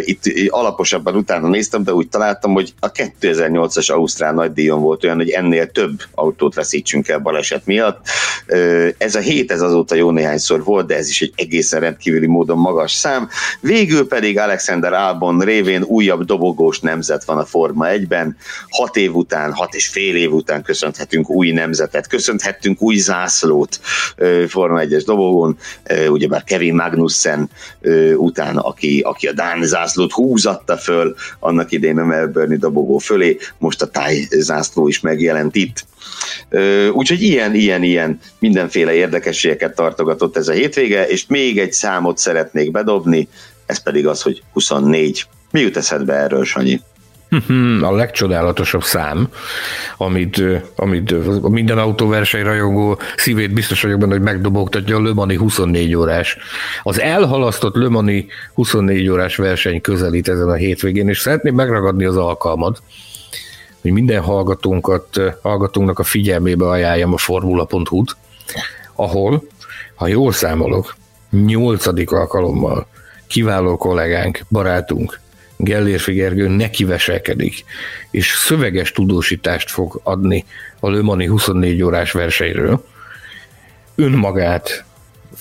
Itt 0.00 0.22
alaposabban 0.48 1.16
utána 1.16 1.48
néztem, 1.48 1.82
de 1.84 1.94
úgy 1.94 2.08
találtam, 2.08 2.52
hogy 2.52 2.74
a 2.80 2.92
2008-as 2.92 3.92
Ausztrál 3.92 4.32
nagydíjon 4.32 4.80
volt 4.80 5.04
olyan, 5.04 5.16
hogy 5.16 5.30
ennél 5.30 5.70
több 5.70 6.00
autót 6.14 6.54
veszítsünk 6.54 7.08
el 7.08 7.18
baleset 7.18 7.66
miatt. 7.66 8.06
Ez 8.98 9.14
a 9.14 9.20
hét, 9.20 9.52
ez 9.52 9.60
azóta 9.60 9.94
jó 9.94 10.10
néhányszor 10.10 10.64
volt, 10.64 10.86
de 10.86 10.96
ez 10.96 11.08
is 11.08 11.20
egy 11.20 11.32
egészen 11.36 11.80
rendkívüli 11.80 12.26
módon 12.26 12.58
magas 12.58 12.92
szám. 12.92 13.28
Végül 13.60 14.08
pedig 14.08 14.38
Alexander 14.38 14.92
Albon 14.92 15.40
révén 15.40 15.82
újabb 15.82 16.24
dobogós 16.24 16.80
nemzet 16.80 17.24
van 17.24 17.38
a 17.38 17.44
Forma 17.44 17.86
1-ben, 17.88 18.23
hiszen 18.24 18.36
hat 18.68 18.96
év 18.96 19.14
után, 19.14 19.52
hat 19.52 19.74
és 19.74 19.88
fél 19.88 20.16
év 20.16 20.32
után 20.32 20.62
köszönhetünk 20.62 21.30
új 21.30 21.50
nemzetet, 21.50 22.08
köszönhettünk 22.08 22.82
új 22.82 22.96
zászlót 22.96 23.80
Forma 24.48 24.80
1-es 24.82 25.02
dobogón, 25.06 25.58
ugyebár 26.08 26.44
Kevin 26.44 26.74
Magnussen 26.74 27.50
után, 28.16 28.56
aki, 28.56 29.00
aki 29.00 29.26
a 29.26 29.32
Dán 29.32 29.62
zászlót 29.62 30.12
húzatta 30.12 30.76
föl 30.76 31.14
annak 31.38 31.72
idején 31.72 31.98
a 31.98 32.04
Melbourne 32.04 32.56
dobogó 32.56 32.98
fölé, 32.98 33.38
most 33.58 33.82
a 33.82 33.86
táj 33.86 34.26
zászló 34.30 34.88
is 34.88 35.00
megjelent 35.00 35.56
itt. 35.56 35.86
Úgyhogy 36.92 37.22
ilyen, 37.22 37.54
ilyen, 37.54 37.82
ilyen 37.82 38.20
mindenféle 38.38 38.92
érdekességeket 38.92 39.74
tartogatott 39.74 40.36
ez 40.36 40.48
a 40.48 40.52
hétvége, 40.52 41.06
és 41.08 41.26
még 41.26 41.58
egy 41.58 41.72
számot 41.72 42.18
szeretnék 42.18 42.70
bedobni, 42.70 43.28
ez 43.66 43.82
pedig 43.82 44.06
az, 44.06 44.22
hogy 44.22 44.42
24. 44.52 45.26
Mi 45.50 45.60
jut 45.60 45.76
eszedbe 45.76 46.14
erről, 46.14 46.44
Sanyi? 46.44 46.80
A 47.82 47.90
legcsodálatosabb 47.90 48.82
szám, 48.82 49.28
amit, 49.96 50.42
amit 50.76 51.14
minden 51.48 51.78
autóverseny 51.78 52.42
rajongó 52.42 52.98
szívét 53.16 53.52
biztos 53.52 53.82
vagyok 53.82 53.98
benne, 53.98 54.12
hogy 54.12 54.22
megdobogtatja 54.22 54.96
a 54.96 55.00
Lömani 55.00 55.36
24 55.36 55.94
órás. 55.94 56.36
Az 56.82 57.00
elhalasztott 57.00 57.74
Lömani 57.74 58.26
24 58.54 59.08
órás 59.08 59.36
verseny 59.36 59.80
közelít 59.80 60.28
ezen 60.28 60.48
a 60.48 60.54
hétvégén, 60.54 61.08
és 61.08 61.18
szeretném 61.18 61.54
megragadni 61.54 62.04
az 62.04 62.16
alkalmat, 62.16 62.82
hogy 63.82 63.92
minden 63.92 64.22
hallgatónkat, 64.22 65.20
hallgatónknak 65.42 65.98
a 65.98 66.04
figyelmébe 66.04 66.68
ajánljam 66.68 67.12
a 67.12 67.18
formula.hu-t, 67.18 68.16
ahol, 68.94 69.42
ha 69.94 70.06
jól 70.06 70.32
számolok, 70.32 70.94
nyolcadik 71.30 72.10
alkalommal 72.10 72.86
kiváló 73.26 73.76
kollégánk, 73.76 74.40
barátunk, 74.50 75.20
Gellérfi 75.56 76.12
Gergő 76.12 76.48
neki 76.48 76.84
veselkedik, 76.84 77.64
és 78.10 78.34
szöveges 78.36 78.92
tudósítást 78.92 79.70
fog 79.70 80.00
adni 80.02 80.44
a 80.80 80.90
Lömani 80.90 81.26
24 81.26 81.82
órás 81.82 82.12
versenyről. 82.12 82.84
Önmagát, 83.94 84.84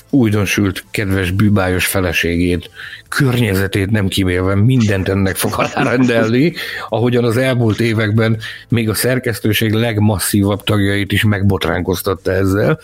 újdonsült, 0.10 0.86
kedves 0.92 1.32
bűbájos 1.32 1.86
feleségét, 1.86 2.70
környezetét 3.10 3.90
nem 3.92 4.08
kimélve 4.08 4.56
mindent 4.56 5.10
ennek 5.10 5.36
fog 5.36 5.54
alárendelni, 5.56 6.54
ahogyan 6.90 7.24
az 7.24 7.38
elmúlt 7.38 7.80
években 7.80 8.40
még 8.70 8.90
a 8.90 8.94
szerkesztőség 8.94 9.72
legmasszívabb 9.72 10.64
tagjait 10.64 11.12
is 11.12 11.24
megbotránkoztatta 11.24 12.32
ezzel. 12.32 12.80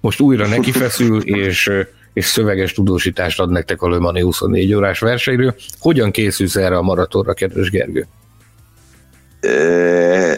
Most 0.00 0.20
újra 0.20 0.46
neki 0.46 0.72
feszül, 0.72 1.22
és 1.22 1.70
és 2.14 2.24
szöveges 2.24 2.72
tudósítást 2.72 3.40
ad 3.40 3.50
nektek 3.50 3.82
a 3.82 3.88
Le 3.88 3.98
Mani 3.98 4.20
24 4.20 4.74
órás 4.74 4.98
versenyről. 4.98 5.54
Hogyan 5.78 6.10
készülsz 6.10 6.56
erre 6.56 6.76
a 6.76 6.82
maratonra, 6.82 7.34
kedves 7.34 7.70
Gergő? 7.70 8.06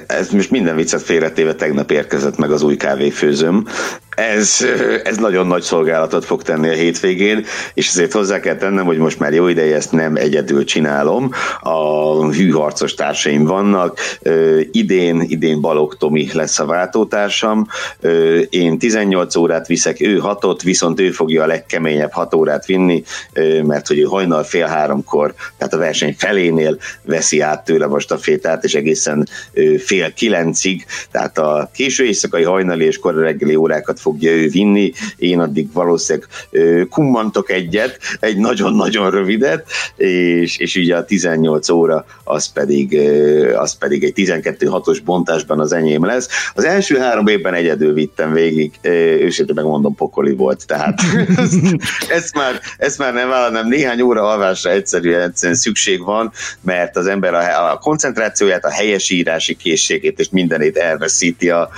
ez 0.06 0.30
most 0.30 0.50
minden 0.50 0.76
viccet 0.76 1.02
félretéve 1.02 1.54
tegnap 1.54 1.90
érkezett 1.90 2.36
meg 2.36 2.50
az 2.50 2.62
új 2.62 2.76
kávéfőzőm. 2.76 3.66
Ez, 4.16 4.66
ez 5.04 5.16
nagyon 5.16 5.46
nagy 5.46 5.62
szolgálatot 5.62 6.24
fog 6.24 6.42
tenni 6.42 6.68
a 6.68 6.72
hétvégén, 6.72 7.44
és 7.74 7.88
ezért 7.88 8.12
hozzá 8.12 8.40
kell 8.40 8.56
tennem, 8.56 8.84
hogy 8.84 8.98
most 8.98 9.18
már 9.18 9.32
jó 9.32 9.48
ideje 9.48 9.76
ezt 9.76 9.92
nem 9.92 10.16
egyedül 10.16 10.64
csinálom. 10.64 11.30
A 11.60 12.32
hűharcos 12.32 12.94
társaim 12.94 13.44
vannak. 13.44 13.98
Idén, 14.70 15.20
idén 15.20 15.60
Balog 15.60 15.96
Tomi 15.96 16.28
lesz 16.32 16.58
a 16.58 16.66
váltótársam. 16.66 17.66
Én 18.50 18.78
18 18.78 19.36
órát 19.36 19.66
viszek, 19.66 20.00
ő 20.00 20.18
hatot, 20.18 20.62
viszont 20.62 21.00
ő 21.00 21.10
fogja 21.10 21.42
a 21.42 21.46
legkeményebb 21.46 22.12
6 22.12 22.34
órát 22.34 22.66
vinni, 22.66 23.02
mert 23.62 23.86
hogy 23.86 23.98
ő 23.98 24.02
hajnal 24.02 24.42
fél 24.42 24.66
háromkor, 24.66 25.34
tehát 25.58 25.74
a 25.74 25.78
verseny 25.78 26.14
felénél 26.18 26.78
veszi 27.02 27.40
át 27.40 27.64
tőle 27.64 27.86
most 27.86 28.12
a 28.12 28.18
fétát, 28.18 28.64
és 28.64 28.74
egészen 28.74 29.28
fél 29.78 30.12
kilencig, 30.12 30.86
tehát 31.10 31.38
a 31.38 31.70
késő 31.74 32.04
éjszakai 32.04 32.42
hajnali 32.42 32.84
és 32.84 32.98
kora 32.98 33.20
reggeli 33.20 33.54
órákat 33.54 34.00
fogja 34.06 34.32
ő 34.32 34.48
vinni, 34.48 34.92
én 35.16 35.40
addig 35.40 35.72
valószínűleg 35.72 36.28
kummantok 36.90 37.50
egyet, 37.50 37.98
egy 38.20 38.36
nagyon-nagyon 38.36 39.10
rövidet, 39.10 39.66
és, 39.96 40.58
és 40.58 40.76
ugye 40.76 40.96
a 40.96 41.04
18 41.04 41.68
óra 41.68 42.04
az 42.24 42.52
pedig, 42.52 42.98
az 43.56 43.78
pedig 43.78 44.04
egy 44.04 44.12
12-6-os 44.16 44.98
bontásban 45.04 45.60
az 45.60 45.72
enyém 45.72 46.04
lesz. 46.04 46.28
Az 46.54 46.64
első 46.64 46.98
három 46.98 47.26
évben 47.26 47.54
egyedül 47.54 47.92
vittem 47.92 48.32
végig, 48.32 48.72
őszintén 49.20 49.54
megmondom, 49.54 49.94
pokoli 49.94 50.34
volt, 50.34 50.66
tehát 50.66 51.00
ezt, 52.18 52.34
már, 52.34 52.60
ezt 52.78 52.98
már 52.98 53.12
nem 53.12 53.28
vállalom, 53.28 53.68
néhány 53.68 54.00
óra 54.00 54.22
alvásra 54.22 54.70
egyszerűen, 54.70 55.20
egyszerűen 55.20 55.58
szükség 55.58 56.04
van, 56.04 56.32
mert 56.60 56.96
az 56.96 57.06
ember 57.06 57.34
a, 57.34 57.72
a 57.72 57.78
koncentrációját, 57.78 58.64
a 58.64 58.70
helyesírási 58.70 59.56
készségét 59.56 60.18
és 60.18 60.28
mindenét 60.30 60.76
elveszíti 60.76 61.50
a, 61.50 61.70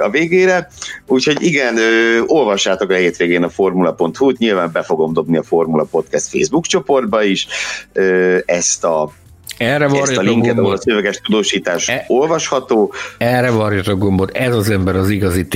a 0.00 0.10
végére. 0.10 0.68
Úgyhogy 1.06 1.42
igen, 1.42 1.55
ö, 1.58 2.22
olvassátok 2.26 2.90
a 2.90 2.94
hétvégén 2.94 3.42
a 3.42 3.48
formula.hu-t, 3.48 4.38
nyilván 4.38 4.70
be 4.72 4.82
fogom 4.82 5.12
dobni 5.12 5.36
a 5.36 5.42
Formula 5.42 5.84
Podcast 5.90 6.28
Facebook 6.28 6.66
csoportba 6.66 7.22
is 7.22 7.46
ö, 7.92 8.38
ezt 8.44 8.84
a 8.84 9.12
erre 9.56 9.84
Ezt 9.84 10.16
a 10.16 10.20
linket, 10.20 10.58
ahol 10.58 10.72
a 10.72 10.76
szöveges 10.76 11.20
tudósítás 11.20 11.88
e, 11.88 12.04
olvasható. 12.08 12.92
Erre 13.18 13.50
varjat 13.50 13.88
a 13.88 13.94
gombot, 13.94 14.36
ez 14.36 14.54
az 14.54 14.70
ember 14.70 14.96
az 14.96 15.10
igazi 15.10 15.46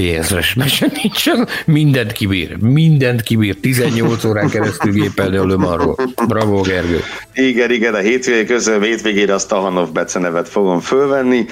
mese 0.56 0.86
nincsen, 1.02 1.48
mindent 1.66 2.12
kibír, 2.12 2.56
mindent 2.60 3.22
kibír, 3.22 3.56
18 3.60 4.24
órán 4.24 4.48
keresztül 4.48 4.92
gépelni 4.92 5.36
a 5.36 5.44
Lömarról. 5.44 5.96
Bravo, 6.26 6.60
Gergő. 6.60 7.00
Igen, 7.34 7.70
igen, 7.70 7.94
a 7.94 7.98
hétvégé 7.98 8.44
közben, 8.44 8.82
hétvégére 8.82 9.34
a 9.34 9.38
Stahanov 9.38 9.92
Bece 9.92 10.18
nevet 10.18 10.48
fogom 10.48 10.80
fölvenni. 10.80 11.46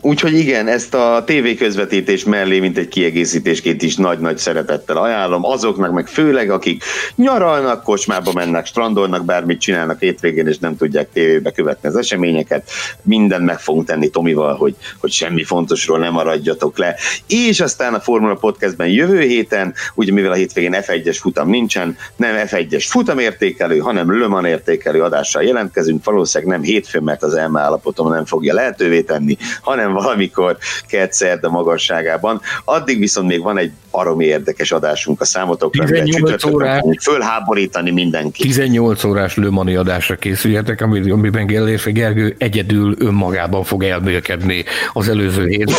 Úgyhogy 0.00 0.34
igen, 0.38 0.68
ezt 0.68 0.94
a 0.94 1.24
TV 1.26 1.58
közvetítés 1.58 2.24
mellé, 2.24 2.58
mint 2.58 2.78
egy 2.78 2.88
kiegészítésként 2.88 3.82
is 3.82 3.96
nagy-nagy 3.96 4.38
szeretettel 4.38 4.96
ajánlom 4.96 5.44
azoknak, 5.44 5.92
meg 5.92 6.06
főleg, 6.06 6.50
akik 6.50 6.84
nyaralnak, 7.14 7.82
kocsmába 7.82 8.32
mennek, 8.32 8.66
strandolnak, 8.66 9.24
bármit 9.24 9.60
csinálnak 9.60 10.00
hétvégén, 10.00 10.46
és 10.46 10.58
nem 10.58 10.76
tudják 10.76 11.08
tévébe 11.12 11.50
követni 11.50 11.88
az 11.88 11.96
eseményeket. 11.96 12.68
Mindent 13.02 13.44
meg 13.44 13.60
fogunk 13.60 13.86
tenni 13.86 14.08
Tomival, 14.08 14.54
hogy, 14.54 14.76
hogy 15.00 15.10
semmi 15.10 15.44
fontosról 15.44 15.98
nem 15.98 16.12
maradjatok 16.12 16.78
le. 16.78 16.96
És 17.26 17.60
aztán 17.60 17.94
a 17.94 18.00
Formula 18.00 18.34
Podcastben 18.34 18.88
jövő 18.88 19.20
héten, 19.20 19.74
ugye 19.94 20.12
mivel 20.12 20.30
a 20.30 20.34
hétvégén 20.34 20.74
F1-es 20.76 21.16
futam 21.20 21.48
nincsen, 21.48 21.96
nem 22.16 22.34
F1-es 22.46 22.84
futamértékelő, 22.88 23.78
hanem 23.78 24.20
Le 24.20 24.26
Mans 24.26 24.48
értékelő 24.48 25.02
adással 25.02 25.42
jelentkezünk, 25.42 26.04
valószínűleg 26.04 26.52
nem 26.52 26.62
hétfőn, 26.62 27.02
mert 27.02 27.22
az 27.22 27.34
elme 27.34 27.60
állapotom 27.60 28.08
nem 28.08 28.24
fogja 28.24 28.54
lehetővé 28.54 29.00
tenni, 29.00 29.36
hanem 29.60 29.92
valamikor 29.92 30.56
kett 30.88 31.12
a 31.42 31.50
magasságában. 31.50 32.40
Addig 32.64 32.98
viszont 32.98 33.28
még 33.28 33.42
van 33.42 33.58
egy 33.58 33.72
aromi 33.90 34.24
érdekes 34.24 34.72
adásunk 34.72 35.20
a 35.20 35.24
számotokra, 35.24 35.84
18 35.84 36.44
órás, 36.44 36.82
fölháborítani 37.00 37.90
mindenki. 37.90 38.42
18 38.42 39.04
órás 39.04 39.36
Lömani 39.36 39.74
adásra 39.74 40.16
készüljetek, 40.16 40.80
ami, 40.80 41.01
amiben 41.10 41.46
Gellérfe 41.46 41.90
Gergő 41.90 42.34
egyedül 42.38 42.94
önmagában 42.98 43.64
fog 43.64 43.82
elmélkedni 43.84 44.64
az 44.92 45.08
előző 45.08 45.46
hét. 45.46 45.72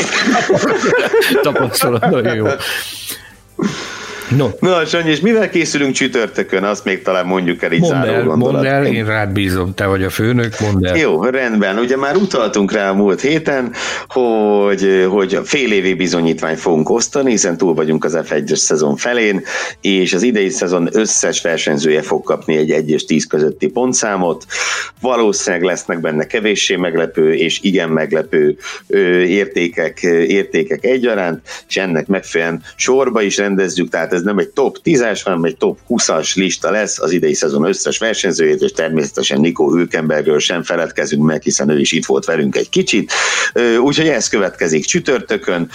Tapasztalat 1.41 2.09
nagyon 2.09 2.35
jó. 2.35 2.45
No. 4.37 4.49
Na, 4.59 4.85
Sanyi, 4.85 5.09
és 5.09 5.19
mivel 5.19 5.49
készülünk 5.49 5.93
csütörtökön? 5.93 6.63
Azt 6.63 6.85
még 6.85 7.01
talán 7.01 7.25
mondjuk 7.25 7.63
el 7.63 7.71
így 7.71 7.79
mondd 7.79 7.93
el, 7.93 8.23
mondd 8.23 8.65
el, 8.65 8.85
én 8.85 9.05
rád 9.05 9.31
bízom, 9.31 9.73
te 9.73 9.85
vagy 9.85 10.03
a 10.03 10.09
főnök, 10.09 10.59
mondd 10.59 10.85
el. 10.85 10.97
Jó, 10.97 11.23
rendben. 11.23 11.77
Ugye 11.77 11.97
már 11.97 12.15
utaltunk 12.15 12.71
rá 12.71 12.89
a 12.89 12.93
múlt 12.93 13.21
héten, 13.21 13.71
hogy, 14.07 15.05
hogy 15.09 15.39
fél 15.43 15.71
évi 15.71 15.93
bizonyítványt 15.93 16.59
fogunk 16.59 16.89
osztani, 16.89 17.29
hiszen 17.29 17.57
túl 17.57 17.73
vagyunk 17.73 18.05
az 18.05 18.19
F1-es 18.23 18.55
szezon 18.55 18.95
felén, 18.95 19.43
és 19.81 20.13
az 20.13 20.23
idei 20.23 20.49
szezon 20.49 20.89
összes 20.91 21.41
versenyzője 21.41 22.01
fog 22.01 22.23
kapni 22.23 22.55
egy 22.55 22.71
1 22.71 22.89
és 22.89 23.05
10 23.05 23.27
közötti 23.27 23.67
pontszámot. 23.67 24.45
Valószínűleg 25.01 25.65
lesznek 25.65 26.01
benne 26.01 26.25
kevéssé 26.25 26.75
meglepő 26.75 27.33
és 27.33 27.59
igen 27.61 27.89
meglepő 27.89 28.57
értékek, 29.27 30.03
értékek 30.27 30.85
egyaránt, 30.85 31.41
és 31.69 31.77
ennek 31.77 32.07
megfelelően 32.07 32.63
sorba 32.75 33.21
is 33.21 33.37
rendezzük, 33.37 33.89
tehát 33.89 34.13
ez 34.13 34.22
nem 34.23 34.37
egy 34.37 34.49
top 34.49 34.77
10-es, 34.83 35.21
hanem 35.23 35.43
egy 35.43 35.57
top 35.57 35.79
20-as 35.89 36.35
lista 36.35 36.71
lesz 36.71 36.99
az 36.99 37.11
idei 37.11 37.33
szezon 37.33 37.65
összes 37.65 37.97
versenyzőjét, 37.97 38.61
és 38.61 38.71
természetesen 38.71 39.39
Nico 39.39 39.69
Hülkenbergről 39.69 40.39
sem 40.39 40.63
feledkezünk 40.63 41.23
meg, 41.23 41.41
hiszen 41.41 41.69
ő 41.69 41.79
is 41.79 41.91
itt 41.91 42.05
volt 42.05 42.25
velünk 42.25 42.55
egy 42.55 42.69
kicsit. 42.69 43.11
Úgyhogy 43.81 44.07
ez 44.07 44.27
következik 44.27 44.85
csütörtökön. 44.85 45.69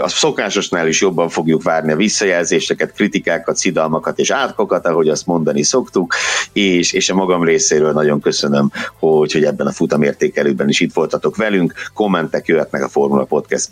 A 0.00 0.08
szokásosnál 0.08 0.88
is 0.88 1.00
jobban 1.00 1.28
fogjuk 1.28 1.62
várni 1.62 1.92
a 1.92 1.96
visszajelzéseket, 1.96 2.92
kritikákat, 2.92 3.56
szidalmakat 3.56 4.18
és 4.18 4.30
átkokat, 4.30 4.86
ahogy 4.86 5.08
azt 5.08 5.26
mondani 5.26 5.62
szoktuk, 5.62 6.14
és, 6.52 6.92
és 6.92 7.10
a 7.10 7.14
magam 7.14 7.44
részéről 7.44 7.92
nagyon 7.92 8.20
köszönöm, 8.20 8.70
hogy, 8.98 9.32
hogy 9.32 9.44
ebben 9.44 9.66
a 9.66 9.72
futamértékelőben 9.72 10.68
is 10.68 10.80
itt 10.80 10.92
voltatok 10.92 11.36
velünk. 11.36 11.72
Kommentek 11.94 12.46
jöhetnek 12.46 12.82
a 12.82 12.88
Formula 12.88 13.24
Podcast 13.24 13.68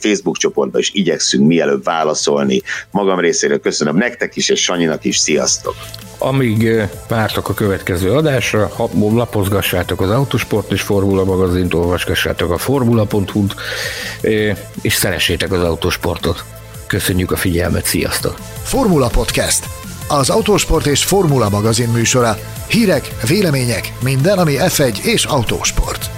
Facebook 0.00 0.36
csoportba, 0.36 0.78
és 0.78 0.90
igyekszünk 0.92 1.46
mielőbb 1.46 1.84
válaszolni. 1.84 2.62
Magam 2.90 3.18
részéről 3.18 3.43
részéről 3.44 3.60
köszönöm 3.60 3.96
nektek 3.96 4.36
is, 4.36 4.48
és 4.48 4.62
Sanyinak 4.62 5.04
is, 5.04 5.16
sziasztok! 5.16 5.74
Amíg 6.18 6.88
vártok 7.08 7.48
a 7.48 7.54
következő 7.54 8.12
adásra, 8.12 8.70
lapozgassátok 8.94 10.00
az 10.00 10.10
Autosport 10.10 10.72
és 10.72 10.82
Formula 10.82 11.24
magazint, 11.24 11.74
olvasgassátok 11.74 12.50
a 12.50 12.58
formula.hu-t, 12.58 13.54
és 14.82 14.94
szeressétek 14.94 15.52
az 15.52 15.62
autosportot. 15.62 16.44
Köszönjük 16.86 17.30
a 17.30 17.36
figyelmet, 17.36 17.84
sziasztok! 17.84 18.38
Formula 18.62 19.08
Podcast, 19.08 19.64
az 20.08 20.30
Autosport 20.30 20.86
és 20.86 21.04
Formula 21.04 21.48
magazin 21.48 21.88
műsora. 21.88 22.38
Hírek, 22.68 23.08
vélemények, 23.26 23.92
minden, 24.02 24.38
ami 24.38 24.54
F1 24.58 24.98
és 25.02 25.24
autósport. 25.24 26.10